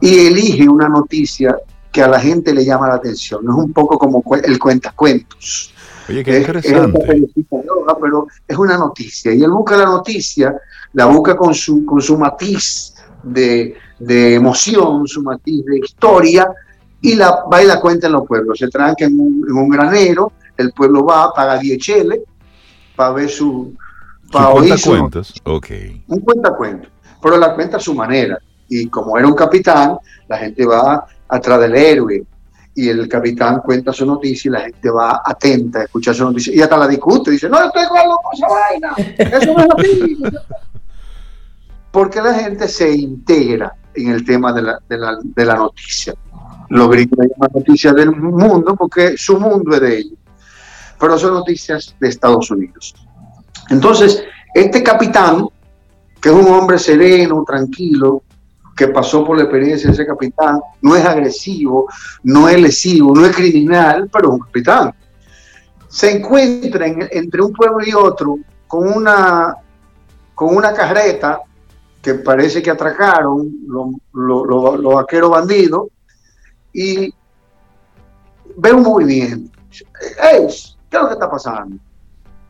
y 0.00 0.26
elige 0.26 0.68
una 0.68 0.88
noticia 0.88 1.56
que 1.92 2.02
a 2.02 2.08
la 2.08 2.18
gente 2.18 2.52
le 2.52 2.64
llama 2.64 2.88
la 2.88 2.94
atención. 2.94 3.44
Es 3.44 3.54
un 3.54 3.72
poco 3.72 3.96
como 3.98 4.22
el 4.42 4.58
cuentos. 4.58 5.72
Oye, 6.08 6.24
qué 6.24 6.38
interesante. 6.38 6.98
pero 8.00 8.26
es 8.46 8.56
una 8.56 8.76
noticia. 8.76 9.32
Y 9.32 9.42
él 9.42 9.50
busca 9.50 9.76
la 9.76 9.86
noticia, 9.86 10.54
la 10.92 11.06
busca 11.06 11.36
con 11.36 11.54
su, 11.54 11.84
con 11.84 12.00
su 12.00 12.16
matiz 12.16 12.94
de, 13.22 13.76
emoción, 13.98 15.06
su 15.06 15.22
matiz 15.22 15.64
de 15.64 15.78
historia, 15.78 16.48
y 17.00 17.14
la 17.14 17.44
va 17.52 17.62
y 17.62 17.66
la 17.66 17.80
cuenta 17.80 18.06
en 18.06 18.14
los 18.14 18.26
pueblos. 18.26 18.58
Se 18.58 18.68
tranca 18.68 19.04
en 19.04 19.18
un, 19.18 19.44
en 19.48 19.56
un 19.56 19.68
granero, 19.68 20.32
el 20.56 20.72
pueblo 20.72 21.04
va, 21.04 21.32
paga 21.32 21.58
10 21.58 21.78
cheles 21.78 22.20
para 22.94 23.12
ver 23.12 23.28
su... 23.28 23.74
Para 24.32 24.50
oír 24.50 24.76
su, 24.76 24.90
cuentas, 24.90 25.34
ok. 25.44 25.66
Un 26.08 26.20
cuentacuentos, 26.20 26.90
pero 27.22 27.36
la 27.36 27.54
cuenta 27.54 27.76
a 27.76 27.80
su 27.80 27.94
manera. 27.94 28.38
Y 28.68 28.88
como 28.88 29.16
era 29.16 29.26
un 29.26 29.34
capitán, 29.34 29.98
la 30.26 30.38
gente 30.38 30.66
va 30.66 31.06
atrás 31.28 31.60
del 31.60 31.76
héroe 31.76 32.24
y 32.76 32.88
el 32.88 33.08
capitán 33.08 33.60
cuenta 33.64 33.92
su 33.92 34.06
noticia 34.06 34.48
y 34.48 34.52
la 34.52 34.60
gente 34.60 34.90
va 34.90 35.22
atenta 35.24 35.80
a 35.80 35.82
escuchar 35.84 36.14
su 36.14 36.24
noticia 36.24 36.54
y 36.54 36.60
hasta 36.60 36.76
la 36.76 36.86
discute, 36.86 37.30
dice, 37.30 37.48
no, 37.48 37.58
estoy 37.64 37.82
igual 37.82 38.04
con 38.22 38.34
esa 38.34 38.46
vaina, 38.48 38.94
eso 39.18 39.54
no 39.54 39.60
es 39.60 39.68
así. 39.78 40.18
Porque 41.90 42.20
la 42.20 42.34
gente 42.34 42.68
se 42.68 42.94
integra 42.94 43.74
en 43.94 44.10
el 44.10 44.24
tema 44.24 44.52
de 44.52 44.62
la, 44.62 44.78
de 44.88 44.98
la, 44.98 45.18
de 45.22 45.44
la 45.44 45.54
noticia. 45.54 46.14
Los 46.68 46.90
gringos 46.90 47.26
llaman 47.26 47.50
noticias 47.54 47.94
del 47.94 48.14
mundo 48.14 48.76
porque 48.76 49.16
su 49.16 49.40
mundo 49.40 49.74
es 49.74 49.80
de 49.80 49.98
ellos 49.98 50.18
pero 50.98 51.18
son 51.18 51.34
noticias 51.34 51.94
de 52.00 52.08
Estados 52.08 52.50
Unidos. 52.50 52.94
Entonces, 53.70 54.24
este 54.54 54.82
capitán, 54.82 55.46
que 56.20 56.28
es 56.28 56.34
un 56.34 56.46
hombre 56.46 56.78
sereno, 56.78 57.44
tranquilo, 57.46 58.22
que 58.76 58.88
pasó 58.88 59.24
por 59.24 59.38
la 59.38 59.44
experiencia 59.44 59.88
de 59.88 59.94
ese 59.94 60.06
capitán, 60.06 60.60
no 60.82 60.94
es 60.94 61.04
agresivo, 61.04 61.88
no 62.22 62.46
es 62.48 62.60
lesivo, 62.60 63.14
no 63.14 63.24
es 63.24 63.34
criminal, 63.34 64.08
pero 64.12 64.28
es 64.28 64.34
un 64.34 64.40
capitán. 64.40 64.94
Se 65.88 66.14
encuentra 66.14 66.86
entre 66.86 67.42
un 67.42 67.52
pueblo 67.54 67.78
y 67.86 67.94
otro 67.94 68.38
con 68.66 68.86
una, 68.88 69.56
con 70.34 70.54
una 70.54 70.74
carreta 70.74 71.40
que 72.02 72.14
parece 72.14 72.62
que 72.62 72.70
atracaron 72.70 73.50
los 74.12 74.94
vaqueros 74.94 75.30
bandidos 75.30 75.88
y 76.72 77.12
ve 78.56 78.72
un 78.72 78.82
movimiento. 78.82 79.58
¿Qué 79.70 80.44
es 80.44 80.76
lo 80.92 81.08
que 81.08 81.14
está 81.14 81.30
pasando? 81.30 81.76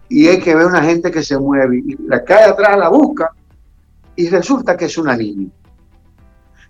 Y 0.08 0.26
es 0.26 0.42
que 0.42 0.54
ve 0.54 0.66
una 0.66 0.82
gente 0.82 1.10
que 1.10 1.22
se 1.22 1.38
mueve 1.38 1.78
y 1.78 1.96
la 2.08 2.24
cae 2.24 2.44
atrás, 2.44 2.76
la 2.78 2.88
busca 2.88 3.30
y 4.16 4.28
resulta 4.28 4.76
que 4.76 4.86
es 4.86 4.98
una 4.98 5.16
niña. 5.16 5.48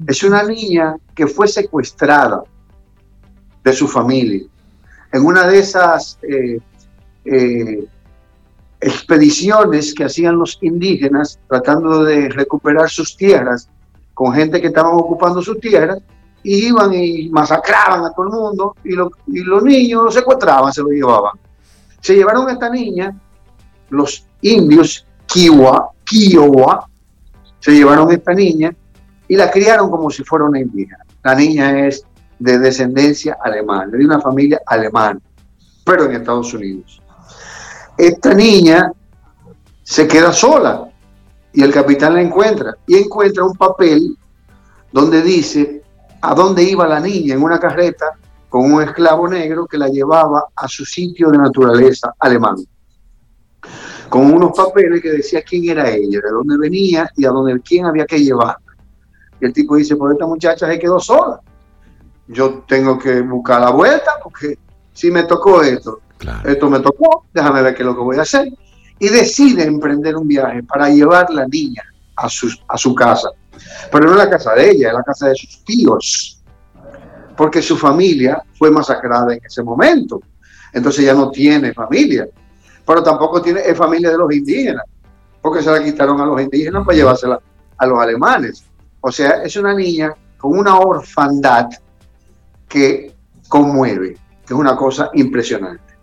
Es 0.06 0.22
una 0.22 0.42
niña 0.42 0.96
que 1.14 1.26
fue 1.26 1.48
secuestrada 1.48 2.42
de 3.64 3.72
su 3.72 3.88
familia 3.88 4.46
en 5.12 5.24
una 5.24 5.46
de 5.46 5.58
esas 5.58 6.18
eh, 6.22 6.58
eh, 7.24 7.86
expediciones 8.80 9.94
que 9.94 10.04
hacían 10.04 10.38
los 10.38 10.58
indígenas 10.60 11.38
tratando 11.48 12.04
de 12.04 12.28
recuperar 12.28 12.90
sus 12.90 13.16
tierras 13.16 13.68
con 14.14 14.32
gente 14.32 14.60
que 14.60 14.68
estaban 14.68 14.94
ocupando 14.94 15.42
sus 15.42 15.58
tierras 15.58 15.98
y 16.42 16.66
iban 16.66 16.92
y 16.92 17.28
masacraban 17.30 18.04
a 18.04 18.12
todo 18.12 18.26
el 18.26 18.32
mundo 18.32 18.76
y, 18.84 18.92
y 18.92 19.42
los 19.42 19.62
niños 19.62 20.04
los 20.04 20.14
secuestraban, 20.14 20.72
se 20.72 20.82
los 20.82 20.90
llevaban. 20.92 21.32
Se 22.00 22.14
llevaron 22.14 22.48
a 22.48 22.52
esta 22.52 22.70
niña 22.70 23.18
los 23.88 24.26
indios 24.42 25.06
Kiowa, 25.26 25.90
Kiowa 26.04 26.88
se 27.58 27.72
llevaron 27.72 28.10
a 28.10 28.14
esta 28.14 28.32
niña 28.32 28.74
y 29.28 29.36
la 29.36 29.50
criaron 29.50 29.90
como 29.90 30.10
si 30.10 30.24
fuera 30.24 30.44
una 30.44 30.60
indígena. 30.60 31.04
La 31.22 31.34
niña 31.34 31.86
es 31.86 32.04
de 32.38 32.58
descendencia 32.58 33.36
alemana, 33.42 33.96
de 33.96 34.04
una 34.04 34.20
familia 34.20 34.60
alemana, 34.66 35.20
pero 35.84 36.04
en 36.04 36.16
Estados 36.16 36.52
Unidos. 36.54 37.02
Esta 37.96 38.34
niña 38.34 38.92
se 39.82 40.06
queda 40.06 40.32
sola 40.32 40.88
y 41.52 41.62
el 41.62 41.72
capitán 41.72 42.14
la 42.14 42.22
encuentra 42.22 42.76
y 42.86 42.96
encuentra 42.96 43.44
un 43.44 43.54
papel 43.54 44.16
donde 44.92 45.22
dice 45.22 45.82
a 46.20 46.34
dónde 46.34 46.62
iba 46.62 46.86
la 46.86 47.00
niña 47.00 47.34
en 47.34 47.42
una 47.42 47.58
carreta 47.58 48.06
con 48.48 48.72
un 48.72 48.82
esclavo 48.82 49.28
negro 49.28 49.66
que 49.66 49.78
la 49.78 49.88
llevaba 49.88 50.46
a 50.54 50.68
su 50.68 50.84
sitio 50.84 51.30
de 51.30 51.38
naturaleza 51.38 52.14
alemán 52.18 52.56
con 54.08 54.32
unos 54.32 54.52
papeles 54.56 55.02
que 55.02 55.12
decía 55.12 55.42
quién 55.42 55.68
era 55.68 55.90
ella, 55.90 56.20
de 56.22 56.30
dónde 56.30 56.56
venía 56.58 57.10
y 57.16 57.24
a 57.24 57.30
dónde 57.30 57.60
quién 57.60 57.86
había 57.86 58.06
que 58.06 58.18
llevarla. 58.18 58.65
Y 59.40 59.46
el 59.46 59.52
tipo 59.52 59.76
dice, 59.76 59.96
pues 59.96 60.14
esta 60.14 60.26
muchacha 60.26 60.66
se 60.66 60.78
quedó 60.78 60.98
sola. 61.00 61.40
Yo 62.28 62.64
tengo 62.66 62.98
que 62.98 63.20
buscar 63.20 63.60
la 63.60 63.70
vuelta 63.70 64.12
porque 64.22 64.58
si 64.92 65.10
me 65.10 65.24
tocó 65.24 65.62
esto, 65.62 66.00
esto 66.44 66.70
me 66.70 66.80
tocó, 66.80 67.24
déjame 67.32 67.62
ver 67.62 67.74
qué 67.74 67.82
es 67.82 67.86
lo 67.86 67.94
que 67.94 68.02
voy 68.02 68.16
a 68.16 68.22
hacer. 68.22 68.48
Y 68.98 69.08
decide 69.08 69.64
emprender 69.64 70.16
un 70.16 70.26
viaje 70.26 70.62
para 70.62 70.88
llevar 70.88 71.30
la 71.30 71.46
niña 71.46 71.82
a 72.16 72.28
su, 72.28 72.50
a 72.66 72.78
su 72.78 72.94
casa. 72.94 73.28
Pero 73.92 74.06
no 74.06 74.12
es 74.12 74.18
la 74.18 74.30
casa 74.30 74.54
de 74.54 74.70
ella, 74.70 74.88
es 74.88 74.94
la 74.94 75.02
casa 75.02 75.28
de 75.28 75.34
sus 75.36 75.64
tíos. 75.64 76.42
Porque 77.36 77.60
su 77.60 77.76
familia 77.76 78.42
fue 78.58 78.70
masacrada 78.70 79.34
en 79.34 79.40
ese 79.44 79.62
momento. 79.62 80.20
Entonces 80.72 81.04
ya 81.04 81.14
no 81.14 81.30
tiene 81.30 81.74
familia 81.74 82.26
pero 82.86 83.02
tampoco 83.02 83.42
tiene, 83.42 83.60
es 83.66 83.76
familia 83.76 84.10
de 84.10 84.18
los 84.18 84.32
indígenas, 84.32 84.84
porque 85.42 85.62
se 85.62 85.70
la 85.70 85.82
quitaron 85.82 86.20
a 86.20 86.26
los 86.26 86.40
indígenas 86.40 86.84
para 86.86 86.96
llevársela 86.96 87.40
a 87.76 87.86
los 87.86 87.98
alemanes. 87.98 88.64
O 89.08 89.12
sea, 89.12 89.40
es 89.44 89.54
una 89.56 89.72
niña 89.72 90.12
con 90.36 90.58
una 90.58 90.80
orfandad 90.80 91.68
que 92.68 93.14
conmueve, 93.46 94.18
que 94.44 94.52
es 94.52 94.58
una 94.58 94.76
cosa 94.76 95.10
impresionante. 95.14 95.94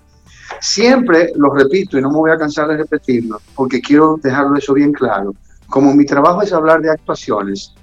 Siempre 0.62 1.34
lo 1.36 1.54
repito 1.54 1.98
y 1.98 2.02
no 2.02 2.10
me 2.10 2.16
voy 2.16 2.32
a 2.32 2.38
cansar 2.38 2.70
de 2.70 2.78
repetirlo, 2.78 3.42
porque 3.56 3.82
quiero 3.82 4.18
dejarlo 4.24 4.58
eso 4.58 4.74
bien 4.74 4.94
claro. 4.94 5.36
Como 5.68 5.94
mi 5.94 6.06
trabajo 6.06 6.44
es 6.44 6.54
hablar 6.54 6.82
de 6.82 6.92
actuaciones, 6.92 7.74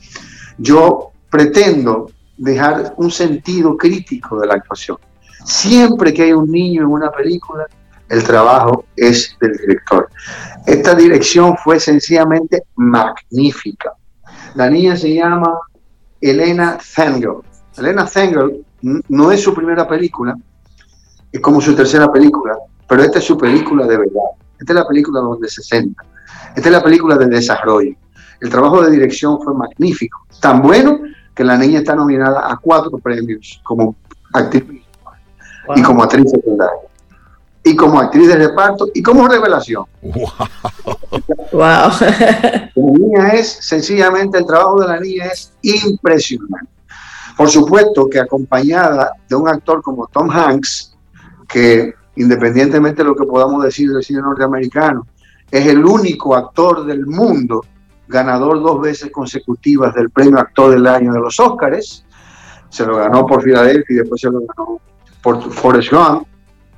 yo 0.57 1.11
pretendo 1.29 2.11
dejar 2.39 2.95
un 2.97 3.11
sentido 3.11 3.77
crítico 3.77 4.41
de 4.41 4.47
la 4.47 4.55
actuación. 4.55 4.97
Siempre 5.45 6.14
que 6.14 6.23
hay 6.23 6.33
un 6.33 6.51
niño 6.51 6.81
en 6.81 6.89
una 6.89 7.12
película, 7.12 7.66
el 8.09 8.25
trabajo 8.25 8.87
es 8.97 9.37
del 9.39 9.53
director. 9.53 10.09
Esta 10.66 10.95
dirección 10.95 11.59
fue 11.59 11.79
sencillamente 11.79 12.62
magnífica. 12.77 13.93
La 14.55 14.69
niña 14.69 14.97
se 14.97 15.15
llama 15.15 15.59
Elena 16.21 16.79
Thengel. 16.97 17.37
Elena 17.77 18.07
Thengel 18.07 18.65
no 18.83 19.33
es 19.33 19.43
su 19.43 19.55
primera 19.55 19.87
película, 19.87 20.37
es 21.33 21.41
como 21.41 21.61
su 21.61 21.75
tercera 21.75 22.11
película, 22.11 22.55
pero 22.89 23.03
esta 23.03 23.19
es 23.19 23.25
su 23.25 23.39
película 23.39 23.87
de 23.87 23.97
verdad. 23.97 24.31
Esta 24.59 24.73
es 24.73 24.79
la 24.79 24.89
película 24.89 25.21
donde 25.21 25.49
se 25.49 25.63
senta. 25.63 26.05
Esta 26.57 26.69
es 26.69 26.73
la 26.73 26.83
película 26.83 27.17
de 27.17 27.27
desarrollo. 27.27 27.95
El 28.41 28.51
trabajo 28.51 28.83
de 28.83 28.91
dirección 28.91 29.41
fue 29.43 29.55
magnífico, 29.55 30.27
tan 30.41 30.63
bueno 30.63 30.99
que 31.35 31.45
la 31.45 31.57
niña 31.57 31.81
está 31.81 31.95
nominada 31.95 32.51
a 32.51 32.57
cuatro 32.57 32.99
premios 32.99 33.61
como 33.65 33.95
actriz 34.33 34.65
y 35.77 35.83
como 35.83 36.03
actriz 36.03 36.31
secundaria 36.31 36.89
y 37.63 37.77
como 37.77 38.01
actriz 38.01 38.29
de 38.29 38.37
reparto 38.37 38.89
y 38.95 39.03
como 39.03 39.29
revelación. 39.29 39.85
Wow. 40.03 40.41
La 41.53 42.71
niña 42.75 43.29
es, 43.35 43.49
sencillamente, 43.61 44.39
el 44.39 44.47
trabajo 44.47 44.81
de 44.81 44.89
la 44.89 45.01
niña 45.01 45.27
es 45.27 45.53
impresionante. 45.63 46.71
Por 47.37 47.49
supuesto 47.49 48.09
que 48.09 48.21
acompañada 48.21 49.13
de 49.29 49.35
un 49.35 49.49
actor 49.49 49.83
como 49.83 50.07
Tom 50.09 50.31
Hanks, 50.31 50.95
que 51.49 51.95
independientemente 52.17 53.03
de 53.03 53.09
lo 53.09 53.17
que 53.17 53.25
podamos 53.25 53.65
decir 53.65 53.91
del 53.91 54.03
cine 54.03 54.21
norteamericano, 54.21 55.07
es 55.51 55.67
el 55.67 55.85
único 55.85 56.37
actor 56.37 56.85
del 56.85 57.07
mundo 57.07 57.65
ganador 58.09 58.61
dos 58.61 58.81
veces 58.81 59.11
consecutivas 59.11 59.95
del 59.95 60.11
premio 60.11 60.39
Actor 60.39 60.73
del 60.73 60.87
Año 60.87 61.13
de 61.13 61.21
los 61.21 61.41
Óscares. 61.41 62.05
Se 62.69 62.85
lo 62.85 62.97
ganó 62.97 63.27
por 63.27 63.43
Filadelfia 63.43 63.95
y 63.95 63.99
después 64.01 64.21
se 64.21 64.31
lo 64.31 64.41
ganó 64.41 64.81
por 65.23 65.41
Forrest 65.53 65.93
Gump. 65.93 66.27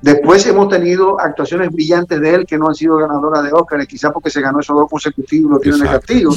Después 0.02 0.44
hemos 0.46 0.68
tenido 0.68 1.18
actuaciones 1.20 1.70
brillantes 1.70 2.20
de 2.20 2.34
él 2.34 2.44
que 2.44 2.58
no 2.58 2.68
han 2.68 2.74
sido 2.74 2.96
ganadoras 2.96 3.44
de 3.44 3.52
Oscar, 3.52 3.86
quizás 3.86 4.12
porque 4.12 4.30
se 4.30 4.40
ganó 4.40 4.58
esos 4.58 4.76
dos 4.76 4.90
consecutivos 4.90 5.48
y 5.48 5.54
lo 5.54 5.58
tiene 5.60 5.78
negativo. 5.78 6.34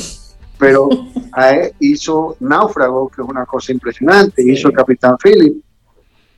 Pero 0.59 0.87
hizo 1.79 2.37
Náufrago, 2.39 3.09
que 3.09 3.23
es 3.23 3.27
una 3.27 3.45
cosa 3.45 3.71
impresionante, 3.71 4.43
hizo 4.43 4.67
el 4.67 4.75
Capitán 4.75 5.17
Philip, 5.17 5.63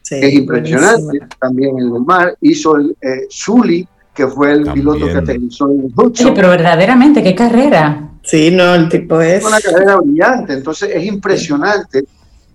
que 0.09 0.25
es 0.25 0.34
impresionante, 0.34 1.19
también 1.38 1.78
el 1.78 1.91
del 1.91 2.01
mar, 2.01 2.38
hizo 2.39 2.78
el 2.78 2.95
eh, 3.01 3.28
que 4.13 4.28
fue 4.28 4.53
el 4.53 4.71
piloto 4.71 5.05
que 5.05 5.17
aterrizó 5.17 5.69
en 5.69 5.82
el 5.82 6.15
Sí, 6.15 6.32
pero 6.34 6.49
verdaderamente, 6.49 7.21
qué 7.21 7.36
carrera. 7.36 8.09
Sí, 8.23 8.51
no, 8.51 8.73
el 8.73 8.88
tipo 8.88 9.19
es. 9.21 9.45
Una 9.45 9.59
carrera 9.59 9.97
brillante, 9.97 10.53
entonces 10.53 10.91
es 10.93 11.05
impresionante 11.05 12.05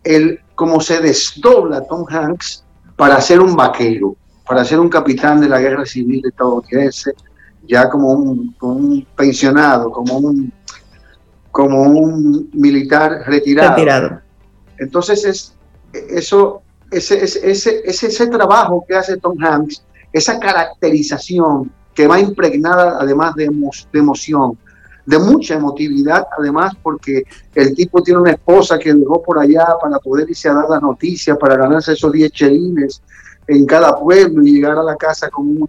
el 0.02 0.40
cómo 0.54 0.80
se 0.80 1.00
desdobla 1.00 1.82
Tom 1.82 2.04
Hanks 2.08 2.64
para 2.96 3.20
ser 3.20 3.40
un 3.40 3.54
vaquero 3.54 4.16
para 4.52 4.66
ser 4.66 4.78
un 4.78 4.90
capitán 4.90 5.40
de 5.40 5.48
la 5.48 5.58
guerra 5.58 5.86
civil 5.86 6.20
estadounidense, 6.26 7.14
ya 7.66 7.88
como 7.88 8.12
un, 8.12 9.06
pensionado, 9.16 9.90
como 9.90 10.18
un, 10.18 10.52
como 11.50 11.80
un 11.80 12.50
militar 12.52 13.22
retirado. 13.24 14.20
Entonces 14.76 15.24
es 15.24 15.54
eso, 15.94 16.60
ese, 16.90 17.24
ese, 17.24 17.80
ese, 17.82 18.26
trabajo 18.26 18.84
que 18.86 18.94
hace 18.94 19.16
Tom 19.16 19.42
Hanks, 19.42 19.82
esa 20.12 20.38
caracterización 20.38 21.72
que 21.94 22.06
va 22.06 22.20
impregnada 22.20 22.98
además 23.00 23.34
de, 23.34 23.46
de 23.46 23.98
emoción, 23.98 24.58
de 25.06 25.18
mucha 25.18 25.54
emotividad, 25.54 26.26
además 26.38 26.74
porque 26.82 27.22
el 27.54 27.74
tipo 27.74 28.02
tiene 28.02 28.20
una 28.20 28.32
esposa 28.32 28.78
que 28.78 28.92
dejó 28.92 29.22
por 29.22 29.38
allá 29.38 29.64
para 29.80 29.98
poder 29.98 30.28
irse 30.28 30.50
a 30.50 30.52
dar 30.52 30.68
la 30.68 30.78
noticia, 30.78 31.36
para 31.36 31.56
ganarse 31.56 31.94
esos 31.94 32.12
10 32.12 32.32
chelines, 32.32 33.00
en 33.56 33.66
cada 33.66 33.98
pueblo 33.98 34.42
y 34.42 34.52
llegar 34.52 34.78
a 34.78 34.82
la 34.82 34.96
casa 34.96 35.28
con 35.30 35.46
un, 35.46 35.68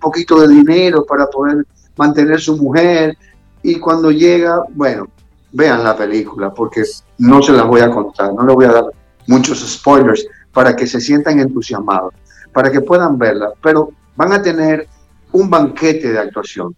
poquito 0.00 0.40
de 0.40 0.48
dinero 0.48 1.04
para 1.04 1.26
poder 1.26 1.66
mantener 1.96 2.40
su 2.40 2.56
mujer. 2.56 3.16
Y 3.62 3.76
cuando 3.76 4.10
llega, 4.10 4.62
bueno, 4.74 5.08
vean 5.52 5.82
la 5.82 5.96
película 5.96 6.52
porque 6.52 6.82
no 7.18 7.42
se 7.42 7.52
las 7.52 7.66
voy 7.66 7.80
a 7.80 7.90
contar, 7.90 8.32
no 8.34 8.44
les 8.44 8.54
voy 8.54 8.64
a 8.66 8.72
dar 8.72 8.84
muchos 9.26 9.60
spoilers 9.60 10.26
para 10.52 10.76
que 10.76 10.86
se 10.86 11.00
sientan 11.00 11.40
entusiasmados, 11.40 12.12
para 12.52 12.70
que 12.70 12.80
puedan 12.80 13.18
verla, 13.18 13.52
pero 13.62 13.90
van 14.16 14.32
a 14.32 14.42
tener 14.42 14.86
un 15.32 15.48
banquete 15.48 16.12
de 16.12 16.18
actuación. 16.18 16.76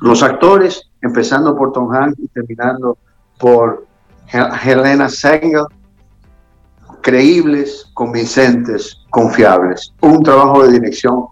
Los 0.00 0.22
actores, 0.22 0.90
empezando 1.00 1.56
por 1.56 1.72
Tom 1.72 1.92
Hanks 1.92 2.18
y 2.18 2.28
terminando 2.28 2.98
por 3.38 3.86
Helena 4.64 5.08
Sengel, 5.08 5.64
creíbles, 7.02 7.90
convincentes, 7.92 8.98
confiables. 9.10 9.92
Un 10.00 10.22
trabajo 10.22 10.64
de 10.64 10.80
dirección 10.80 11.26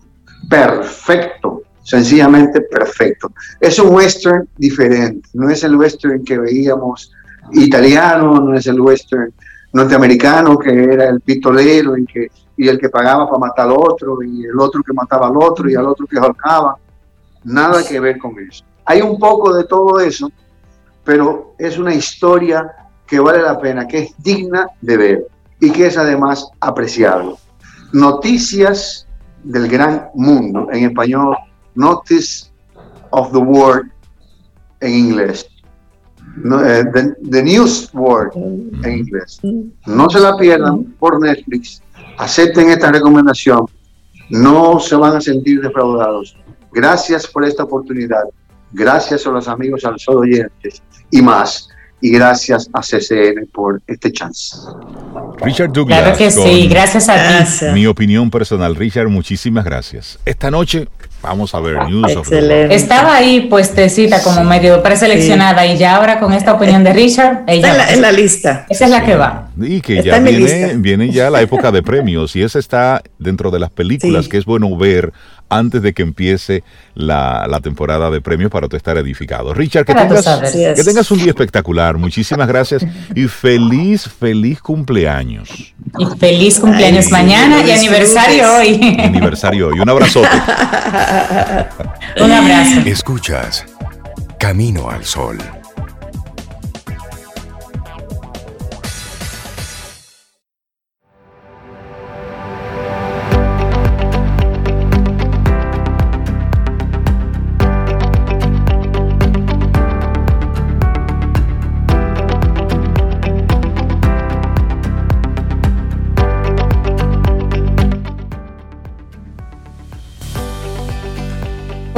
perfecto, 0.48 1.62
sencillamente 1.82 2.60
perfecto. 2.60 3.32
Es 3.60 3.78
un 3.78 3.94
western 3.94 4.48
diferente, 4.56 5.28
no 5.32 5.48
es 5.48 5.64
el 5.64 5.76
western 5.76 6.24
que 6.24 6.38
veíamos 6.38 7.12
italiano, 7.52 8.40
no 8.40 8.54
es 8.54 8.66
el 8.66 8.80
western 8.80 9.32
norteamericano 9.72 10.58
que 10.58 10.84
era 10.84 11.08
el 11.08 11.20
pistolero 11.20 11.96
y, 11.96 12.04
que, 12.04 12.26
y 12.56 12.68
el 12.68 12.78
que 12.78 12.88
pagaba 12.88 13.26
para 13.26 13.38
matar 13.38 13.66
al 13.68 13.76
otro 13.78 14.22
y 14.22 14.44
el 14.44 14.58
otro 14.58 14.82
que 14.82 14.92
mataba 14.92 15.28
al 15.28 15.36
otro 15.36 15.70
y 15.70 15.74
al 15.76 15.86
otro 15.86 16.06
que 16.06 16.18
ahorcaba. 16.18 16.76
Nada 17.44 17.82
que 17.86 18.00
ver 18.00 18.18
con 18.18 18.38
eso. 18.38 18.64
Hay 18.84 19.00
un 19.00 19.18
poco 19.18 19.54
de 19.54 19.64
todo 19.64 20.00
eso, 20.00 20.30
pero 21.04 21.54
es 21.58 21.78
una 21.78 21.94
historia 21.94 22.70
que 23.06 23.20
vale 23.20 23.40
la 23.42 23.58
pena, 23.60 23.86
que 23.86 23.98
es 23.98 24.14
digna 24.18 24.68
de 24.80 24.96
ver 24.96 25.26
y 25.60 25.70
que 25.70 25.86
es 25.86 25.96
además 25.96 26.48
apreciable. 26.60 27.34
Noticias 27.92 29.06
del 29.44 29.68
gran 29.68 30.08
mundo, 30.14 30.68
en 30.72 30.84
español, 30.84 31.36
Notice 31.74 32.50
of 33.10 33.32
the 33.32 33.38
World 33.38 33.90
en 34.80 34.94
inglés. 34.94 35.46
Eh, 36.64 36.84
the, 37.30 37.42
News 37.42 37.90
World 37.92 38.32
en 38.84 38.98
inglés. 38.98 39.40
No 39.86 40.08
se 40.08 40.20
la 40.20 40.36
pierdan 40.36 40.84
por 40.98 41.20
Netflix. 41.20 41.82
Acepten 42.18 42.70
esta 42.70 42.92
recomendación. 42.92 43.66
No 44.30 44.78
se 44.78 44.94
van 44.94 45.16
a 45.16 45.20
sentir 45.20 45.60
defraudados. 45.60 46.36
Gracias 46.72 47.26
por 47.26 47.44
esta 47.44 47.64
oportunidad. 47.64 48.22
Gracias 48.72 49.26
a 49.26 49.30
los 49.30 49.48
amigos 49.48 49.84
al 49.84 49.98
Sol 49.98 50.18
Oyentes 50.18 50.82
y 51.10 51.20
más 51.20 51.68
y 52.00 52.10
gracias 52.10 52.70
a 52.72 52.80
CCN 52.80 53.46
por 53.52 53.80
este 53.86 54.12
chance. 54.12 54.56
Richard 55.40 55.72
Douglas. 55.72 56.00
Claro 56.00 56.16
que 56.16 56.30
sí, 56.30 56.68
gracias 56.68 57.08
a 57.08 57.44
ti. 57.44 57.66
Mi 57.72 57.86
opinión 57.86 58.30
personal, 58.30 58.74
Richard, 58.74 59.08
muchísimas 59.08 59.64
gracias. 59.64 60.18
Esta 60.24 60.50
noche 60.50 60.88
vamos 61.22 61.54
a 61.54 61.60
ver 61.60 61.76
News 61.88 62.10
Excelente. 62.12 62.74
Estaba 62.74 63.16
ahí 63.16 63.42
puestecita 63.42 64.22
como 64.22 64.42
medio 64.44 64.82
preseleccionada 64.82 65.66
y 65.66 65.76
ya 65.76 65.96
ahora 65.96 66.18
con 66.18 66.32
esta 66.32 66.54
opinión 66.54 66.84
de 66.84 66.92
Richard, 66.92 67.44
ella 67.46 67.72
está 67.72 67.92
en 67.92 68.02
la, 68.02 68.12
lista. 68.12 68.66
Esa 68.68 68.86
es 68.86 68.90
la 68.90 69.04
que 69.04 69.16
va. 69.16 69.48
Y 69.60 69.80
que 69.80 70.02
ya 70.02 70.18
viene, 70.18 70.74
viene 70.76 71.10
ya 71.10 71.30
la 71.30 71.42
época 71.42 71.70
de 71.70 71.82
premios 71.82 72.34
y 72.36 72.42
esa 72.42 72.58
está 72.58 73.02
dentro 73.18 73.50
de 73.50 73.58
las 73.58 73.70
películas 73.70 74.28
que 74.28 74.38
es 74.38 74.44
bueno 74.44 74.74
ver 74.76 75.12
antes 75.50 75.82
de 75.82 75.92
que 75.92 76.02
empiece 76.02 76.62
la, 76.94 77.60
temporada 77.62 78.10
de 78.10 78.22
premios 78.22 78.50
para 78.50 78.68
tú 78.68 78.76
estar 78.76 78.96
edificado. 78.96 79.52
Richard, 79.52 79.84
que 79.84 79.94
tengas, 79.94 80.24
que 80.50 80.82
tengas 80.82 81.10
un 81.10 81.18
día 81.18 81.28
espectacular. 81.28 81.98
Muchísimas 81.98 82.48
gracias 82.48 82.86
y 83.14 83.28
feliz, 83.28 84.08
feliz 84.08 84.62
cumpleaños. 84.62 85.74
Y 85.98 86.06
feliz 86.18 86.58
cumpleaños 86.58 87.10
mañana 87.10 87.62
y 87.66 87.70
aniversario 87.70 88.54
hoy. 88.54 88.96
aniversario 89.04 89.68
hoy. 89.68 89.80
Un 89.80 89.90
abrazote. 89.90 90.28
un 92.20 92.32
abrazo. 92.32 92.80
Escuchas 92.86 93.66
Camino 94.38 94.88
al 94.88 95.04
Sol. 95.04 95.59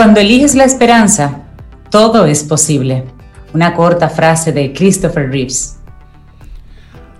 Cuando 0.03 0.19
eliges 0.19 0.57
la 0.57 0.65
esperanza, 0.65 1.43
todo 1.89 2.27
es 2.27 2.43
posible. 2.43 3.05
Una 3.55 3.73
corta 3.73 4.09
frase 4.09 4.51
de 4.51 4.73
Christopher 4.73 5.31
Reeves. 5.31 5.79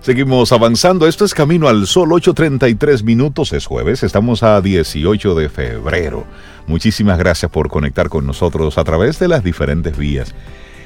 Seguimos 0.01 0.51
avanzando. 0.51 1.07
Esto 1.07 1.23
es 1.23 1.33
Camino 1.33 1.69
al 1.69 1.87
Sol, 1.87 2.09
8.33 2.09 3.03
minutos. 3.03 3.53
Es 3.53 3.67
jueves. 3.67 4.03
Estamos 4.03 4.43
a 4.43 4.59
18 4.59 5.33
de 5.33 5.47
febrero. 5.47 6.25
Muchísimas 6.67 7.17
gracias 7.17 7.49
por 7.49 7.69
conectar 7.69 8.09
con 8.09 8.25
nosotros 8.25 8.77
a 8.77 8.83
través 8.83 9.17
de 9.17 9.29
las 9.29 9.45
diferentes 9.45 9.97
vías. 9.97 10.35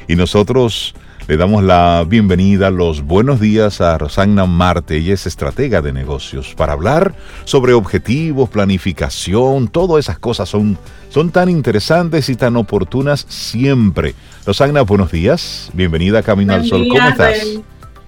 Y 0.08 0.16
nosotros 0.16 0.94
le 1.28 1.36
damos 1.36 1.62
la 1.62 2.06
bienvenida, 2.08 2.70
los 2.70 3.02
buenos 3.02 3.42
días 3.42 3.82
a 3.82 3.98
Rosanna 3.98 4.46
Marte, 4.46 4.96
ella 4.96 5.14
es 5.14 5.28
estratega 5.28 5.82
de 5.82 5.92
negocios, 5.92 6.56
para 6.56 6.72
hablar 6.72 7.16
sobre 7.44 7.74
objetivos, 7.74 8.50
planificación, 8.50 9.68
todas 9.68 10.06
esas 10.06 10.20
cosas 10.20 10.48
son, 10.48 10.78
son 11.10 11.32
tan 11.32 11.50
interesantes 11.50 12.30
y 12.30 12.38
tan 12.38 12.56
oportunas 12.56 13.26
siempre. 13.28 14.16
Rosanna, 14.46 14.84
buenos 14.84 15.12
días, 15.12 15.70
bienvenida 15.74 16.20
a 16.20 16.24
Camino 16.24 16.54
al 16.54 16.66
Sol, 16.66 16.88
¿cómo 16.90 17.10
estás? 17.10 17.46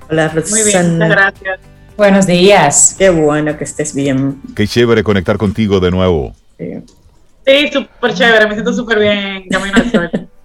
Hola 0.09 0.29
Rosanna. 0.29 0.63
Muy 0.63 0.71
bien, 0.71 0.99
gracias. 0.99 1.59
Buenos 1.97 2.25
días. 2.25 2.95
Qué 2.97 3.09
bueno 3.09 3.57
que 3.57 3.65
estés 3.65 3.93
bien. 3.93 4.41
Qué 4.55 4.65
chévere 4.65 5.03
conectar 5.03 5.37
contigo 5.37 5.81
de 5.81 5.91
nuevo. 5.91 6.33
Sí, 6.57 7.69
súper 7.73 8.13
chévere, 8.13 8.47
me 8.47 8.53
siento 8.53 8.71
súper 8.71 8.99
bien, 8.99 9.43
Camino 9.49 9.75
al 9.75 9.91
Sol. 9.91 10.09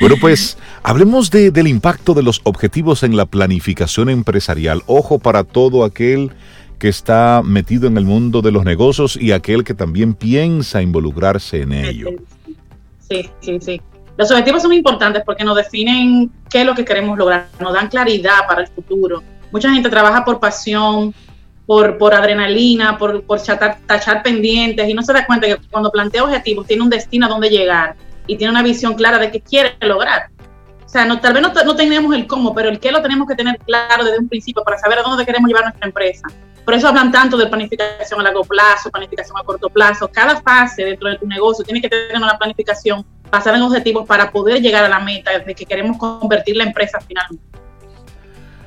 Bueno, 0.00 0.16
pues 0.20 0.58
hablemos 0.82 1.30
del 1.30 1.66
impacto 1.66 2.14
de 2.14 2.22
los 2.22 2.40
objetivos 2.44 3.02
en 3.02 3.16
la 3.16 3.26
planificación 3.26 4.08
empresarial. 4.08 4.82
Ojo 4.86 5.18
para 5.18 5.44
todo 5.44 5.84
aquel 5.84 6.32
que 6.78 6.88
está 6.88 7.42
metido 7.44 7.86
en 7.86 7.96
el 7.96 8.04
mundo 8.04 8.42
de 8.42 8.50
los 8.50 8.64
negocios 8.64 9.16
y 9.16 9.32
aquel 9.32 9.62
que 9.62 9.74
también 9.74 10.14
piensa 10.14 10.82
involucrarse 10.82 11.62
en 11.62 11.72
ello. 11.72 12.08
Sí, 13.08 13.30
sí, 13.40 13.58
sí. 13.60 13.80
Los 14.16 14.30
objetivos 14.30 14.62
son 14.62 14.72
importantes 14.72 15.22
porque 15.24 15.44
nos 15.44 15.56
definen 15.56 16.30
qué 16.50 16.60
es 16.60 16.66
lo 16.66 16.74
que 16.74 16.84
queremos 16.84 17.16
lograr, 17.16 17.48
nos 17.60 17.72
dan 17.72 17.88
claridad 17.88 18.46
para 18.48 18.62
el 18.62 18.68
futuro. 18.68 19.22
Mucha 19.52 19.72
gente 19.72 19.88
trabaja 19.88 20.24
por 20.24 20.40
pasión, 20.40 21.14
por, 21.66 21.96
por 21.98 22.14
adrenalina, 22.14 22.98
por, 22.98 23.22
por 23.22 23.40
tachar 23.40 24.22
pendientes 24.22 24.88
y 24.88 24.94
no 24.94 25.02
se 25.02 25.12
da 25.12 25.24
cuenta 25.24 25.46
que 25.46 25.56
cuando 25.70 25.90
plantea 25.90 26.24
objetivos 26.24 26.66
tiene 26.66 26.82
un 26.82 26.90
destino 26.90 27.26
a 27.26 27.28
donde 27.28 27.48
llegar 27.48 27.96
y 28.26 28.36
tiene 28.36 28.50
una 28.50 28.62
visión 28.62 28.94
clara 28.94 29.18
de 29.18 29.30
qué 29.30 29.40
quiere 29.40 29.76
lograr. 29.80 30.30
O 30.92 30.94
sea, 30.94 31.06
no, 31.06 31.20
tal 31.20 31.32
vez 31.32 31.40
no, 31.42 31.54
no 31.64 31.74
tenemos 31.74 32.14
el 32.14 32.26
cómo, 32.26 32.54
pero 32.54 32.68
el 32.68 32.78
qué 32.78 32.92
lo 32.92 33.00
tenemos 33.00 33.26
que 33.26 33.34
tener 33.34 33.58
claro 33.60 34.04
desde 34.04 34.18
un 34.18 34.28
principio 34.28 34.62
para 34.62 34.76
saber 34.76 34.98
a 34.98 35.02
dónde 35.02 35.24
queremos 35.24 35.48
llevar 35.48 35.64
nuestra 35.64 35.86
empresa. 35.86 36.28
Por 36.66 36.74
eso 36.74 36.86
hablan 36.86 37.10
tanto 37.10 37.38
de 37.38 37.46
planificación 37.46 38.20
a 38.20 38.24
largo 38.24 38.44
plazo, 38.44 38.90
planificación 38.90 39.38
a 39.38 39.42
corto 39.42 39.70
plazo. 39.70 40.10
Cada 40.12 40.42
fase 40.42 40.84
dentro 40.84 41.08
de 41.08 41.16
tu 41.16 41.26
negocio 41.26 41.64
tiene 41.64 41.80
que 41.80 41.88
tener 41.88 42.14
una 42.18 42.36
planificación 42.36 43.06
basada 43.30 43.56
en 43.56 43.62
objetivos 43.62 44.06
para 44.06 44.30
poder 44.30 44.60
llegar 44.60 44.84
a 44.84 44.88
la 44.90 45.00
meta 45.00 45.38
de 45.38 45.54
que 45.54 45.64
queremos 45.64 45.96
convertir 45.96 46.58
la 46.58 46.64
empresa 46.64 46.98
finalmente. 47.08 47.42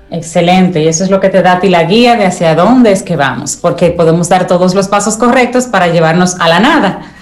Excelente, 0.10 0.82
y 0.82 0.88
eso 0.88 1.04
es 1.04 1.12
lo 1.12 1.20
que 1.20 1.30
te 1.30 1.44
da 1.44 1.54
a 1.54 1.60
ti 1.60 1.70
la 1.70 1.84
guía 1.84 2.16
de 2.16 2.26
hacia 2.26 2.56
dónde 2.56 2.92
es 2.92 3.04
que 3.04 3.16
vamos, 3.16 3.56
porque 3.56 3.92
podemos 3.92 4.30
dar 4.30 4.48
todos 4.48 4.74
los 4.74 4.88
pasos 4.88 5.16
correctos 5.16 5.66
para 5.66 5.90
llevarnos 5.90 6.40
a 6.40 6.50
la 6.50 6.60
nada 6.60 7.15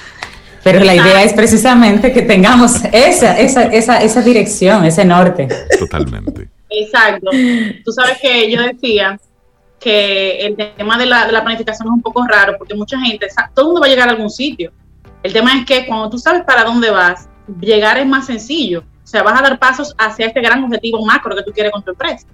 pero 0.63 0.79
la 0.79 0.95
idea 0.95 1.23
es 1.23 1.33
precisamente 1.33 2.11
que 2.11 2.21
tengamos 2.21 2.83
esa, 2.91 3.37
esa, 3.37 3.63
esa, 3.63 3.97
esa 4.01 4.21
dirección, 4.21 4.85
ese 4.85 5.03
norte. 5.03 5.47
Totalmente. 5.77 6.49
Exacto. 6.69 7.29
Tú 7.83 7.91
sabes 7.91 8.17
que 8.21 8.49
yo 8.49 8.61
decía 8.61 9.19
que 9.79 10.45
el 10.45 10.55
tema 10.55 10.97
de 10.97 11.05
la, 11.05 11.25
de 11.25 11.33
la, 11.33 11.43
planificación 11.43 11.87
es 11.89 11.93
un 11.93 12.01
poco 12.01 12.25
raro 12.25 12.55
porque 12.57 12.73
mucha 12.73 12.97
gente, 12.99 13.27
todo 13.53 13.65
el 13.65 13.67
mundo 13.67 13.81
va 13.81 13.87
a 13.87 13.89
llegar 13.89 14.07
a 14.07 14.11
algún 14.11 14.29
sitio. 14.29 14.71
El 15.21 15.33
tema 15.33 15.57
es 15.57 15.65
que 15.65 15.85
cuando 15.85 16.09
tú 16.09 16.17
sabes 16.17 16.43
para 16.43 16.63
dónde 16.63 16.89
vas, 16.89 17.27
llegar 17.59 17.97
es 17.97 18.05
más 18.05 18.25
sencillo. 18.25 18.83
O 19.03 19.07
sea, 19.07 19.23
vas 19.23 19.39
a 19.39 19.43
dar 19.43 19.59
pasos 19.59 19.93
hacia 19.97 20.27
este 20.27 20.41
gran 20.41 20.63
objetivo 20.63 21.05
macro 21.05 21.35
que 21.35 21.43
tú 21.43 21.51
quieres 21.51 21.71
con 21.71 21.83
tu 21.83 21.91
empresa. 21.91 22.25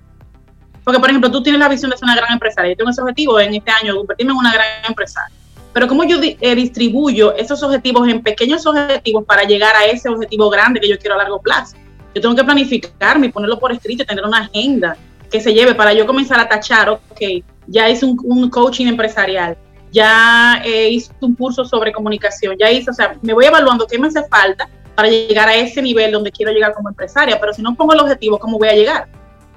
Porque, 0.83 0.99
por 0.99 1.09
ejemplo, 1.09 1.29
tú 1.31 1.43
tienes 1.43 1.59
la 1.59 1.67
visión 1.67 1.91
de 1.91 1.97
ser 1.97 2.05
una 2.05 2.15
gran 2.15 2.31
empresaria. 2.31 2.71
Yo 2.71 2.77
tengo 2.77 2.91
ese 2.91 3.01
objetivo 3.01 3.39
en 3.39 3.55
este 3.55 3.71
año, 3.71 3.95
convertirme 3.95 4.31
en 4.31 4.37
una 4.37 4.53
gran 4.53 4.67
empresaria. 4.87 5.35
Pero 5.79 5.87
cómo 5.87 6.03
yo 6.03 6.17
eh, 6.21 6.55
distribuyo 6.55 7.33
esos 7.37 7.63
objetivos 7.63 8.05
en 8.09 8.21
pequeños 8.21 8.65
objetivos 8.65 9.23
para 9.23 9.43
llegar 9.43 9.73
a 9.77 9.85
ese 9.85 10.09
objetivo 10.09 10.49
grande 10.49 10.81
que 10.81 10.89
yo 10.89 10.99
quiero 10.99 11.15
a 11.15 11.19
largo 11.19 11.41
plazo. 11.41 11.77
Yo 12.13 12.21
tengo 12.21 12.35
que 12.35 12.43
planificarme 12.43 13.29
ponerlo 13.29 13.57
por 13.57 13.71
escrito, 13.71 14.03
tener 14.03 14.25
una 14.25 14.39
agenda 14.39 14.97
que 15.31 15.39
se 15.39 15.53
lleve 15.53 15.73
para 15.75 15.93
yo 15.93 16.05
comenzar 16.05 16.37
a 16.37 16.49
tachar, 16.49 16.89
ok, 16.89 17.21
ya 17.67 17.89
hice 17.89 18.05
un, 18.05 18.49
coaching 18.49 18.87
empresarial, 18.87 19.57
ya 19.89 20.61
eh, 20.65 20.89
hice 20.89 21.13
un 21.21 21.33
curso 21.33 21.63
sobre 21.63 21.93
comunicación, 21.93 22.57
ya 22.59 22.69
hice, 22.69 22.91
o 22.91 22.93
sea, 22.93 23.15
me 23.21 23.31
voy 23.31 23.45
evaluando 23.45 23.87
qué 23.87 23.97
me 23.97 24.07
hace 24.07 24.25
falta 24.25 24.67
para 24.95 25.07
llegar 25.07 25.47
a 25.47 25.55
ese 25.55 25.81
nivel 25.81 26.11
donde 26.11 26.29
quiero 26.29 26.51
llegar 26.51 26.73
como 26.73 26.89
empresaria, 26.89 27.39
pero 27.39 27.53
si 27.53 27.61
no 27.61 27.73
pongo 27.73 27.93
el 27.93 28.01
objetivo, 28.01 28.37
¿cómo 28.37 28.59
voy 28.59 28.67
a 28.67 28.75
llegar? 28.75 29.07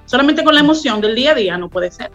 Solamente 0.05 0.41
con 0.41 0.55
la 0.55 0.61
emoción 0.61 1.01
del 1.01 1.15
día 1.15 1.31
a 1.31 1.35
día 1.35 1.57
no 1.57 1.69
puede 1.69 1.91
ser. 1.91 2.11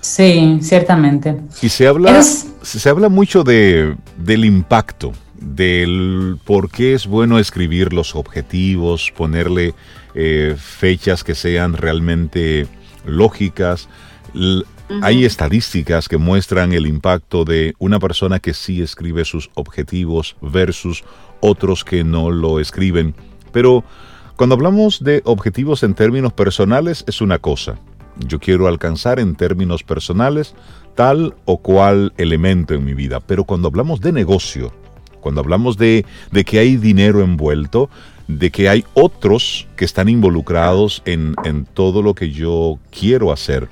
Sí, 0.00 0.58
ciertamente. 0.62 1.36
Y 1.60 1.68
se 1.68 1.86
habla, 1.86 2.22
se 2.22 2.88
habla 2.88 3.08
mucho 3.08 3.42
de, 3.44 3.96
del 4.16 4.44
impacto, 4.44 5.12
del 5.40 6.38
por 6.44 6.70
qué 6.70 6.94
es 6.94 7.06
bueno 7.06 7.38
escribir 7.38 7.92
los 7.92 8.14
objetivos, 8.14 9.12
ponerle 9.16 9.74
eh, 10.14 10.56
fechas 10.58 11.24
que 11.24 11.34
sean 11.34 11.74
realmente 11.74 12.66
lógicas. 13.04 13.88
Hay 15.02 15.24
estadísticas 15.24 16.08
que 16.08 16.16
muestran 16.16 16.72
el 16.72 16.86
impacto 16.86 17.44
de 17.44 17.74
una 17.78 17.98
persona 17.98 18.38
que 18.38 18.54
sí 18.54 18.80
escribe 18.80 19.24
sus 19.24 19.50
objetivos 19.54 20.36
versus 20.40 21.04
otros 21.40 21.84
que 21.84 22.04
no 22.04 22.30
lo 22.30 22.60
escriben. 22.60 23.14
Pero 23.52 23.84
Cuando 24.38 24.54
hablamos 24.54 25.02
de 25.02 25.20
objetivos 25.24 25.82
en 25.82 25.94
términos 25.94 26.32
personales 26.32 27.02
es 27.08 27.20
una 27.20 27.40
cosa. 27.40 27.76
Yo 28.26 28.38
quiero 28.38 28.66
alcanzar 28.66 29.20
en 29.20 29.34
términos 29.36 29.82
personales 29.82 30.54
tal 30.94 31.34
o 31.44 31.58
cual 31.58 32.12
elemento 32.16 32.74
en 32.74 32.84
mi 32.84 32.94
vida. 32.94 33.20
Pero 33.20 33.44
cuando 33.44 33.68
hablamos 33.68 34.00
de 34.00 34.12
negocio, 34.12 34.72
cuando 35.20 35.40
hablamos 35.40 35.76
de, 35.76 36.04
de 36.32 36.44
que 36.44 36.58
hay 36.58 36.76
dinero 36.76 37.22
envuelto, 37.22 37.88
de 38.26 38.50
que 38.50 38.68
hay 38.68 38.84
otros 38.94 39.68
que 39.76 39.84
están 39.84 40.08
involucrados 40.08 41.02
en, 41.04 41.34
en 41.44 41.64
todo 41.64 42.02
lo 42.02 42.14
que 42.14 42.30
yo 42.30 42.78
quiero 42.90 43.32
hacer, 43.32 43.68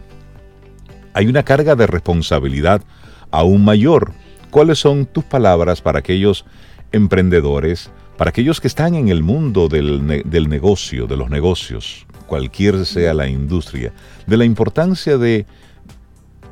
hay 1.14 1.26
una 1.26 1.42
carga 1.42 1.74
de 1.74 1.86
responsabilidad 1.86 2.82
aún 3.30 3.64
mayor. 3.64 4.12
¿Cuáles 4.50 4.78
son 4.78 5.06
tus 5.06 5.24
palabras 5.24 5.82
para 5.82 5.98
aquellos 5.98 6.44
emprendedores, 6.92 7.90
para 8.16 8.30
aquellos 8.30 8.60
que 8.60 8.68
están 8.68 8.94
en 8.94 9.08
el 9.08 9.22
mundo 9.22 9.68
del, 9.68 10.22
del 10.24 10.48
negocio, 10.48 11.06
de 11.06 11.16
los 11.16 11.28
negocios, 11.28 12.06
cualquier 12.26 12.84
sea 12.86 13.14
la 13.14 13.28
industria, 13.28 13.92
de 14.26 14.36
la 14.36 14.44
importancia 14.44 15.18
de, 15.18 15.46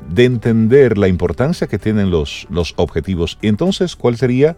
de 0.09 0.25
entender 0.25 0.97
la 0.97 1.07
importancia 1.07 1.67
que 1.67 1.77
tienen 1.77 2.11
los, 2.11 2.47
los 2.49 2.73
objetivos? 2.77 3.37
Entonces, 3.41 3.95
¿cuál 3.95 4.17
sería 4.17 4.57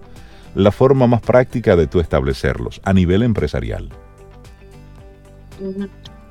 la 0.55 0.71
forma 0.71 1.07
más 1.07 1.21
práctica 1.21 1.75
de 1.75 1.87
tú 1.87 1.99
establecerlos 1.99 2.81
a 2.83 2.93
nivel 2.93 3.23
empresarial? 3.23 3.89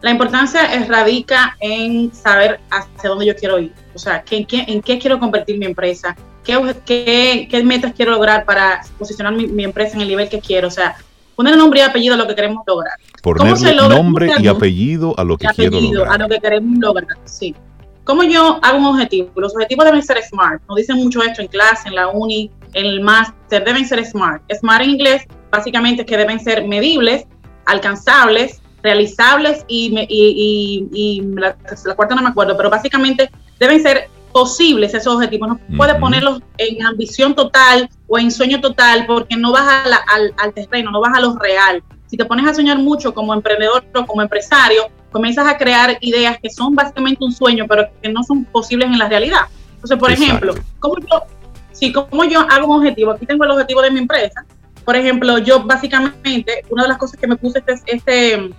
La 0.03 0.11
importancia 0.11 0.61
radica 0.87 1.57
en 1.61 2.15
saber 2.15 2.61
hacia 2.71 3.09
dónde 3.09 3.27
yo 3.27 3.35
quiero 3.35 3.59
ir, 3.59 3.73
o 3.95 3.99
sea, 3.99 4.25
en 4.31 4.83
qué 4.83 4.99
quiero 4.99 5.19
convertir 5.19 5.59
mi 5.59 5.67
empresa, 5.67 6.17
qué, 6.45 7.49
qué, 7.51 7.63
metas 7.65 7.93
quiero 7.95 8.13
lograr 8.13 8.45
para 8.45 8.83
posicionar 8.99 9.35
mi, 9.35 9.65
empresa 9.65 9.97
en 9.97 10.03
el 10.03 10.09
nivel 10.09 10.29
que 10.29 10.41
quiero, 10.41 10.69
o 10.69 10.71
sea, 10.71 10.97
poner 11.37 11.57
nombre 11.57 11.81
y 11.81 11.83
apellido 11.83 12.15
a 12.15 12.17
lo 12.17 12.27
que 12.27 12.35
queremos 12.35 12.65
lograr. 12.67 12.95
Ponerle 13.23 13.77
nombre 13.77 14.31
y 14.39 14.49
apellido 14.49 15.15
a 15.19 15.25
lo 15.25 15.37
que 15.37 15.47
quiero 15.49 15.81
lograr. 15.81 16.15
A 16.15 16.19
lo 16.19 16.29
que 16.29 16.41
queremos 16.41 16.79
lograr, 16.79 17.19
sí. 17.25 17.55
¿Cómo 18.05 18.23
yo 18.23 18.59
hago 18.63 18.79
un 18.79 18.87
objetivo? 18.87 19.31
Los 19.37 19.55
objetivos 19.55 19.85
deben 19.85 20.03
ser 20.03 20.23
SMART. 20.23 20.63
Nos 20.69 20.77
dicen 20.77 20.97
mucho 20.97 21.23
esto 21.23 21.43
en 21.43 21.49
clase, 21.49 21.89
en 21.89 21.97
la 21.97 22.09
uni, 22.09 22.51
en 22.73 22.87
el 22.87 23.01
máster, 23.01 23.65
deben 23.65 23.85
ser 23.85 24.05
SMART. 24.05 24.43
SMART 24.53 24.85
en 24.85 24.91
inglés 24.91 25.23
básicamente 25.51 26.03
es 26.03 26.09
que 26.09 26.17
deben 26.17 26.39
ser 26.39 26.67
medibles, 26.67 27.27
alcanzables, 27.67 28.63
realizables 28.83 29.65
y, 29.67 29.93
y, 30.09 31.23
la, 31.35 31.57
cuarta 31.97 32.15
no 32.15 32.23
me 32.23 32.29
acuerdo, 32.29 32.57
pero 32.57 32.71
básicamente 32.71 33.31
deben 33.59 33.83
ser 33.83 34.09
posibles 34.37 34.93
esos 34.93 35.15
objetivos. 35.15 35.49
No 35.49 35.59
puedes 35.79 35.95
ponerlos 35.95 36.43
en 36.59 36.85
ambición 36.85 37.35
total 37.35 37.89
o 38.07 38.19
en 38.19 38.31
sueño 38.31 38.61
total 38.61 39.07
porque 39.07 39.35
no 39.35 39.51
vas 39.51 39.87
al, 39.87 40.35
al 40.37 40.53
terreno, 40.53 40.91
no 40.91 41.01
vas 41.01 41.17
a 41.17 41.21
lo 41.21 41.39
real. 41.39 41.83
Si 42.07 42.19
te 42.19 42.25
pones 42.27 42.47
a 42.47 42.53
soñar 42.53 42.77
mucho 42.79 43.15
como 43.15 43.33
emprendedor 43.33 43.83
o 43.95 44.05
como 44.05 44.21
empresario, 44.21 44.91
comienzas 45.11 45.47
a 45.49 45.57
crear 45.57 45.97
ideas 46.03 46.37
que 46.43 46.51
son 46.51 46.75
básicamente 46.75 47.25
un 47.25 47.33
sueño, 47.33 47.65
pero 47.67 47.89
que 48.03 48.11
no 48.11 48.23
son 48.25 48.45
posibles 48.45 48.89
en 48.89 48.99
la 48.99 49.09
realidad. 49.09 49.47
Entonces, 49.77 49.97
por 49.97 50.11
ejemplo, 50.11 50.55
¿cómo 50.81 50.97
yo, 50.99 51.23
si 51.73 51.91
como 51.91 52.25
yo 52.25 52.41
hago 52.41 52.75
un 52.75 52.81
objetivo? 52.81 53.13
Aquí 53.13 53.25
tengo 53.25 53.43
el 53.45 53.53
objetivo 53.53 53.81
de 53.81 53.91
mi 53.91 54.01
empresa. 54.01 54.45
Por 54.85 54.97
ejemplo, 54.97 55.39
yo 55.39 55.65
básicamente, 55.65 56.63
una 56.69 56.83
de 56.83 56.91
las 56.91 56.99
cosas 56.99 57.19
que 57.19 57.27
me 57.27 57.37
puse 57.37 57.61
este, 57.61 57.81
este 57.87 58.51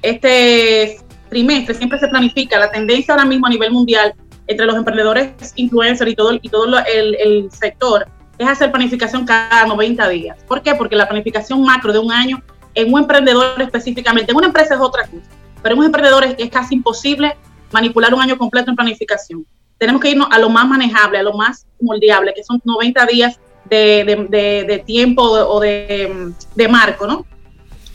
este 0.00 0.98
trimestre 1.28 1.74
siempre 1.74 1.98
se 1.98 2.06
planifica 2.06 2.58
la 2.58 2.70
tendencia 2.70 3.14
ahora 3.14 3.26
mismo 3.26 3.46
a 3.48 3.50
nivel 3.50 3.72
mundial 3.72 4.14
entre 4.46 4.66
los 4.66 4.76
emprendedores 4.76 5.52
influencers 5.56 6.10
y 6.10 6.14
todo, 6.14 6.34
y 6.34 6.48
todo 6.48 6.66
el, 6.86 7.50
sector 7.50 8.06
es 8.38 8.48
hacer 8.48 8.70
planificación 8.70 9.24
cada 9.24 9.66
90 9.66 10.08
días. 10.08 10.36
¿Por 10.46 10.62
qué? 10.62 10.74
Porque 10.74 10.96
la 10.96 11.06
planificación 11.06 11.62
macro 11.62 11.92
de 11.92 11.98
un 11.98 12.12
año 12.12 12.42
en 12.74 12.92
un 12.92 13.00
emprendedor 13.00 13.60
específicamente, 13.62 14.32
en 14.32 14.36
una 14.36 14.48
empresa 14.48 14.74
es 14.74 14.80
otra 14.80 15.06
cosa, 15.06 15.22
pero 15.62 15.74
en 15.74 15.78
un 15.78 15.86
emprendedor 15.86 16.24
es, 16.24 16.50
casi 16.50 16.74
imposible 16.74 17.36
manipular 17.72 18.12
un 18.12 18.20
año 18.20 18.36
completo 18.36 18.70
en 18.70 18.76
planificación. 18.76 19.46
Tenemos 19.78 20.00
que 20.00 20.10
irnos 20.10 20.28
a 20.30 20.38
lo 20.38 20.50
más 20.50 20.66
manejable, 20.66 21.18
a 21.18 21.22
lo 21.22 21.34
más 21.34 21.66
moldeable, 21.80 22.32
que 22.34 22.42
son 22.42 22.60
90 22.64 23.06
días 23.06 23.40
de, 23.64 24.82
tiempo 24.84 25.22
o 25.22 25.60
de, 25.60 26.32
de 26.54 26.68
marco, 26.68 27.06
¿no? 27.06 27.24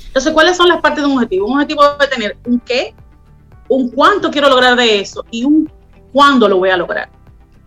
Entonces, 0.07 0.33
¿cuáles 0.33 0.57
son 0.57 0.67
las 0.67 0.81
partes 0.81 1.03
de 1.03 1.09
un 1.09 1.17
objetivo? 1.17 1.45
Un 1.45 1.53
objetivo 1.53 1.83
debe 1.83 2.07
tener 2.07 2.37
un 2.45 2.59
qué, 2.59 2.95
un 3.67 3.89
cuánto 3.89 4.31
quiero 4.31 4.49
lograr 4.49 4.75
de 4.75 4.99
eso 4.99 5.23
y 5.29 5.43
un 5.43 5.71
cuándo 6.11 6.47
lo 6.47 6.57
voy 6.57 6.69
a 6.69 6.77
lograr. 6.77 7.09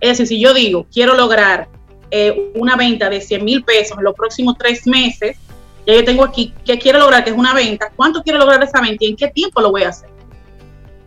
Es 0.00 0.18
decir, 0.18 0.26
si 0.26 0.40
yo 0.40 0.52
digo, 0.52 0.86
quiero 0.92 1.14
lograr 1.14 1.68
eh, 2.10 2.50
una 2.54 2.76
venta 2.76 3.08
de 3.08 3.20
100 3.20 3.44
mil 3.44 3.64
pesos 3.64 3.96
en 3.96 4.04
los 4.04 4.14
próximos 4.14 4.56
tres 4.58 4.86
meses, 4.86 5.36
ya 5.86 5.94
yo 5.94 6.04
tengo 6.04 6.24
aquí 6.24 6.52
qué 6.64 6.78
quiero 6.78 6.98
lograr, 6.98 7.24
que 7.24 7.30
es 7.30 7.36
una 7.36 7.54
venta, 7.54 7.90
cuánto 7.94 8.22
quiero 8.22 8.38
lograr 8.38 8.62
esa 8.62 8.80
venta 8.80 9.04
y 9.04 9.08
en 9.08 9.16
qué 9.16 9.28
tiempo 9.28 9.60
lo 9.60 9.70
voy 9.70 9.84
a 9.84 9.88
hacer. 9.88 10.10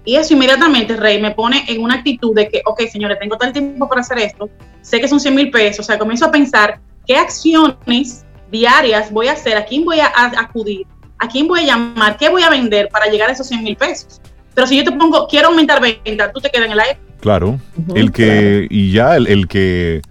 Y 0.04 0.16
eso 0.16 0.34
inmediatamente, 0.34 0.96
Rey, 0.96 1.20
me 1.20 1.32
pone 1.32 1.66
en 1.68 1.82
una 1.82 1.96
actitud 1.96 2.36
de 2.36 2.48
que, 2.48 2.62
ok, 2.66 2.82
señores, 2.92 3.18
tengo 3.20 3.38
el 3.42 3.54
tiempo 3.54 3.90
para 3.90 4.02
hacer 4.02 4.20
esto, 4.20 4.50
sé 4.82 5.02
que 5.02 5.08
son 5.08 5.20
100 5.20 5.34
mil 5.36 5.50
pesos, 5.50 5.80
o 5.80 5.84
sea, 5.84 5.98
comienzo 5.98 6.26
a 6.26 6.32
pensar 6.32 6.80
qué 7.08 7.16
acciones 7.16 8.26
diarias 8.52 9.12
voy 9.12 9.28
a 9.28 9.34
hacer, 9.34 9.58
a 9.58 9.66
quién 9.66 9.84
voy 9.84 10.00
a 10.00 10.12
acudir, 10.16 10.86
¿a 11.18 11.28
quién 11.28 11.48
voy 11.48 11.62
a 11.62 11.64
llamar? 11.64 12.18
¿Qué 12.18 12.30
voy 12.30 12.44
a 12.44 12.50
vender 12.50 12.90
para 12.90 13.08
llegar 13.08 13.30
a 13.30 13.34
esos 13.34 13.48
100 13.48 13.64
mil 13.64 13.76
pesos? 13.76 14.22
Pero 14.56 14.68
si 14.68 14.78
yo 14.78 14.84
te 14.84 14.92
pongo, 14.92 15.28
quiero 15.28 15.50
aumentar 15.50 15.82
venta, 15.82 16.32
tú 16.32 16.40
te 16.40 16.50
quedas 16.50 16.68
en 16.68 16.72
el 16.72 16.80
aire. 16.80 17.00
Claro, 17.20 17.60
el 17.94 18.12
que, 18.12 18.68
y 18.70 18.92
ya 18.92 19.18
el, 19.18 19.48
que 19.48 20.02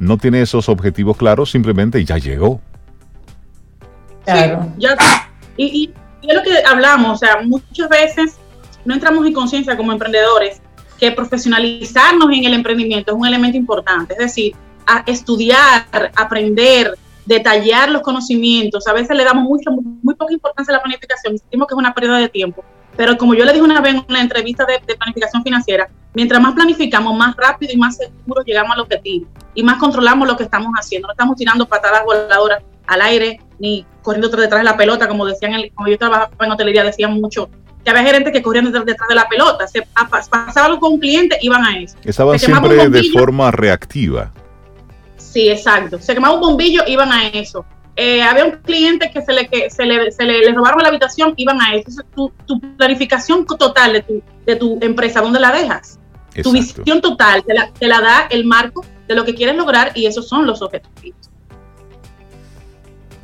no 0.00 0.18
tiene 0.18 0.42
esos 0.42 0.68
objetivos 0.68 1.16
claros, 1.16 1.50
simplemente 1.50 2.04
ya 2.04 2.18
llegó. 2.18 2.60
Claro. 4.24 4.72
ya, 4.78 4.96
y, 5.56 5.92
y, 6.22 6.28
es 6.28 6.34
lo 6.34 6.42
que 6.42 6.52
hablamos, 6.66 7.12
o 7.12 7.16
sea, 7.18 7.42
muchas 7.42 7.88
veces 7.88 8.36
no 8.84 8.94
entramos 8.94 9.26
en 9.26 9.32
conciencia 9.32 9.76
como 9.76 9.92
emprendedores 9.92 10.60
que 10.98 11.12
profesionalizarnos 11.12 12.30
en 12.32 12.44
el 12.44 12.54
emprendimiento 12.54 13.12
es 13.12 13.18
un 13.18 13.26
elemento 13.26 13.56
importante, 13.56 14.14
es 14.14 14.18
decir, 14.18 14.54
a 14.86 15.02
estudiar, 15.06 15.86
aprender, 16.16 16.96
detallar 17.26 17.90
los 17.90 18.02
conocimientos. 18.02 18.86
A 18.86 18.92
veces 18.92 19.16
le 19.16 19.24
damos 19.24 19.44
mucha, 19.44 19.70
muy 19.70 20.14
poca 20.14 20.32
importancia 20.32 20.74
a 20.74 20.78
la 20.78 20.82
planificación, 20.82 21.38
sentimos 21.38 21.68
que 21.68 21.74
es 21.74 21.78
una 21.78 21.94
pérdida 21.94 22.18
de 22.18 22.28
tiempo. 22.28 22.64
Pero 22.96 23.16
como 23.16 23.34
yo 23.34 23.44
le 23.44 23.52
dije 23.52 23.64
una 23.64 23.80
vez 23.80 23.94
en 23.94 24.04
una 24.08 24.20
entrevista 24.20 24.64
de, 24.64 24.94
planificación 24.94 25.42
financiera, 25.42 25.88
mientras 26.14 26.40
más 26.40 26.54
planificamos, 26.54 27.16
más 27.16 27.34
rápido 27.36 27.72
y 27.72 27.76
más 27.76 27.96
seguro 27.96 28.42
llegamos 28.44 28.74
al 28.74 28.80
objetivo 28.80 29.26
y 29.54 29.62
más 29.62 29.78
controlamos 29.78 30.28
lo 30.28 30.36
que 30.36 30.44
estamos 30.44 30.72
haciendo. 30.78 31.08
No 31.08 31.12
estamos 31.12 31.36
tirando 31.36 31.66
patadas 31.66 32.04
voladoras 32.04 32.62
al 32.86 33.00
aire 33.02 33.40
ni 33.58 33.84
corriendo 34.02 34.28
detrás 34.28 34.60
de 34.60 34.64
la 34.64 34.76
pelota, 34.76 35.08
como 35.08 35.26
decían, 35.26 35.54
el, 35.54 35.72
como 35.72 35.88
yo 35.88 35.98
trabajaba 35.98 36.30
en 36.40 36.52
hotelería, 36.52 36.84
decían 36.84 37.14
mucho 37.20 37.48
que 37.84 37.90
había 37.90 38.02
gerentes 38.02 38.32
que 38.32 38.42
corrían 38.42 38.64
detrás, 38.64 39.08
de 39.08 39.14
la 39.14 39.28
pelota. 39.28 39.66
Se 39.68 39.86
pasaba 40.30 40.66
algo 40.66 40.80
con 40.80 40.94
un 40.94 41.00
cliente, 41.00 41.38
iban 41.42 41.64
a 41.64 41.78
eso. 41.78 41.96
Estaban 42.04 42.38
siempre 42.38 42.88
de 42.88 43.02
forma 43.10 43.50
reactiva. 43.50 44.32
Sí, 45.16 45.50
exacto. 45.50 45.98
Se 45.98 46.14
quemaba 46.14 46.34
un 46.34 46.40
bombillo, 46.40 46.82
iban 46.86 47.12
a 47.12 47.26
eso. 47.28 47.64
Eh, 47.96 48.22
había 48.22 48.44
un 48.44 48.52
cliente 48.62 49.10
que 49.12 49.22
se 49.22 49.32
le, 49.32 49.48
que 49.48 49.70
se 49.70 49.84
le, 49.84 50.10
se 50.10 50.24
le, 50.24 50.52
robaron 50.52 50.82
la 50.82 50.88
habitación, 50.88 51.34
iban 51.36 51.60
a 51.60 51.74
eso. 51.74 52.02
tu, 52.14 52.32
tu, 52.46 52.60
planificación 52.76 53.46
total 53.46 53.92
de 53.92 54.02
tu, 54.02 54.22
de 54.44 54.56
tu 54.56 54.78
empresa, 54.80 55.20
¿dónde 55.20 55.38
la 55.38 55.52
dejas? 55.52 56.00
Tu 56.42 56.50
visión 56.50 57.00
total 57.00 57.44
te 57.44 57.54
la, 57.54 57.70
te 57.70 57.86
la 57.86 58.00
da 58.00 58.26
el 58.28 58.44
marco 58.44 58.84
de 59.06 59.14
lo 59.14 59.24
que 59.24 59.34
quieres 59.34 59.54
lograr 59.54 59.92
y 59.94 60.06
esos 60.06 60.28
son 60.28 60.46
los 60.46 60.62
objetivos. 60.62 61.30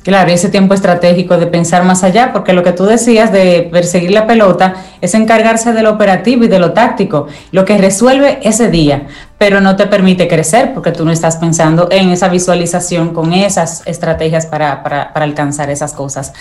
Claro, 0.03 0.31
ese 0.31 0.49
tiempo 0.49 0.73
estratégico 0.73 1.37
de 1.37 1.45
pensar 1.45 1.83
más 1.83 2.03
allá, 2.03 2.33
porque 2.33 2.53
lo 2.53 2.63
que 2.63 2.71
tú 2.71 2.85
decías 2.85 3.31
de 3.31 3.69
perseguir 3.71 4.11
la 4.11 4.25
pelota 4.25 4.73
es 4.99 5.13
encargarse 5.13 5.73
de 5.73 5.83
lo 5.83 5.91
operativo 5.91 6.43
y 6.43 6.47
de 6.47 6.57
lo 6.57 6.73
táctico, 6.73 7.27
lo 7.51 7.65
que 7.65 7.77
resuelve 7.77 8.39
ese 8.41 8.69
día, 8.69 9.05
pero 9.37 9.61
no 9.61 9.75
te 9.75 9.85
permite 9.85 10.27
crecer 10.27 10.73
porque 10.73 10.91
tú 10.91 11.05
no 11.05 11.11
estás 11.11 11.37
pensando 11.37 11.87
en 11.91 12.09
esa 12.09 12.29
visualización 12.29 13.13
con 13.13 13.31
esas 13.33 13.83
estrategias 13.85 14.47
para, 14.47 14.81
para, 14.81 15.13
para 15.13 15.25
alcanzar 15.25 15.69
esas 15.69 15.93
cosas. 15.93 16.33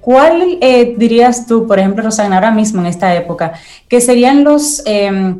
¿Cuál 0.00 0.58
eh, 0.62 0.94
dirías 0.96 1.46
tú, 1.46 1.66
por 1.66 1.78
ejemplo, 1.78 2.02
Rosana, 2.02 2.36
ahora 2.36 2.50
mismo 2.50 2.80
en 2.80 2.86
esta 2.86 3.14
época, 3.14 3.52
que 3.88 4.00
serían 4.00 4.42
los... 4.42 4.82
Eh, 4.86 5.34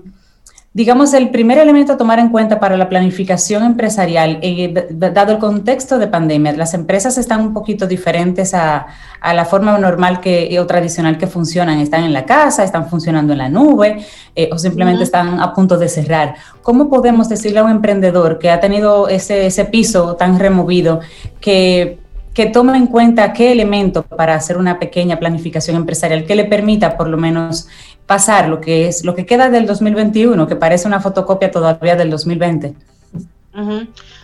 Digamos, 0.74 1.12
el 1.12 1.28
primer 1.28 1.58
elemento 1.58 1.92
a 1.92 1.96
tomar 1.98 2.18
en 2.18 2.30
cuenta 2.30 2.58
para 2.58 2.78
la 2.78 2.88
planificación 2.88 3.62
empresarial, 3.62 4.38
eh, 4.40 4.72
dado 4.90 5.32
el 5.32 5.38
contexto 5.38 5.98
de 5.98 6.06
pandemia, 6.06 6.52
las 6.52 6.72
empresas 6.72 7.18
están 7.18 7.42
un 7.42 7.52
poquito 7.52 7.86
diferentes 7.86 8.54
a, 8.54 8.86
la 9.22 9.44
forma 9.44 9.76
normal 9.76 10.20
que, 10.20 10.58
o 10.58 10.66
tradicional 10.66 11.18
que 11.18 11.26
funcionan. 11.26 11.78
Están 11.78 12.04
en 12.04 12.14
la 12.14 12.24
casa, 12.24 12.64
están 12.64 12.88
funcionando 12.88 13.34
en 13.34 13.40
la 13.40 13.50
nube 13.50 14.02
eh, 14.34 14.48
o 14.50 14.56
simplemente 14.56 15.04
están 15.04 15.40
a 15.40 15.52
punto 15.52 15.76
de 15.76 15.90
cerrar. 15.90 16.36
¿Cómo 16.62 16.88
podemos 16.88 17.28
decirle 17.28 17.58
a 17.58 17.64
un 17.64 17.70
emprendedor 17.70 18.38
que 18.38 18.50
ha 18.50 18.58
tenido 18.58 19.08
ese, 19.08 19.44
ese 19.44 19.66
piso 19.66 20.16
tan 20.16 20.38
removido 20.38 21.00
que 21.38 21.98
que 22.34 22.46
tome 22.46 22.76
en 22.76 22.86
cuenta 22.86 23.32
qué 23.32 23.52
elemento 23.52 24.02
para 24.02 24.34
hacer 24.34 24.56
una 24.56 24.78
pequeña 24.78 25.18
planificación 25.18 25.76
empresarial 25.76 26.24
que 26.24 26.34
le 26.34 26.44
permita 26.44 26.96
por 26.96 27.08
lo 27.08 27.18
menos 27.18 27.68
pasar 28.06 28.48
lo 28.48 28.60
que 28.60 28.88
es 28.88 29.04
lo 29.04 29.14
que 29.14 29.26
queda 29.26 29.48
del 29.48 29.66
2021, 29.66 30.46
que 30.46 30.56
parece 30.56 30.86
una 30.86 31.00
fotocopia 31.00 31.50
todavía 31.50 31.96
del 31.96 32.10
2020. 32.10 32.74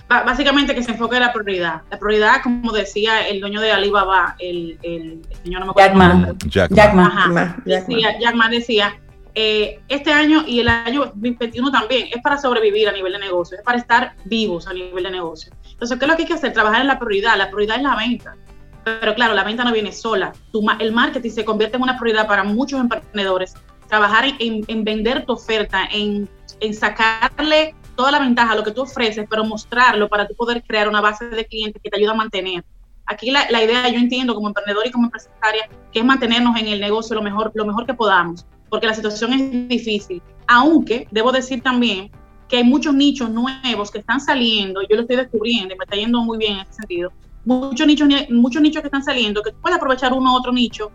básicamente 0.09 0.75
que 0.75 0.83
se 0.83 0.93
enfoque 0.93 1.17
en 1.17 1.23
la 1.23 1.33
prioridad. 1.33 1.83
La 1.91 1.99
prioridad, 1.99 2.43
como 2.43 2.73
decía 2.73 3.27
el 3.29 3.41
dueño 3.41 3.61
de 3.61 3.73
Alibaba, 3.73 4.37
el, 4.39 4.79
el, 4.83 5.21
señor 5.43 5.61
no 5.61 5.67
me 5.67 5.71
acuerdo. 5.71 6.37
Jack 6.47 6.95
Ma. 6.95 7.57
Decía, 7.65 8.19
Jack 8.21 8.35
Ma 8.35 8.49
decía, 8.49 8.99
eh, 9.35 9.81
este 9.89 10.13
año 10.13 10.43
y 10.47 10.61
el 10.61 10.69
año 10.69 11.05
2021 11.15 11.71
también 11.71 12.09
es 12.13 12.21
para 12.23 12.39
sobrevivir 12.39 12.89
a 12.89 12.93
nivel 12.93 13.13
de 13.13 13.21
negocio, 13.21 13.57
es 13.57 13.63
para 13.63 13.79
estar 13.79 14.15
vivos 14.25 14.67
a 14.67 14.73
nivel 14.73 15.05
de 15.05 15.11
negocio. 15.13 15.53
Entonces, 15.71 15.97
¿qué 15.97 16.05
es 16.07 16.11
lo 16.11 16.17
que 16.17 16.23
hay 16.23 16.29
que 16.29 16.35
hacer? 16.35 16.53
Trabajar 16.53 16.81
en 16.81 16.89
la 16.89 16.99
prioridad. 16.99 17.39
La 17.39 17.49
prioridad 17.49 17.77
es 17.77 17.83
la 17.85 17.95
venta. 17.95 18.35
Pero 18.83 19.15
claro, 19.15 19.35
la 19.35 19.45
venta 19.45 19.63
no 19.63 19.73
viene 19.73 19.93
sola. 19.93 20.33
el 20.81 20.93
marketing 20.93 21.31
se 21.31 21.45
convierte 21.45 21.77
en 21.77 21.85
una 21.85 21.97
prioridad 21.97 22.27
para 22.27 22.43
muchos 22.43 22.81
emprendedores. 22.81 23.55
Trabajar 23.89 24.27
en, 24.39 24.85
vender 24.85 25.25
tu 25.25 25.33
oferta, 25.33 25.89
en, 25.91 26.29
sacarle 26.73 27.75
toda 27.97 28.13
la 28.13 28.21
ventaja, 28.21 28.55
lo 28.55 28.63
que 28.63 28.71
tú 28.71 28.83
ofreces, 28.83 29.27
pero 29.29 29.45
mostrarlo 29.45 30.09
para 30.09 30.29
tú 30.29 30.35
poder 30.35 30.63
crear 30.63 30.89
una 30.89 31.01
base 31.01 31.27
de 31.29 31.45
clientes 31.47 31.83
que 31.83 31.91
te 31.91 31.99
ayuda 31.99 32.13
a 32.13 32.17
mantener. 32.17 32.65
Aquí 33.07 33.31
la, 33.31 33.45
idea, 33.63 33.89
yo 33.89 33.99
entiendo 33.99 34.35
como 34.35 34.49
emprendedor 34.49 34.87
y 34.87 34.91
como 34.91 35.07
empresaria, 35.07 35.69
que 35.91 36.01
es 36.01 36.05
mantenernos 36.05 36.61
en 36.61 36.69
el 36.69 36.81
negocio 36.81 37.17
lo 37.17 37.23
mejor, 37.23 37.51
lo 37.55 37.65
mejor 37.65 37.87
que 37.87 37.95
podamos, 37.95 38.45
porque 38.69 38.87
la 38.87 38.95
situación 38.95 39.33
es 39.33 39.69
difícil. 39.69 40.23
Aunque 40.47 41.09
debo 41.11 41.33
decir 41.33 41.63
también 41.63 42.11
que 42.49 42.59
hay 42.59 42.65
muchos 42.65 42.95
nichos 42.95 43.31
nuevos 43.31 43.91
que 43.91 43.99
están 43.99 44.21
saliendo, 44.21 44.83
yo 44.83 44.97
lo 44.97 45.03
estoy 45.03 45.17
descubriendo 45.17 45.75
y 45.75 45.79
me 45.79 45.85
está 45.85 45.97
yendo 45.97 46.21
muy 46.23 46.39
bien 46.39 46.55
en 46.55 46.61
ese 46.61 46.75
sentido. 46.75 47.13
Muchos 47.45 47.87
nichos, 47.87 48.09
muchos 48.31 48.61
nichos 48.61 48.83
que 48.83 48.89
están 48.89 49.03
saliendo, 49.03 49.43
que 49.43 49.53
tú 49.53 49.59
puedes 49.61 49.77
aprovechar 49.77 50.13
uno 50.13 50.33
u 50.33 50.37
otro 50.37 50.53
nicho, 50.53 50.91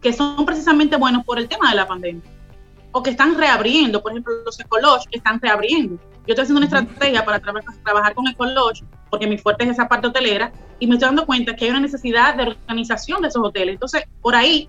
que 0.00 0.12
son 0.12 0.44
precisamente 0.46 0.96
buenos 0.96 1.24
por 1.24 1.38
el 1.38 1.48
tema 1.48 1.70
de 1.70 1.76
la 1.76 1.86
pandemia, 1.86 2.22
o 2.96 3.02
que 3.02 3.10
están 3.10 3.36
reabriendo, 3.36 4.02
por 4.02 4.12
ejemplo, 4.12 4.32
los 4.44 4.58
ecolodge 4.58 5.06
están 5.10 5.38
reabriendo 5.38 5.98
yo 6.26 6.32
estoy 6.32 6.42
haciendo 6.42 6.58
una 6.58 6.66
estrategia 6.66 7.24
para 7.24 7.38
trabajar 7.38 8.14
con 8.14 8.26
Ecolodge, 8.26 8.82
porque 9.10 9.28
mi 9.28 9.38
fuerte 9.38 9.62
es 9.62 9.70
esa 9.70 9.86
parte 9.86 10.08
hotelera, 10.08 10.52
y 10.80 10.88
me 10.88 10.94
estoy 10.94 11.06
dando 11.06 11.24
cuenta 11.24 11.54
que 11.54 11.66
hay 11.66 11.70
una 11.70 11.80
necesidad 11.80 12.34
de 12.34 12.48
organización 12.48 13.22
de 13.22 13.28
esos 13.28 13.44
hoteles. 13.44 13.74
Entonces, 13.74 14.04
por 14.20 14.34
ahí, 14.34 14.68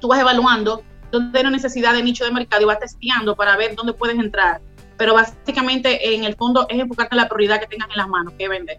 tú 0.00 0.06
vas 0.06 0.20
evaluando 0.20 0.82
dónde 1.10 1.38
hay 1.38 1.42
una 1.42 1.50
necesidad 1.50 1.92
de 1.92 2.04
nicho 2.04 2.24
de 2.24 2.30
mercado 2.30 2.62
y 2.62 2.66
vas 2.66 2.78
testeando 2.78 3.34
para 3.34 3.56
ver 3.56 3.74
dónde 3.74 3.94
puedes 3.94 4.16
entrar. 4.16 4.60
Pero 4.96 5.14
básicamente, 5.14 6.14
en 6.14 6.22
el 6.22 6.36
fondo, 6.36 6.66
es 6.68 6.78
enfocarte 6.78 7.16
en 7.16 7.22
la 7.22 7.28
prioridad 7.28 7.58
que 7.58 7.66
tengas 7.66 7.90
en 7.90 7.96
las 7.96 8.08
manos, 8.08 8.34
que 8.38 8.44
es 8.44 8.50
vender 8.50 8.78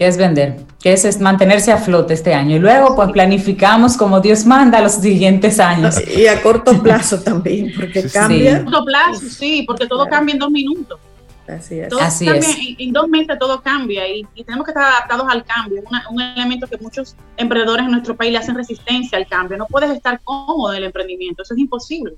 que 0.00 0.06
es 0.06 0.16
vender, 0.16 0.56
que 0.82 0.94
es, 0.94 1.20
mantenerse 1.20 1.70
a 1.70 1.76
flote 1.76 2.14
este 2.14 2.32
año. 2.32 2.56
Y 2.56 2.58
luego, 2.58 2.96
pues 2.96 3.10
planificamos 3.10 3.98
como 3.98 4.18
Dios 4.18 4.46
manda 4.46 4.80
los 4.80 4.92
siguientes 4.92 5.60
años. 5.60 5.96
Y 6.16 6.26
a 6.26 6.40
corto 6.40 6.82
plazo 6.82 7.20
también, 7.20 7.70
porque 7.76 8.08
cambia. 8.08 8.56
A 8.56 8.64
corto 8.64 8.86
plazo, 8.86 9.28
sí, 9.28 9.62
porque 9.66 9.86
todo 9.86 10.08
cambia 10.08 10.32
en 10.32 10.38
dos 10.38 10.50
minutos. 10.50 10.98
Así 11.46 11.80
es. 11.80 11.90
Todo 11.90 12.00
cambia, 12.00 12.40
En, 12.78 12.92
dos 12.94 13.08
meses 13.08 13.38
todo 13.38 13.60
cambia 13.60 14.08
y, 14.08 14.24
tenemos 14.42 14.64
que 14.64 14.70
estar 14.70 14.84
adaptados 14.84 15.26
al 15.28 15.44
cambio. 15.44 15.82
un 16.10 16.22
elemento 16.22 16.66
que 16.66 16.78
muchos 16.78 17.14
emprendedores 17.36 17.84
en 17.84 17.92
nuestro 17.92 18.16
país 18.16 18.32
le 18.32 18.38
hacen 18.38 18.54
resistencia 18.54 19.18
al 19.18 19.26
cambio. 19.26 19.58
No 19.58 19.66
puedes 19.66 19.90
estar 19.90 20.18
cómodo 20.24 20.72
en 20.72 20.78
el 20.78 20.84
emprendimiento, 20.84 21.42
eso 21.42 21.52
es 21.52 21.60
imposible. 21.60 22.14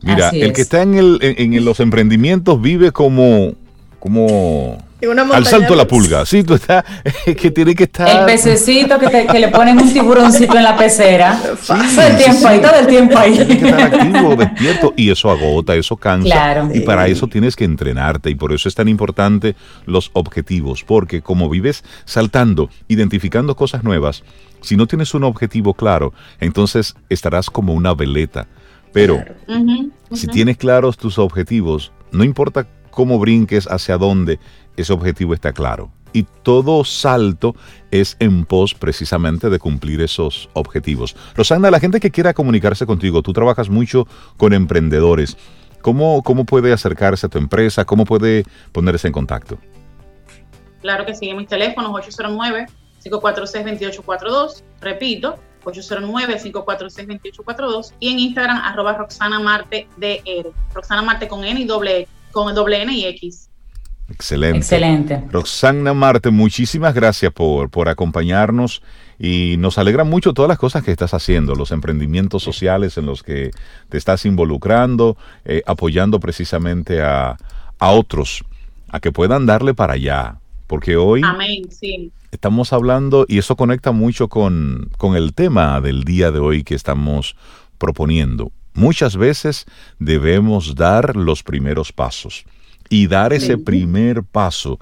Mira, 0.00 0.30
el 0.30 0.52
que 0.52 0.62
está 0.62 0.82
en, 0.82 0.94
el, 0.94 1.18
en 1.20 1.64
los 1.64 1.78
emprendimientos 1.78 2.60
vive 2.60 2.90
como, 2.90 3.52
como 4.00 4.87
al 5.32 5.46
salto 5.46 5.76
la 5.76 5.86
pulga, 5.86 6.26
sí, 6.26 6.42
tú 6.42 6.54
estás, 6.54 6.84
que 7.24 7.50
tiene 7.50 7.74
que 7.74 7.84
estar. 7.84 8.08
El 8.08 8.26
pececito 8.26 8.98
que, 8.98 9.26
que 9.26 9.38
le 9.38 9.48
ponen 9.48 9.78
un 9.78 9.92
tiburoncito 9.92 10.56
en 10.56 10.64
la 10.64 10.76
pecera. 10.76 11.38
todo 11.66 12.06
el 12.06 12.16
tiempo 12.16 12.48
ahí, 12.48 12.60
todo 12.60 12.74
el 12.74 12.86
tiempo 12.86 13.18
ahí. 13.18 13.34
Tienes 13.34 13.58
que 13.58 13.68
estar 13.68 13.94
activo, 13.94 14.36
despierto, 14.36 14.94
y 14.96 15.10
eso 15.10 15.30
agota, 15.30 15.76
eso 15.76 15.96
cansa. 15.96 16.28
Claro. 16.28 16.68
Y 16.74 16.80
para 16.80 17.06
eso 17.06 17.28
tienes 17.28 17.54
que 17.54 17.64
entrenarte, 17.64 18.30
y 18.30 18.34
por 18.34 18.52
eso 18.52 18.68
es 18.68 18.74
tan 18.74 18.88
importante 18.88 19.54
los 19.86 20.10
objetivos, 20.14 20.82
porque 20.84 21.22
como 21.22 21.48
vives 21.48 21.84
saltando, 22.04 22.68
identificando 22.88 23.54
cosas 23.54 23.84
nuevas, 23.84 24.24
si 24.62 24.76
no 24.76 24.86
tienes 24.86 25.14
un 25.14 25.22
objetivo 25.22 25.74
claro, 25.74 26.12
entonces 26.40 26.96
estarás 27.08 27.50
como 27.50 27.74
una 27.74 27.94
veleta. 27.94 28.48
Pero 28.92 29.22
si 30.12 30.26
tienes 30.26 30.56
claros 30.56 30.96
tus 30.96 31.18
objetivos, 31.18 31.92
no 32.10 32.24
importa 32.24 32.66
cómo 32.90 33.18
brinques, 33.20 33.68
hacia 33.70 33.96
dónde, 33.96 34.40
ese 34.80 34.92
objetivo 34.92 35.34
está 35.34 35.52
claro. 35.52 35.90
Y 36.12 36.24
todo 36.42 36.84
salto 36.84 37.54
es 37.90 38.16
en 38.18 38.46
pos 38.46 38.74
precisamente 38.74 39.50
de 39.50 39.58
cumplir 39.58 40.00
esos 40.00 40.48
objetivos. 40.54 41.14
Rosana, 41.34 41.70
la 41.70 41.80
gente 41.80 42.00
que 42.00 42.10
quiera 42.10 42.32
comunicarse 42.32 42.86
contigo, 42.86 43.22
tú 43.22 43.32
trabajas 43.32 43.68
mucho 43.68 44.06
con 44.36 44.54
emprendedores. 44.54 45.36
¿Cómo, 45.82 46.22
cómo 46.22 46.44
puede 46.44 46.72
acercarse 46.72 47.26
a 47.26 47.28
tu 47.28 47.38
empresa? 47.38 47.84
¿Cómo 47.84 48.04
puede 48.04 48.44
ponerse 48.72 49.06
en 49.06 49.12
contacto? 49.12 49.58
Claro 50.80 51.04
que 51.04 51.14
sí, 51.14 51.28
en 51.28 51.36
mis 51.36 51.48
teléfonos 51.48 51.92
809-546-2842. 53.02 54.62
Repito, 54.80 55.36
809-546-2842. 55.64 57.92
Y 58.00 58.12
en 58.12 58.18
Instagram, 58.18 58.56
arroba 58.58 58.94
Roxana 58.94 59.38
Marte 59.40 59.86
DR. 59.96 60.50
Roxana 60.72 61.02
Marte 61.02 61.28
con 61.28 61.44
N 61.44 61.60
y 61.60 61.64
doble, 61.64 62.08
con 62.32 62.54
doble 62.54 62.82
N 62.82 62.92
y 62.92 63.04
X. 63.06 63.47
Excelente. 64.10 64.58
Excelente. 64.58 65.22
Roxana 65.30 65.92
Marte, 65.92 66.30
muchísimas 66.30 66.94
gracias 66.94 67.32
por, 67.32 67.68
por 67.68 67.88
acompañarnos 67.88 68.82
y 69.18 69.56
nos 69.58 69.76
alegra 69.76 70.04
mucho 70.04 70.32
todas 70.32 70.48
las 70.48 70.58
cosas 70.58 70.82
que 70.82 70.90
estás 70.90 71.12
haciendo, 71.12 71.54
los 71.54 71.72
emprendimientos 71.72 72.42
sociales 72.42 72.96
en 72.96 73.06
los 73.06 73.22
que 73.22 73.50
te 73.88 73.98
estás 73.98 74.24
involucrando, 74.24 75.16
eh, 75.44 75.62
apoyando 75.66 76.20
precisamente 76.20 77.02
a, 77.02 77.36
a, 77.78 77.90
otros, 77.90 78.44
a 78.88 79.00
que 79.00 79.12
puedan 79.12 79.44
darle 79.44 79.74
para 79.74 79.94
allá. 79.94 80.36
Porque 80.66 80.96
hoy 80.96 81.22
estamos 82.30 82.72
hablando, 82.72 83.24
y 83.28 83.38
eso 83.38 83.56
conecta 83.56 83.92
mucho 83.92 84.28
con, 84.28 84.90
con 84.96 85.16
el 85.16 85.34
tema 85.34 85.80
del 85.80 86.04
día 86.04 86.30
de 86.30 86.38
hoy 86.38 86.62
que 86.62 86.74
estamos 86.74 87.36
proponiendo. 87.78 88.52
Muchas 88.74 89.16
veces 89.16 89.66
debemos 89.98 90.74
dar 90.74 91.16
los 91.16 91.42
primeros 91.42 91.92
pasos 91.92 92.44
y 92.88 93.06
dar 93.06 93.32
ese 93.32 93.58
primer 93.58 94.22
paso 94.22 94.78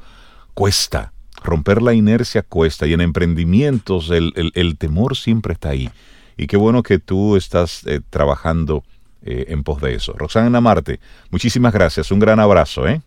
cuesta. 0.55 1.13
Romper 1.43 1.83
la 1.83 1.93
inercia 1.95 2.43
cuesta 2.43 2.87
y 2.87 2.93
en 2.93 3.01
emprendimientos 3.01 4.11
el, 4.11 4.77
temor 4.79 5.17
siempre 5.17 5.53
está 5.53 5.71
ahí. 5.71 5.91
Y 6.37 6.47
qué 6.47 6.57
bueno 6.57 6.83
que 6.83 6.99
tú 6.99 7.37
estás 7.37 7.87
eh, 7.87 8.01
trabajando 8.11 8.83
eh, 9.23 9.47
en 9.49 9.63
pos 9.63 9.81
de 9.81 9.95
eso. 9.95 10.13
Roxana 10.15 10.61
Marte, 10.61 11.01
muchísimas 11.31 11.73
gracias. 11.73 12.11
Un 12.11 12.19
gran 12.19 12.41
abrazo. 12.41 12.87
¿eh? 12.89 13.01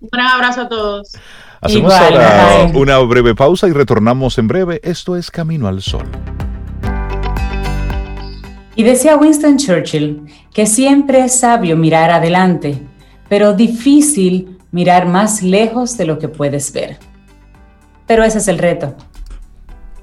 Un 0.00 0.08
gran 0.10 0.26
abrazo 0.26 0.62
a 0.62 0.68
todos. 0.68 1.12
Hacemos 1.60 1.92
ahora 1.92 2.70
una 2.74 2.98
breve 2.98 3.34
pausa 3.34 3.68
y 3.68 3.72
retornamos 3.72 4.38
en 4.38 4.48
breve. 4.48 4.80
Esto 4.82 5.16
es 5.16 5.30
Camino 5.30 5.68
al 5.68 5.82
Sol. 5.82 6.06
Y 8.74 8.82
decía 8.82 9.16
Winston 9.16 9.56
Churchill 9.56 10.26
que 10.52 10.66
siempre 10.66 11.24
es 11.24 11.40
sabio 11.40 11.76
mirar 11.76 12.10
adelante 12.10 12.82
pero 13.28 13.52
difícil 13.52 14.58
mirar 14.70 15.06
más 15.06 15.42
lejos 15.42 15.96
de 15.96 16.06
lo 16.06 16.18
que 16.18 16.28
puedes 16.28 16.72
ver. 16.72 16.98
Pero 18.06 18.24
ese 18.24 18.38
es 18.38 18.48
el 18.48 18.58
reto. 18.58 18.94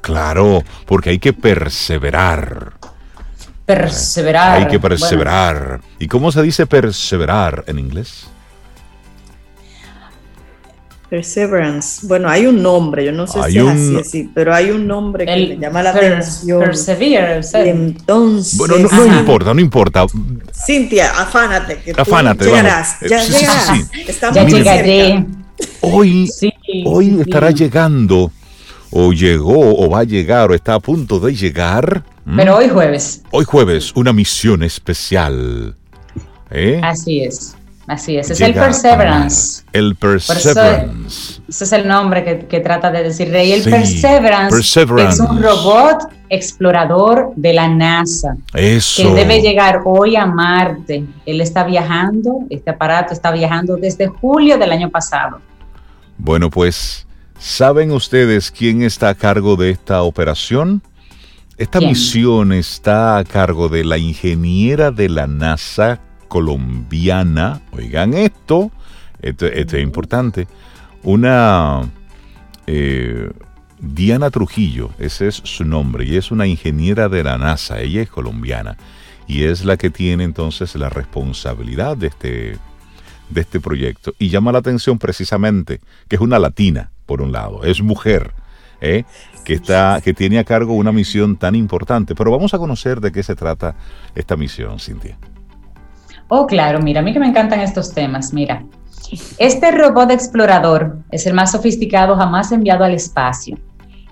Claro, 0.02 0.64
porque 0.86 1.12
hay 1.12 1.20
que 1.20 1.32
perseverar. 1.32 2.74
Perseverar. 3.66 4.58
Hay 4.58 4.68
que 4.68 4.80
perseverar. 4.80 5.80
¿Y 6.00 6.08
cómo 6.08 6.32
se 6.32 6.42
dice 6.42 6.66
perseverar 6.66 7.64
en 7.68 7.80
inglés? 7.80 8.28
Perseverance. 11.14 12.08
Bueno, 12.08 12.28
hay 12.28 12.48
un 12.48 12.64
nombre, 12.64 13.06
yo 13.06 13.12
no 13.12 13.28
sé 13.28 13.40
si 13.52 13.60
es 13.60 13.96
así, 14.02 14.32
pero 14.34 14.52
hay 14.52 14.72
un 14.72 14.88
nombre 14.88 15.28
que 15.28 15.36
me 15.36 15.58
llama 15.60 15.84
la 15.84 15.92
atención. 15.92 16.60
Perseverance. 16.60 17.70
entonces. 17.70 18.58
Bueno, 18.58 18.80
no, 18.80 19.20
importa, 19.20 19.54
no 19.54 19.62
importa. 19.62 20.08
Cintia, 20.66 21.12
afánate. 21.12 21.78
Que 21.84 21.92
afánate. 21.92 22.46
llegarás, 22.46 22.98
ya 23.02 23.24
llegarás. 23.24 23.92
ya 24.34 24.44
llegaré. 24.44 25.26
Hoy, 25.82 26.28
hoy 26.84 27.22
estará 27.22 27.52
llegando, 27.52 28.32
o 28.90 29.14
llegó, 29.14 29.78
o 29.78 29.88
va 29.92 30.00
a 30.00 30.06
llegar, 30.06 30.50
o 30.50 30.56
está 30.56 30.74
a 30.74 30.80
punto 30.80 31.20
de 31.20 31.36
llegar. 31.36 32.04
Pero 32.36 32.58
hoy 32.58 32.70
jueves. 32.70 33.22
Hoy 33.30 33.46
jueves, 33.46 33.92
una 33.96 34.14
misión 34.14 34.64
especial. 34.64 35.76
¿Eh? 36.50 36.82
Así 36.84 37.22
es. 37.22 37.56
Así 37.86 38.18
es, 38.18 38.30
es 38.30 38.40
el 38.40 38.54
Perseverance. 38.54 39.64
El 39.74 39.96
Perseverance. 39.96 41.42
ese 41.50 41.64
es 41.66 41.72
el 41.74 41.86
nombre 41.86 42.48
que, 42.48 42.60
trata 42.62 42.90
de 42.90 43.04
decir 43.04 43.30
Rey. 43.30 43.52
El 43.52 43.64
Perseverance, 43.64 44.58
es 44.58 45.20
un 45.20 45.44
robot 45.44 46.10
explorador 46.30 47.34
de 47.36 47.54
la 47.54 47.68
NASA. 47.68 48.38
Eso. 48.54 49.04
Que 49.04 49.14
debe 49.14 49.42
llegar 49.42 49.82
hoy 49.84 50.16
a 50.16 50.26
Marte. 50.26 51.04
Él 51.26 51.42
está 51.42 51.66
viajando, 51.66 52.46
este 52.50 52.70
aparato 52.72 53.14
está 53.14 53.32
viajando 53.32 53.76
desde 53.76 54.08
julio 54.08 54.58
del 54.58 54.72
año 54.72 54.90
pasado. 54.90 55.42
Bueno, 56.18 56.50
pues, 56.50 57.06
¿saben 57.38 57.92
ustedes 57.92 58.50
quién 58.50 58.82
está 58.82 59.10
a 59.10 59.16
cargo 59.16 59.58
de 59.58 59.72
esta 59.72 60.04
operación? 60.04 60.82
Esta 61.58 61.82
misión 61.82 62.54
está 62.54 63.18
a 63.18 63.24
cargo 63.26 63.68
de 63.68 63.84
la 63.84 63.98
ingeniera 63.98 64.90
de 64.90 65.10
la 65.10 65.28
NASA 65.28 66.00
colombiana, 66.34 67.62
oigan 67.74 68.16
esto, 68.16 68.72
esto, 69.22 69.46
es 69.46 69.72
importante, 69.76 70.48
una 71.04 71.88
eh, 72.66 73.30
Diana 73.80 74.32
Trujillo, 74.32 74.90
ese 74.98 75.28
es 75.28 75.36
su 75.36 75.64
nombre, 75.64 76.06
y 76.06 76.18
es 76.18 76.32
una 76.32 76.48
ingeniera 76.48 77.08
de 77.08 77.24
la 77.24 77.38
NASA, 77.38 77.82
ella 77.82 78.02
es 78.02 78.10
colombiana, 78.10 78.78
y 79.28 79.44
es 79.44 79.64
la 79.64 79.78
que 79.78 79.92
tiene 79.92 80.24
entonces 80.24 80.74
la 80.74 80.90
responsabilidad 80.90 81.98
de 81.98 82.08
este, 82.08 82.58
de 83.30 83.42
este 83.42 83.60
proyecto. 83.60 84.16
Y 84.18 84.30
llama 84.30 84.52
la 84.52 84.58
atención 84.58 84.98
precisamente 84.98 85.82
que 86.08 86.16
es 86.16 86.22
una 86.22 86.40
latina, 86.40 86.90
por 87.06 87.22
un 87.22 87.32
lado, 87.32 87.64
es 87.64 87.80
mujer, 87.84 88.34
¿eh? 88.82 89.04
que, 89.46 89.54
está, 89.54 90.02
que 90.04 90.16
tiene 90.16 90.40
a 90.40 90.46
cargo 90.46 90.74
una 90.74 90.92
misión 90.92 91.38
tan 91.38 91.54
importante. 91.54 92.16
Pero 92.16 92.32
vamos 92.32 92.56
a 92.56 92.58
conocer 92.58 93.02
de 93.02 93.12
qué 93.12 93.22
se 93.22 93.36
trata 93.36 93.76
esta 94.16 94.36
misión, 94.36 94.80
Cintia. 94.80 95.16
Oh, 96.36 96.48
claro, 96.48 96.82
mira, 96.82 97.02
a 97.02 97.04
mí 97.04 97.14
que 97.14 97.20
me 97.20 97.28
encantan 97.28 97.60
estos 97.60 97.94
temas, 97.94 98.34
mira. 98.34 98.66
Este 99.38 99.70
robot 99.70 100.10
explorador 100.10 100.98
es 101.12 101.28
el 101.28 101.36
más 101.36 101.52
sofisticado 101.52 102.16
jamás 102.16 102.52
enviado 102.52 102.84
al 102.84 102.96
espacio. 102.96 103.56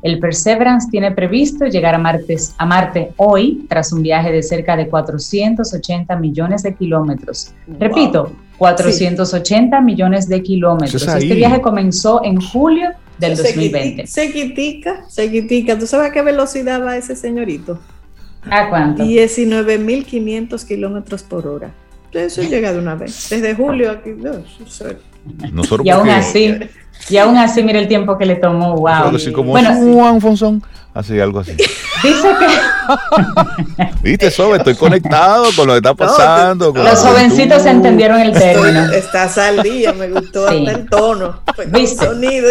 El 0.03 0.19
Perseverance 0.19 0.88
tiene 0.91 1.11
previsto 1.13 1.65
llegar 1.65 1.95
a, 1.95 2.19
a 2.57 2.65
Marte 2.67 3.11
hoy 3.17 3.65
tras 3.67 3.91
un 3.91 4.03
viaje 4.03 4.32
de 4.32 4.43
cerca 4.43 4.78
de 4.78 4.88
480 4.88 6.15
millones 6.17 6.61
de 6.61 6.76
kilómetros. 6.76 7.55
Repito, 7.80 8.32
480 8.59 9.82
millones 9.82 10.30
de 10.30 10.43
kilómetros. 10.43 11.01
Este 11.07 11.34
viaje 11.34 11.59
comenzó 11.59 12.24
en 12.24 12.39
julio 12.39 12.91
del 13.17 13.36
2020. 13.36 14.05
Se 14.05 14.32
quitica, 14.32 15.05
se 15.09 15.32
quitica. 15.32 15.76
¿Tú 15.76 15.88
sabes 15.88 16.11
a 16.11 16.13
qué 16.13 16.22
velocidad 16.22 16.86
va 16.86 16.97
ese 16.97 17.15
señorito? 17.15 17.80
¿A 18.43 18.69
cuánto? 18.69 19.03
19.500 19.03 20.67
kilómetros 20.67 21.24
por 21.24 21.47
hora. 21.47 21.72
Eso 22.14 22.41
llega 22.49 22.74
de 22.74 22.80
una 22.80 22.95
vez. 22.95 23.30
Desde 23.30 23.55
julio 23.55 23.91
aquí. 23.91 24.12
No, 24.12 25.64
y 25.84 25.89
aún 25.89 26.09
así, 26.09 26.57
y 27.09 27.18
aún 27.18 27.38
así, 27.38 27.62
mira 27.64 27.80
el 27.80 27.88
tiempo 27.88 28.18
que 28.18 28.26
le 28.26 28.36
tomó. 28.36 28.76
Wow. 28.76 29.16
Así 29.16 29.32
como 29.32 29.51
bueno, 29.51 29.74
Juan 29.76 30.20
Fonsón. 30.20 30.64
Así, 30.93 31.20
algo 31.20 31.39
así. 31.39 31.51
Dice 32.03 32.36
que. 32.39 33.86
Viste, 34.01 34.32
Sobe, 34.32 34.57
estoy 34.57 34.76
conectado 34.76 35.45
con 35.55 35.68
lo 35.68 35.74
que 35.74 35.78
está 35.78 35.93
pasando. 35.93 36.74
los 36.74 36.99
jovencitos 36.99 37.66
entendieron 37.66 38.20
el 38.20 38.34
término. 38.34 38.91
Estás 38.91 39.38
al 39.38 39.62
día, 39.62 39.93
me 39.93 40.09
gustó 40.09 40.47
hasta 40.47 40.72
el 40.72 40.89
tono. 40.89 41.41
¿Viste? 41.68 42.05
sonido. 42.05 42.49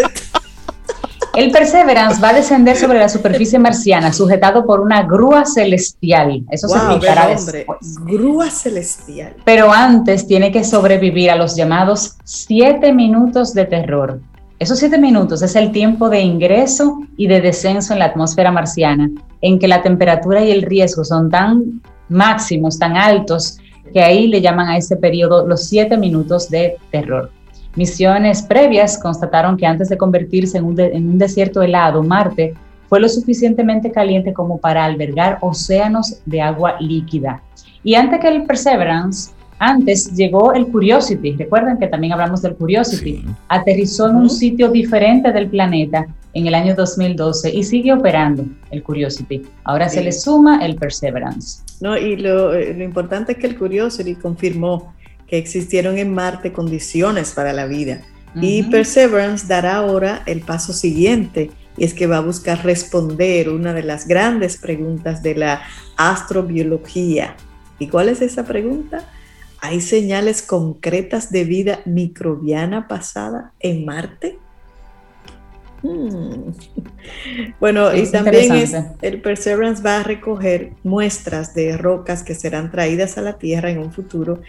El 1.33 1.49
Perseverance 1.51 2.21
va 2.21 2.29
a 2.29 2.33
descender 2.33 2.75
sobre 2.75 2.99
la 2.99 3.07
superficie 3.07 3.57
marciana 3.57 4.11
sujetado 4.11 4.65
por 4.65 4.81
una 4.81 5.03
grúa 5.03 5.45
celestial. 5.45 6.43
Eso 6.51 6.67
se 6.67 6.75
explicará 6.77 7.27
después. 7.27 7.97
Grúa 8.01 8.49
celestial. 8.49 9.35
Pero 9.45 9.71
antes 9.71 10.27
tiene 10.27 10.51
que 10.51 10.65
sobrevivir 10.65 11.31
a 11.31 11.37
los 11.37 11.55
llamados 11.55 12.17
siete 12.25 12.91
minutos 12.91 13.53
de 13.53 13.63
terror. 13.63 14.19
Esos 14.59 14.77
siete 14.77 14.97
minutos 14.97 15.41
es 15.41 15.55
el 15.55 15.71
tiempo 15.71 16.09
de 16.09 16.19
ingreso 16.19 16.99
y 17.15 17.27
de 17.27 17.39
descenso 17.39 17.93
en 17.93 17.99
la 17.99 18.05
atmósfera 18.05 18.51
marciana, 18.51 19.09
en 19.39 19.57
que 19.57 19.69
la 19.69 19.81
temperatura 19.81 20.43
y 20.43 20.51
el 20.51 20.63
riesgo 20.63 21.05
son 21.05 21.29
tan 21.29 21.81
máximos, 22.09 22.77
tan 22.77 22.97
altos, 22.97 23.57
que 23.93 24.03
ahí 24.03 24.27
le 24.27 24.41
llaman 24.41 24.67
a 24.67 24.77
ese 24.77 24.97
periodo 24.97 25.47
los 25.47 25.63
siete 25.63 25.97
minutos 25.97 26.49
de 26.49 26.75
terror. 26.91 27.31
Misiones 27.75 28.41
previas 28.41 28.97
constataron 28.97 29.55
que 29.55 29.65
antes 29.65 29.89
de 29.89 29.97
convertirse 29.97 30.57
en 30.57 30.65
un, 30.65 30.79
en 30.79 31.09
un 31.09 31.17
desierto 31.17 31.61
helado, 31.61 32.03
Marte 32.03 32.53
fue 32.89 32.99
lo 32.99 33.07
suficientemente 33.07 33.91
caliente 33.91 34.33
como 34.33 34.57
para 34.57 34.83
albergar 34.83 35.37
océanos 35.39 36.17
de 36.25 36.41
agua 36.41 36.75
líquida. 36.81 37.41
Y 37.83 37.95
antes 37.95 38.19
que 38.19 38.27
el 38.27 38.43
Perseverance, 38.43 39.31
antes 39.59 40.13
llegó 40.13 40.53
el 40.53 40.67
Curiosity, 40.67 41.33
recuerden 41.37 41.77
que 41.77 41.87
también 41.87 42.11
hablamos 42.11 42.41
del 42.41 42.55
Curiosity, 42.55 43.23
aterrizó 43.47 44.09
en 44.09 44.17
un 44.17 44.29
sitio 44.29 44.69
diferente 44.69 45.31
del 45.31 45.49
planeta 45.49 46.05
en 46.33 46.47
el 46.47 46.55
año 46.55 46.75
2012 46.75 47.53
y 47.55 47.63
sigue 47.63 47.93
operando 47.93 48.43
el 48.71 48.83
Curiosity. 48.83 49.43
Ahora 49.63 49.87
se 49.87 50.03
le 50.03 50.11
suma 50.11 50.65
el 50.65 50.75
Perseverance. 50.75 51.63
No, 51.79 51.97
y 51.97 52.17
lo, 52.17 52.53
eh, 52.53 52.73
lo 52.73 52.83
importante 52.83 53.31
es 53.31 53.37
que 53.37 53.47
el 53.47 53.57
Curiosity 53.57 54.15
confirmó 54.15 54.93
que 55.31 55.37
existieron 55.37 55.97
en 55.97 56.13
Marte 56.13 56.51
condiciones 56.51 57.31
para 57.31 57.53
la 57.53 57.65
vida. 57.65 58.01
Y 58.35 58.63
Perseverance 58.63 59.47
dará 59.47 59.77
ahora 59.77 60.23
el 60.25 60.41
paso 60.41 60.73
siguiente, 60.73 61.51
y 61.77 61.85
es 61.85 61.93
que 61.93 62.05
va 62.05 62.17
a 62.17 62.21
buscar 62.21 62.65
responder 62.65 63.49
una 63.49 63.73
de 63.73 63.83
las 63.83 64.07
grandes 64.07 64.57
preguntas 64.57 65.23
de 65.23 65.35
la 65.35 65.61
astrobiología. 65.95 67.37
¿Y 67.79 67.87
cuál 67.87 68.09
es 68.09 68.21
esa 68.21 68.43
pregunta? 68.43 69.09
¿Hay 69.61 69.79
señales 69.79 70.41
concretas 70.41 71.31
de 71.31 71.45
vida 71.45 71.79
microbiana 71.85 72.89
pasada 72.89 73.53
en 73.59 73.85
Marte? 73.85 74.37
Hmm. 75.81 76.51
Bueno, 77.59 77.93
y 77.95 78.05
también 78.11 78.93
el 79.01 79.21
Perseverance 79.21 79.81
va 79.81 80.01
a 80.01 80.03
recoger 80.03 80.73
muestras 80.83 81.55
de 81.55 81.75
rocas 81.75 82.21
que 82.21 82.35
serán 82.35 82.69
traídas 82.69 83.17
a 83.17 83.21
la 83.21 83.39
Tierra 83.39 83.71
en 83.71 83.79
un 83.79 83.91
futuro 83.91 84.41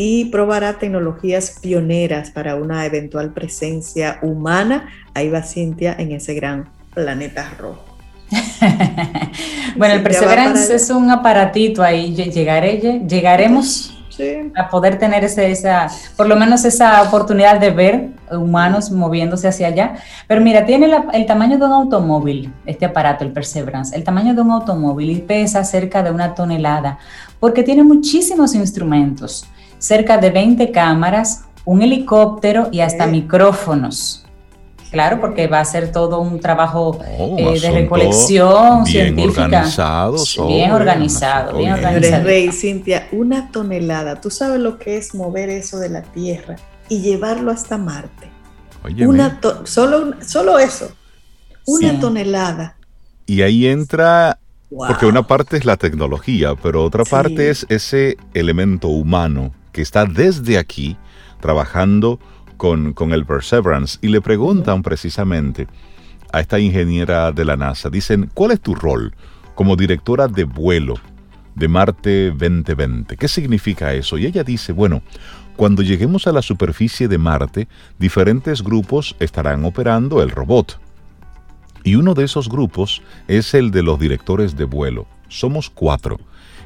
y 0.00 0.26
probará 0.26 0.78
tecnologías 0.78 1.58
pioneras 1.60 2.30
para 2.30 2.54
una 2.54 2.86
eventual 2.86 3.32
presencia 3.32 4.20
humana. 4.22 4.90
Ahí 5.12 5.28
va 5.28 5.42
Cintia 5.42 5.96
en 5.98 6.12
ese 6.12 6.34
gran 6.34 6.68
planeta 6.94 7.50
rojo. 7.58 7.82
bueno, 9.76 9.94
el 9.94 10.02
Perseverance 10.04 10.72
es 10.72 10.88
un 10.90 11.10
aparatito 11.10 11.82
ahí. 11.82 12.14
Llegaré, 12.14 13.02
llegaremos 13.08 13.92
a 14.54 14.68
poder 14.70 15.00
tener 15.00 15.24
ese, 15.24 15.50
esa, 15.50 15.88
por 16.16 16.28
lo 16.28 16.36
menos 16.36 16.64
esa 16.64 17.02
oportunidad 17.02 17.58
de 17.58 17.70
ver 17.72 18.10
humanos 18.30 18.92
moviéndose 18.92 19.48
hacia 19.48 19.66
allá. 19.66 19.96
Pero 20.28 20.40
mira, 20.40 20.64
tiene 20.64 20.88
el 21.12 21.26
tamaño 21.26 21.58
de 21.58 21.64
un 21.64 21.72
automóvil, 21.72 22.54
este 22.66 22.84
aparato, 22.84 23.24
el 23.24 23.32
Perseverance, 23.32 23.96
el 23.96 24.04
tamaño 24.04 24.32
de 24.32 24.42
un 24.42 24.52
automóvil 24.52 25.10
y 25.10 25.16
pesa 25.22 25.64
cerca 25.64 26.04
de 26.04 26.12
una 26.12 26.36
tonelada, 26.36 27.00
porque 27.40 27.64
tiene 27.64 27.82
muchísimos 27.82 28.54
instrumentos 28.54 29.48
cerca 29.78 30.18
de 30.18 30.30
20 30.30 30.70
cámaras, 30.70 31.44
un 31.64 31.82
helicóptero 31.82 32.68
y 32.72 32.80
hasta 32.80 33.06
micrófonos. 33.06 34.24
Claro, 34.90 35.20
porque 35.20 35.48
va 35.48 35.60
a 35.60 35.64
ser 35.64 35.92
todo 35.92 36.20
un 36.20 36.40
trabajo 36.40 36.98
oh, 37.18 37.36
eh, 37.38 37.60
de 37.60 37.70
recolección 37.70 38.84
bien 38.84 39.14
científica. 39.14 39.44
Organizado, 39.44 40.16
bien 40.46 40.70
organizado, 40.70 41.58
bien 41.58 41.72
organizado. 41.72 42.24
Rey, 42.24 42.50
Cintia, 42.52 43.06
una 43.12 43.50
tonelada. 43.52 44.18
¿Tú 44.20 44.30
sabes 44.30 44.60
lo 44.60 44.78
que 44.78 44.96
es 44.96 45.14
mover 45.14 45.50
eso 45.50 45.78
de 45.78 45.90
la 45.90 46.02
Tierra 46.02 46.56
y 46.88 47.00
llevarlo 47.00 47.50
hasta 47.50 47.76
Marte? 47.76 48.28
una 49.00 49.38
solo, 49.64 50.14
solo 50.22 50.58
eso, 50.58 50.90
una 51.66 52.00
tonelada. 52.00 52.76
Y 53.26 53.42
ahí 53.42 53.66
entra, 53.66 54.38
porque 54.70 55.04
una 55.04 55.26
parte 55.26 55.58
es 55.58 55.66
la 55.66 55.76
tecnología, 55.76 56.54
pero 56.62 56.82
otra 56.82 57.04
parte 57.04 57.50
es 57.50 57.66
ese 57.68 58.16
elemento 58.32 58.88
humano 58.88 59.52
que 59.78 59.82
está 59.82 60.06
desde 60.06 60.58
aquí 60.58 60.96
trabajando 61.40 62.18
con, 62.56 62.94
con 62.94 63.12
el 63.12 63.24
Perseverance 63.24 63.96
y 64.02 64.08
le 64.08 64.20
preguntan 64.20 64.82
precisamente 64.82 65.68
a 66.32 66.40
esta 66.40 66.58
ingeniera 66.58 67.30
de 67.30 67.44
la 67.44 67.56
NASA, 67.56 67.88
dicen, 67.88 68.28
¿cuál 68.34 68.50
es 68.50 68.60
tu 68.60 68.74
rol 68.74 69.14
como 69.54 69.76
directora 69.76 70.26
de 70.26 70.42
vuelo 70.42 70.94
de 71.54 71.68
Marte 71.68 72.30
2020? 72.30 73.16
¿Qué 73.16 73.28
significa 73.28 73.92
eso? 73.94 74.18
Y 74.18 74.26
ella 74.26 74.42
dice, 74.42 74.72
bueno, 74.72 75.00
cuando 75.54 75.82
lleguemos 75.82 76.26
a 76.26 76.32
la 76.32 76.42
superficie 76.42 77.06
de 77.06 77.18
Marte, 77.18 77.68
diferentes 78.00 78.64
grupos 78.64 79.14
estarán 79.20 79.64
operando 79.64 80.24
el 80.24 80.30
robot. 80.30 80.80
Y 81.84 81.94
uno 81.94 82.14
de 82.14 82.24
esos 82.24 82.48
grupos 82.48 83.00
es 83.28 83.54
el 83.54 83.70
de 83.70 83.84
los 83.84 84.00
directores 84.00 84.56
de 84.56 84.64
vuelo. 84.64 85.06
Somos 85.28 85.70
cuatro. 85.70 86.18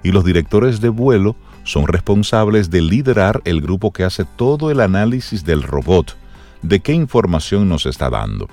Y 0.02 0.12
los 0.12 0.24
directores 0.24 0.80
de 0.80 0.88
vuelo 0.88 1.36
son 1.64 1.86
responsables 1.86 2.70
de 2.70 2.82
liderar 2.82 3.40
el 3.44 3.60
grupo 3.60 3.92
que 3.92 4.04
hace 4.04 4.24
todo 4.24 4.70
el 4.70 4.80
análisis 4.80 5.44
del 5.44 5.62
robot, 5.62 6.16
de 6.62 6.80
qué 6.80 6.92
información 6.92 7.68
nos 7.68 7.86
está 7.86 8.10
dando. 8.10 8.48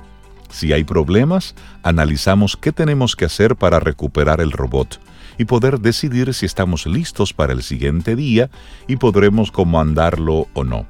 Si 0.50 0.74
hay 0.74 0.84
problemas, 0.84 1.56
analizamos 1.84 2.58
qué 2.58 2.72
tenemos 2.72 3.16
que 3.16 3.26
hacer 3.26 3.56
para 3.56 3.80
recuperar 3.80 4.42
el 4.42 4.52
robot 4.52 5.00
y 5.38 5.46
poder 5.46 5.80
decidir 5.80 6.34
si 6.34 6.46
estamos 6.46 6.86
listos 6.86 7.34
para 7.34 7.54
el 7.54 7.64
siguiente 7.64 8.16
día 8.16 8.50
y 8.88 8.98
podremos 8.98 9.52
comandarlo 9.52 10.48
o 10.54 10.64
no. 10.64 10.86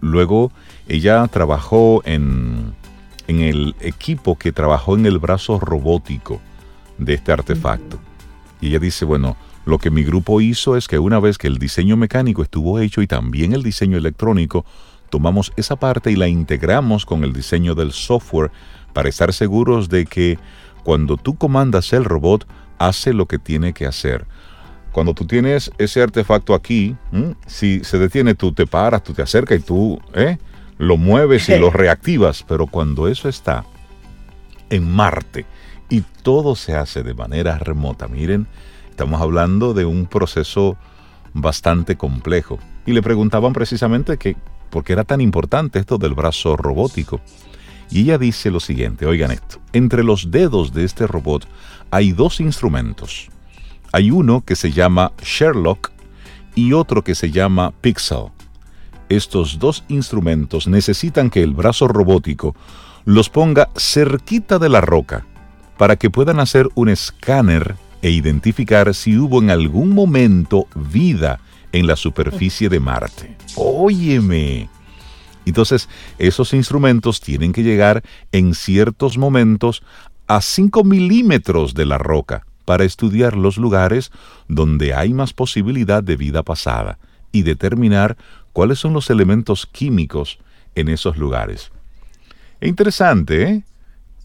Luego, 0.00 0.50
ella 0.88 1.26
trabajó 1.28 2.02
en, 2.04 2.74
en 3.28 3.40
el 3.40 3.76
equipo 3.80 4.36
que 4.36 4.52
trabajó 4.52 4.96
en 4.96 5.06
el 5.06 5.18
brazo 5.18 5.60
robótico 5.60 6.40
de 6.98 7.14
este 7.14 7.32
artefacto. 7.32 7.98
Y 8.60 8.68
ella 8.68 8.78
dice, 8.78 9.04
bueno, 9.04 9.36
lo 9.64 9.78
que 9.78 9.90
mi 9.90 10.02
grupo 10.02 10.40
hizo 10.40 10.76
es 10.76 10.88
que 10.88 10.98
una 10.98 11.20
vez 11.20 11.38
que 11.38 11.46
el 11.46 11.58
diseño 11.58 11.96
mecánico 11.96 12.42
estuvo 12.42 12.78
hecho 12.80 13.02
y 13.02 13.06
también 13.06 13.52
el 13.52 13.62
diseño 13.62 13.98
electrónico, 13.98 14.64
tomamos 15.10 15.52
esa 15.56 15.76
parte 15.76 16.10
y 16.10 16.16
la 16.16 16.28
integramos 16.28 17.04
con 17.04 17.24
el 17.24 17.32
diseño 17.32 17.74
del 17.74 17.92
software 17.92 18.50
para 18.92 19.08
estar 19.08 19.32
seguros 19.32 19.88
de 19.88 20.06
que 20.06 20.38
cuando 20.82 21.16
tú 21.16 21.36
comandas 21.36 21.92
el 21.92 22.04
robot, 22.04 22.46
hace 22.78 23.12
lo 23.12 23.26
que 23.26 23.38
tiene 23.38 23.74
que 23.74 23.86
hacer. 23.86 24.26
Cuando 24.92 25.14
tú 25.14 25.26
tienes 25.26 25.70
ese 25.78 26.02
artefacto 26.02 26.54
aquí, 26.54 26.96
si 27.46 27.84
se 27.84 27.98
detiene, 27.98 28.34
tú 28.34 28.52
te 28.52 28.66
paras, 28.66 29.04
tú 29.04 29.12
te 29.12 29.22
acercas 29.22 29.58
y 29.58 29.62
tú 29.62 30.00
¿eh? 30.14 30.38
lo 30.78 30.96
mueves 30.96 31.48
y 31.48 31.58
lo 31.58 31.70
reactivas, 31.70 32.42
pero 32.42 32.66
cuando 32.66 33.06
eso 33.06 33.28
está 33.28 33.64
en 34.70 34.90
Marte 34.90 35.46
y 35.88 36.00
todo 36.22 36.56
se 36.56 36.74
hace 36.74 37.02
de 37.02 37.14
manera 37.14 37.58
remota, 37.58 38.08
miren, 38.08 38.48
estamos 39.00 39.22
hablando 39.22 39.72
de 39.72 39.86
un 39.86 40.04
proceso 40.04 40.76
bastante 41.32 41.96
complejo. 41.96 42.58
Y 42.84 42.92
le 42.92 43.00
preguntaban 43.00 43.54
precisamente 43.54 44.18
que 44.18 44.36
por 44.68 44.84
qué 44.84 44.92
era 44.92 45.04
tan 45.04 45.22
importante 45.22 45.78
esto 45.78 45.96
del 45.96 46.12
brazo 46.12 46.54
robótico. 46.54 47.18
Y 47.90 48.02
ella 48.02 48.18
dice 48.18 48.50
lo 48.50 48.60
siguiente, 48.60 49.06
oigan 49.06 49.30
esto, 49.30 49.58
entre 49.72 50.04
los 50.04 50.30
dedos 50.30 50.74
de 50.74 50.84
este 50.84 51.06
robot 51.06 51.46
hay 51.90 52.12
dos 52.12 52.40
instrumentos. 52.40 53.30
Hay 53.90 54.10
uno 54.10 54.42
que 54.44 54.54
se 54.54 54.70
llama 54.70 55.12
Sherlock 55.22 55.92
y 56.54 56.74
otro 56.74 57.02
que 57.02 57.14
se 57.14 57.30
llama 57.30 57.72
Pixel. 57.80 58.26
Estos 59.08 59.58
dos 59.58 59.82
instrumentos 59.88 60.68
necesitan 60.68 61.30
que 61.30 61.42
el 61.42 61.54
brazo 61.54 61.88
robótico 61.88 62.54
los 63.06 63.30
ponga 63.30 63.70
cerquita 63.78 64.58
de 64.58 64.68
la 64.68 64.82
roca 64.82 65.24
para 65.78 65.96
que 65.96 66.10
puedan 66.10 66.38
hacer 66.38 66.68
un 66.74 66.90
escáner 66.90 67.76
e 68.02 68.10
identificar 68.10 68.94
si 68.94 69.16
hubo 69.16 69.40
en 69.40 69.50
algún 69.50 69.90
momento 69.90 70.66
vida 70.74 71.40
en 71.72 71.86
la 71.86 71.96
superficie 71.96 72.68
de 72.68 72.80
Marte. 72.80 73.36
Óyeme. 73.56 74.68
Entonces, 75.44 75.88
esos 76.18 76.52
instrumentos 76.52 77.20
tienen 77.20 77.52
que 77.52 77.62
llegar 77.62 78.02
en 78.32 78.54
ciertos 78.54 79.18
momentos 79.18 79.82
a 80.26 80.40
5 80.40 80.84
milímetros 80.84 81.74
de 81.74 81.86
la 81.86 81.98
roca 81.98 82.46
para 82.64 82.84
estudiar 82.84 83.36
los 83.36 83.56
lugares 83.56 84.12
donde 84.48 84.94
hay 84.94 85.12
más 85.12 85.32
posibilidad 85.32 86.02
de 86.02 86.16
vida 86.16 86.42
pasada 86.42 86.98
y 87.32 87.42
determinar 87.42 88.16
cuáles 88.52 88.78
son 88.78 88.92
los 88.92 89.10
elementos 89.10 89.66
químicos 89.66 90.38
en 90.74 90.88
esos 90.88 91.16
lugares. 91.16 91.72
Es 92.60 92.68
interesante, 92.68 93.42
¿eh? 93.42 93.64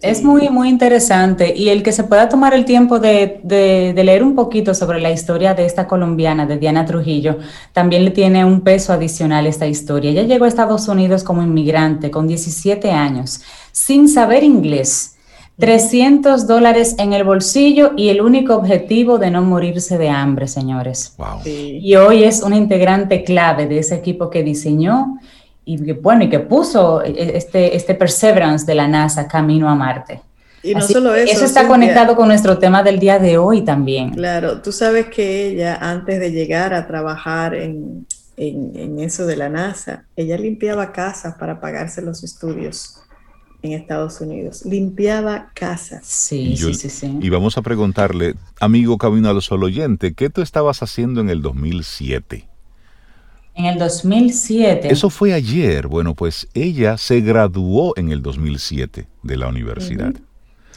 Es 0.01 0.23
muy, 0.23 0.49
muy 0.49 0.69
interesante. 0.69 1.53
Y 1.55 1.69
el 1.69 1.81
que 1.81 1.91
se 1.91 2.03
pueda 2.03 2.29
tomar 2.29 2.53
el 2.53 2.65
tiempo 2.65 2.99
de, 2.99 3.39
de, 3.43 4.03
leer 4.03 4.23
un 4.23 4.35
poquito 4.35 4.73
sobre 4.73 4.99
la 4.99 5.11
historia 5.11 5.53
de 5.53 5.65
esta 5.65 5.87
colombiana, 5.87 6.45
de 6.45 6.57
Diana 6.57 6.85
Trujillo, 6.85 7.37
también 7.73 8.05
le 8.05 8.11
tiene 8.11 8.45
un 8.45 8.61
peso 8.61 8.93
adicional 8.93 9.47
esta 9.47 9.67
historia. 9.67 10.11
Ella 10.11 10.23
llegó 10.23 10.45
a 10.45 10.47
Estados 10.47 10.87
Unidos 10.87 11.23
como 11.23 11.41
inmigrante 11.41 12.11
con 12.11 12.27
17 12.27 12.91
años, 12.91 13.41
sin 13.71 14.07
saber 14.07 14.43
inglés 14.43 15.15
300 15.57 16.47
dólares 16.47 16.95
en 16.99 17.13
el 17.13 17.23
bolsillo 17.23 17.93
y 17.95 18.09
el 18.09 18.21
único 18.21 18.55
objetivo 18.55 19.17
de 19.17 19.31
no 19.31 19.41
morirse 19.41 19.97
de 19.97 20.09
hambre, 20.09 20.47
señores. 20.47 21.15
Y 21.45 21.95
hoy 21.95 22.25
es 22.25 22.41
una 22.41 22.57
integrante 22.57 23.23
clave 23.23 23.65
de 23.65 23.79
ese 23.79 23.95
equipo 23.95 24.29
que 24.29 24.43
diseñó 24.43 25.17
y 25.65 25.91
bueno, 25.93 26.23
y 26.23 26.29
que 26.29 26.39
puso 26.39 27.01
este, 27.01 27.75
este 27.75 27.95
Perseverance 27.95 28.65
de 28.65 28.75
la 28.75 28.87
NASA 28.87 29.27
camino 29.27 29.69
a 29.69 29.75
Marte. 29.75 30.21
Y 30.63 30.73
no 30.73 30.81
solo 30.81 31.13
eso. 31.13 31.31
Eso 31.31 31.45
está 31.45 31.67
conectado 31.67 32.15
con 32.15 32.27
nuestro 32.27 32.57
tema 32.57 32.81
del 32.81 32.99
día 32.99 33.19
de 33.19 33.37
hoy 33.37 33.63
también. 33.63 34.11
Claro, 34.11 34.61
tú 34.61 34.71
sabes 34.71 35.07
que 35.07 35.47
ella, 35.47 35.77
antes 35.79 36.19
de 36.19 36.31
llegar 36.31 36.73
a 36.73 36.87
trabajar 36.87 37.53
en, 37.53 38.07
en 38.37 38.99
eso 38.99 39.25
de 39.25 39.37
la 39.37 39.49
NASA, 39.49 40.05
ella 40.15 40.37
limpiaba 40.37 40.91
casas 40.91 41.35
para 41.35 41.59
pagarse 41.59 42.01
los 42.01 42.23
estudios 42.23 43.01
en 43.65 43.73
Estados 43.73 44.21
Unidos. 44.21 44.65
Limpiaba 44.65 45.51
casas. 45.53 46.05
Sí, 46.05 46.55
sí, 46.57 46.73
sí, 46.73 46.89
sí. 46.89 47.19
Y 47.21 47.29
vamos 47.29 47.57
a 47.57 47.61
preguntarle, 47.61 48.35
amigo 48.59 48.97
Camino 48.97 49.29
al 49.29 49.41
Sol 49.41 49.63
oyente, 49.63 50.13
¿qué 50.13 50.29
tú 50.29 50.41
estabas 50.41 50.81
haciendo 50.81 51.21
en 51.21 51.29
el 51.29 51.41
2007? 51.41 52.47
En 53.55 53.65
el 53.65 53.79
2007. 53.79 54.91
Eso 54.91 55.09
fue 55.09 55.33
ayer. 55.33 55.87
Bueno, 55.87 56.13
pues 56.13 56.47
ella 56.53 56.97
se 56.97 57.21
graduó 57.21 57.93
en 57.95 58.11
el 58.11 58.21
2007 58.21 59.07
de 59.23 59.37
la 59.37 59.47
universidad. 59.47 60.13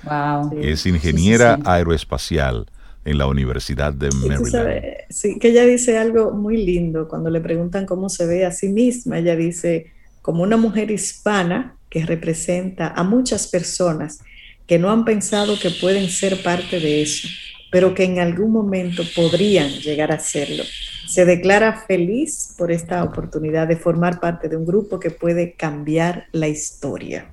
Wow. 0.05 0.59
Es 0.63 0.87
ingeniera 0.87 1.59
aeroespacial 1.65 2.67
en 3.05 3.19
la 3.19 3.27
Universidad 3.27 3.93
de 3.93 4.11
Maryland. 4.11 4.83
Sí, 5.11 5.39
que 5.39 5.49
ella 5.49 5.65
dice 5.65 5.99
algo 5.99 6.33
muy 6.33 6.65
lindo 6.65 7.09
cuando 7.09 7.31
le 7.31 7.41
preguntan 7.41 7.87
cómo 7.87 8.09
se 8.09 8.27
ve 8.27 8.45
a 8.45 8.53
sí 8.53 8.69
misma. 8.69 9.19
Ella 9.19 9.35
dice, 9.35 9.93
como 10.23 10.43
una 10.43 10.57
mujer 10.57 10.91
hispana 10.91 11.77
que 11.91 12.05
representa 12.05 12.89
a 12.89 13.03
muchas 13.03 13.49
personas 13.49 14.21
que 14.67 14.79
no 14.79 14.91
han 14.91 15.05
pensado 15.05 15.59
que 15.59 15.71
pueden 15.71 16.09
ser 16.11 16.43
parte 16.43 16.79
de 16.79 17.03
eso, 17.03 17.27
pero 17.73 17.95
que 17.95 18.05
en 18.05 18.19
algún 18.19 18.53
momento 18.53 19.03
podrían 19.17 19.71
llegar 19.71 20.13
a 20.13 20.19
serlo. 20.19 20.63
Se 21.09 21.25
declara 21.25 21.85
feliz 21.87 22.55
por 22.59 22.71
esta 22.71 23.03
oportunidad 23.03 23.67
de 23.67 23.77
formar 23.77 24.21
parte 24.21 24.49
de 24.49 24.57
un 24.57 24.67
grupo 24.67 25.01
que 25.01 25.11
puede 25.11 25.55
cambiar 25.55 26.27
la 26.33 26.49
historia. 26.49 27.33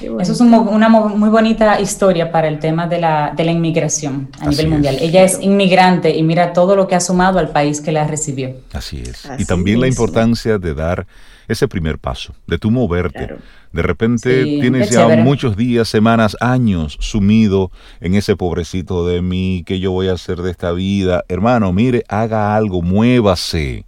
Eso 0.00 0.32
es 0.32 0.40
una 0.40 0.88
muy 0.88 1.28
bonita 1.28 1.80
historia 1.80 2.32
para 2.32 2.48
el 2.48 2.58
tema 2.58 2.88
de 2.88 2.98
la, 2.98 3.34
inmigración 3.38 4.28
a 4.40 4.48
nivel 4.48 4.68
mundial. 4.68 4.96
Ella 5.00 5.22
es 5.22 5.38
inmigrante 5.40 6.10
y 6.10 6.22
mira 6.22 6.52
todo 6.52 6.74
lo 6.74 6.88
que 6.88 6.96
ha 6.96 7.00
sumado 7.00 7.38
al 7.38 7.50
país 7.50 7.80
que 7.80 7.92
la 7.92 8.06
recibió. 8.06 8.56
Así 8.72 9.02
es. 9.02 9.28
y 9.38 9.44
también 9.44 9.80
la 9.80 9.86
importancia 9.86 10.58
de 10.58 10.74
dar 10.74 11.06
ese 11.48 11.68
primer 11.68 11.98
paso, 11.98 12.34
de 12.46 12.58
tú 12.58 12.70
moverte. 12.70 13.36
De 13.72 13.82
repente 13.82 14.44
tienes 14.44 14.90
ya 14.90 15.08
muchos 15.16 15.56
días, 15.56 15.88
semanas, 15.88 16.36
años 16.40 16.96
sumido 17.00 17.70
en 18.00 18.14
ese 18.14 18.36
pobrecito 18.36 19.06
de 19.06 19.22
mí, 19.22 19.62
que 19.66 19.80
yo 19.80 19.92
voy 19.92 20.08
a 20.08 20.12
hacer 20.12 20.42
de 20.42 20.50
esta 20.50 20.72
vida. 20.72 21.24
Hermano, 21.28 21.72
mire, 21.72 22.04
haga 22.08 22.54
algo, 22.54 22.82
muévase. 22.82 23.84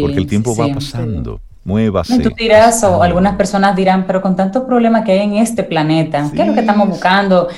porque 0.00 0.16
el 0.16 0.26
tiempo 0.26 0.54
va 0.56 0.68
pasando. 0.72 1.40
Muévase. 1.64 2.18
Tú 2.20 2.30
dirás, 2.30 2.82
o 2.84 3.02
algunas 3.02 3.36
personas 3.36 3.76
dirán, 3.76 4.06
pero 4.06 4.22
con 4.22 4.34
tantos 4.34 4.64
problemas 4.64 5.04
que 5.04 5.12
hay 5.12 5.20
en 5.20 5.34
este 5.34 5.62
planeta, 5.62 6.30
¿qué 6.34 6.42
es 6.42 6.48
lo 6.48 6.54
que 6.54 6.60
estamos 6.60 6.88
buscando? 6.88 7.48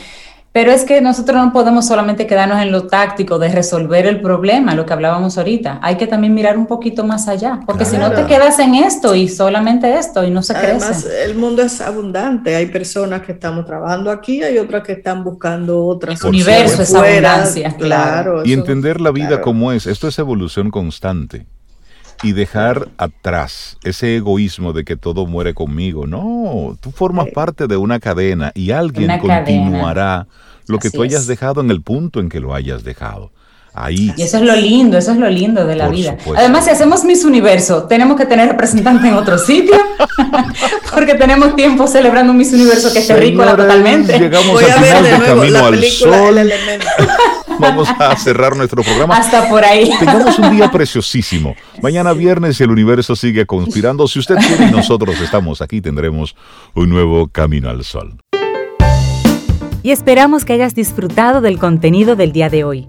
Pero 0.52 0.70
es 0.70 0.84
que 0.84 1.00
nosotros 1.00 1.36
no 1.42 1.52
podemos 1.52 1.86
solamente 1.86 2.26
quedarnos 2.26 2.60
en 2.60 2.70
lo 2.70 2.86
táctico 2.86 3.38
de 3.38 3.48
resolver 3.48 4.06
el 4.06 4.20
problema, 4.20 4.74
lo 4.74 4.84
que 4.84 4.92
hablábamos 4.92 5.38
ahorita. 5.38 5.80
Hay 5.82 5.96
que 5.96 6.06
también 6.06 6.34
mirar 6.34 6.58
un 6.58 6.66
poquito 6.66 7.04
más 7.04 7.26
allá, 7.26 7.60
porque 7.66 7.86
si 7.86 7.96
no 7.96 8.12
te 8.12 8.26
quedas 8.26 8.58
en 8.58 8.74
esto 8.74 9.14
y 9.14 9.28
solamente 9.28 9.94
esto 9.98 10.22
y 10.24 10.30
no 10.30 10.42
se 10.42 10.52
Además, 10.52 11.06
el 11.06 11.34
mundo 11.34 11.62
es 11.62 11.80
abundante. 11.80 12.54
Hay 12.54 12.66
personas 12.66 13.22
que 13.22 13.32
estamos 13.32 13.64
trabajando 13.64 14.10
aquí, 14.10 14.42
hay 14.42 14.58
otras 14.58 14.82
que 14.82 14.92
están 14.92 15.24
buscando 15.24 15.86
otras. 15.86 16.20
El 16.20 16.28
universo 16.28 16.82
es 16.82 16.94
abundancia. 16.94 17.74
Claro. 17.78 18.42
y 18.44 18.52
entender 18.52 19.00
la 19.00 19.10
vida 19.10 19.40
como 19.40 19.72
es. 19.72 19.86
Esto 19.86 20.06
es 20.06 20.18
evolución 20.18 20.70
constante 20.70 21.46
y 22.22 22.32
dejar 22.32 22.88
atrás 22.98 23.78
ese 23.82 24.16
egoísmo 24.16 24.72
de 24.72 24.84
que 24.84 24.96
todo 24.96 25.26
muere 25.26 25.54
conmigo. 25.54 26.06
No, 26.06 26.76
tú 26.80 26.90
formas 26.90 27.28
parte 27.34 27.66
de 27.66 27.76
una 27.76 28.00
cadena 28.00 28.52
y 28.54 28.70
alguien 28.70 29.18
continuará 29.18 30.26
lo 30.66 30.78
que 30.78 30.90
tú 30.90 31.02
hayas 31.02 31.26
dejado 31.26 31.60
en 31.60 31.70
el 31.70 31.82
punto 31.82 32.20
en 32.20 32.28
que 32.28 32.40
lo 32.40 32.54
hayas 32.54 32.84
dejado. 32.84 33.30
Ahí. 33.74 34.12
Y 34.16 34.22
eso 34.22 34.36
es 34.36 34.42
lo 34.42 34.54
lindo, 34.54 34.98
eso 34.98 35.12
es 35.12 35.18
lo 35.18 35.30
lindo 35.30 35.64
de 35.64 35.76
la 35.76 35.88
vida. 35.88 36.16
Además, 36.36 36.64
si 36.64 36.70
hacemos 36.70 37.04
Miss 37.04 37.24
Universo, 37.24 37.84
tenemos 37.84 38.18
que 38.18 38.26
tener 38.26 38.48
representante 38.48 39.08
en 39.08 39.14
otro 39.14 39.38
sitio, 39.38 39.74
porque 40.94 41.14
tenemos 41.14 41.56
tiempo 41.56 41.86
celebrando 41.86 42.32
un 42.32 42.38
Miss 42.38 42.52
Universo 42.52 42.92
que 42.92 42.98
es 42.98 43.06
terrícola 43.06 43.56
totalmente. 43.56 44.18
Llegamos 44.18 44.52
Voy 44.52 44.64
a 44.64 44.76
ver 44.76 45.02
de 45.02 45.24
Camino 45.24 45.66
al 45.66 45.82
Sol. 45.84 46.36
Vamos 47.58 47.88
a 47.98 48.16
cerrar 48.16 48.56
nuestro 48.56 48.82
programa. 48.82 49.16
Hasta 49.16 49.48
por 49.48 49.64
ahí. 49.64 49.90
Tengamos 49.98 50.38
un 50.38 50.56
día 50.56 50.70
preciosísimo. 50.72 51.54
Mañana 51.80 52.12
viernes 52.12 52.60
el 52.60 52.70
universo 52.70 53.14
sigue 53.14 53.46
conspirando. 53.46 54.08
Si 54.08 54.18
usted 54.18 54.36
quiere 54.36 54.66
y 54.66 54.70
nosotros 54.70 55.20
estamos 55.20 55.62
aquí, 55.62 55.80
tendremos 55.80 56.34
un 56.74 56.90
nuevo 56.90 57.28
Camino 57.28 57.70
al 57.70 57.84
Sol. 57.84 58.16
Y 59.82 59.90
esperamos 59.90 60.44
que 60.44 60.52
hayas 60.52 60.74
disfrutado 60.74 61.40
del 61.40 61.58
contenido 61.58 62.16
del 62.16 62.32
día 62.32 62.48
de 62.48 62.64
hoy. 62.64 62.88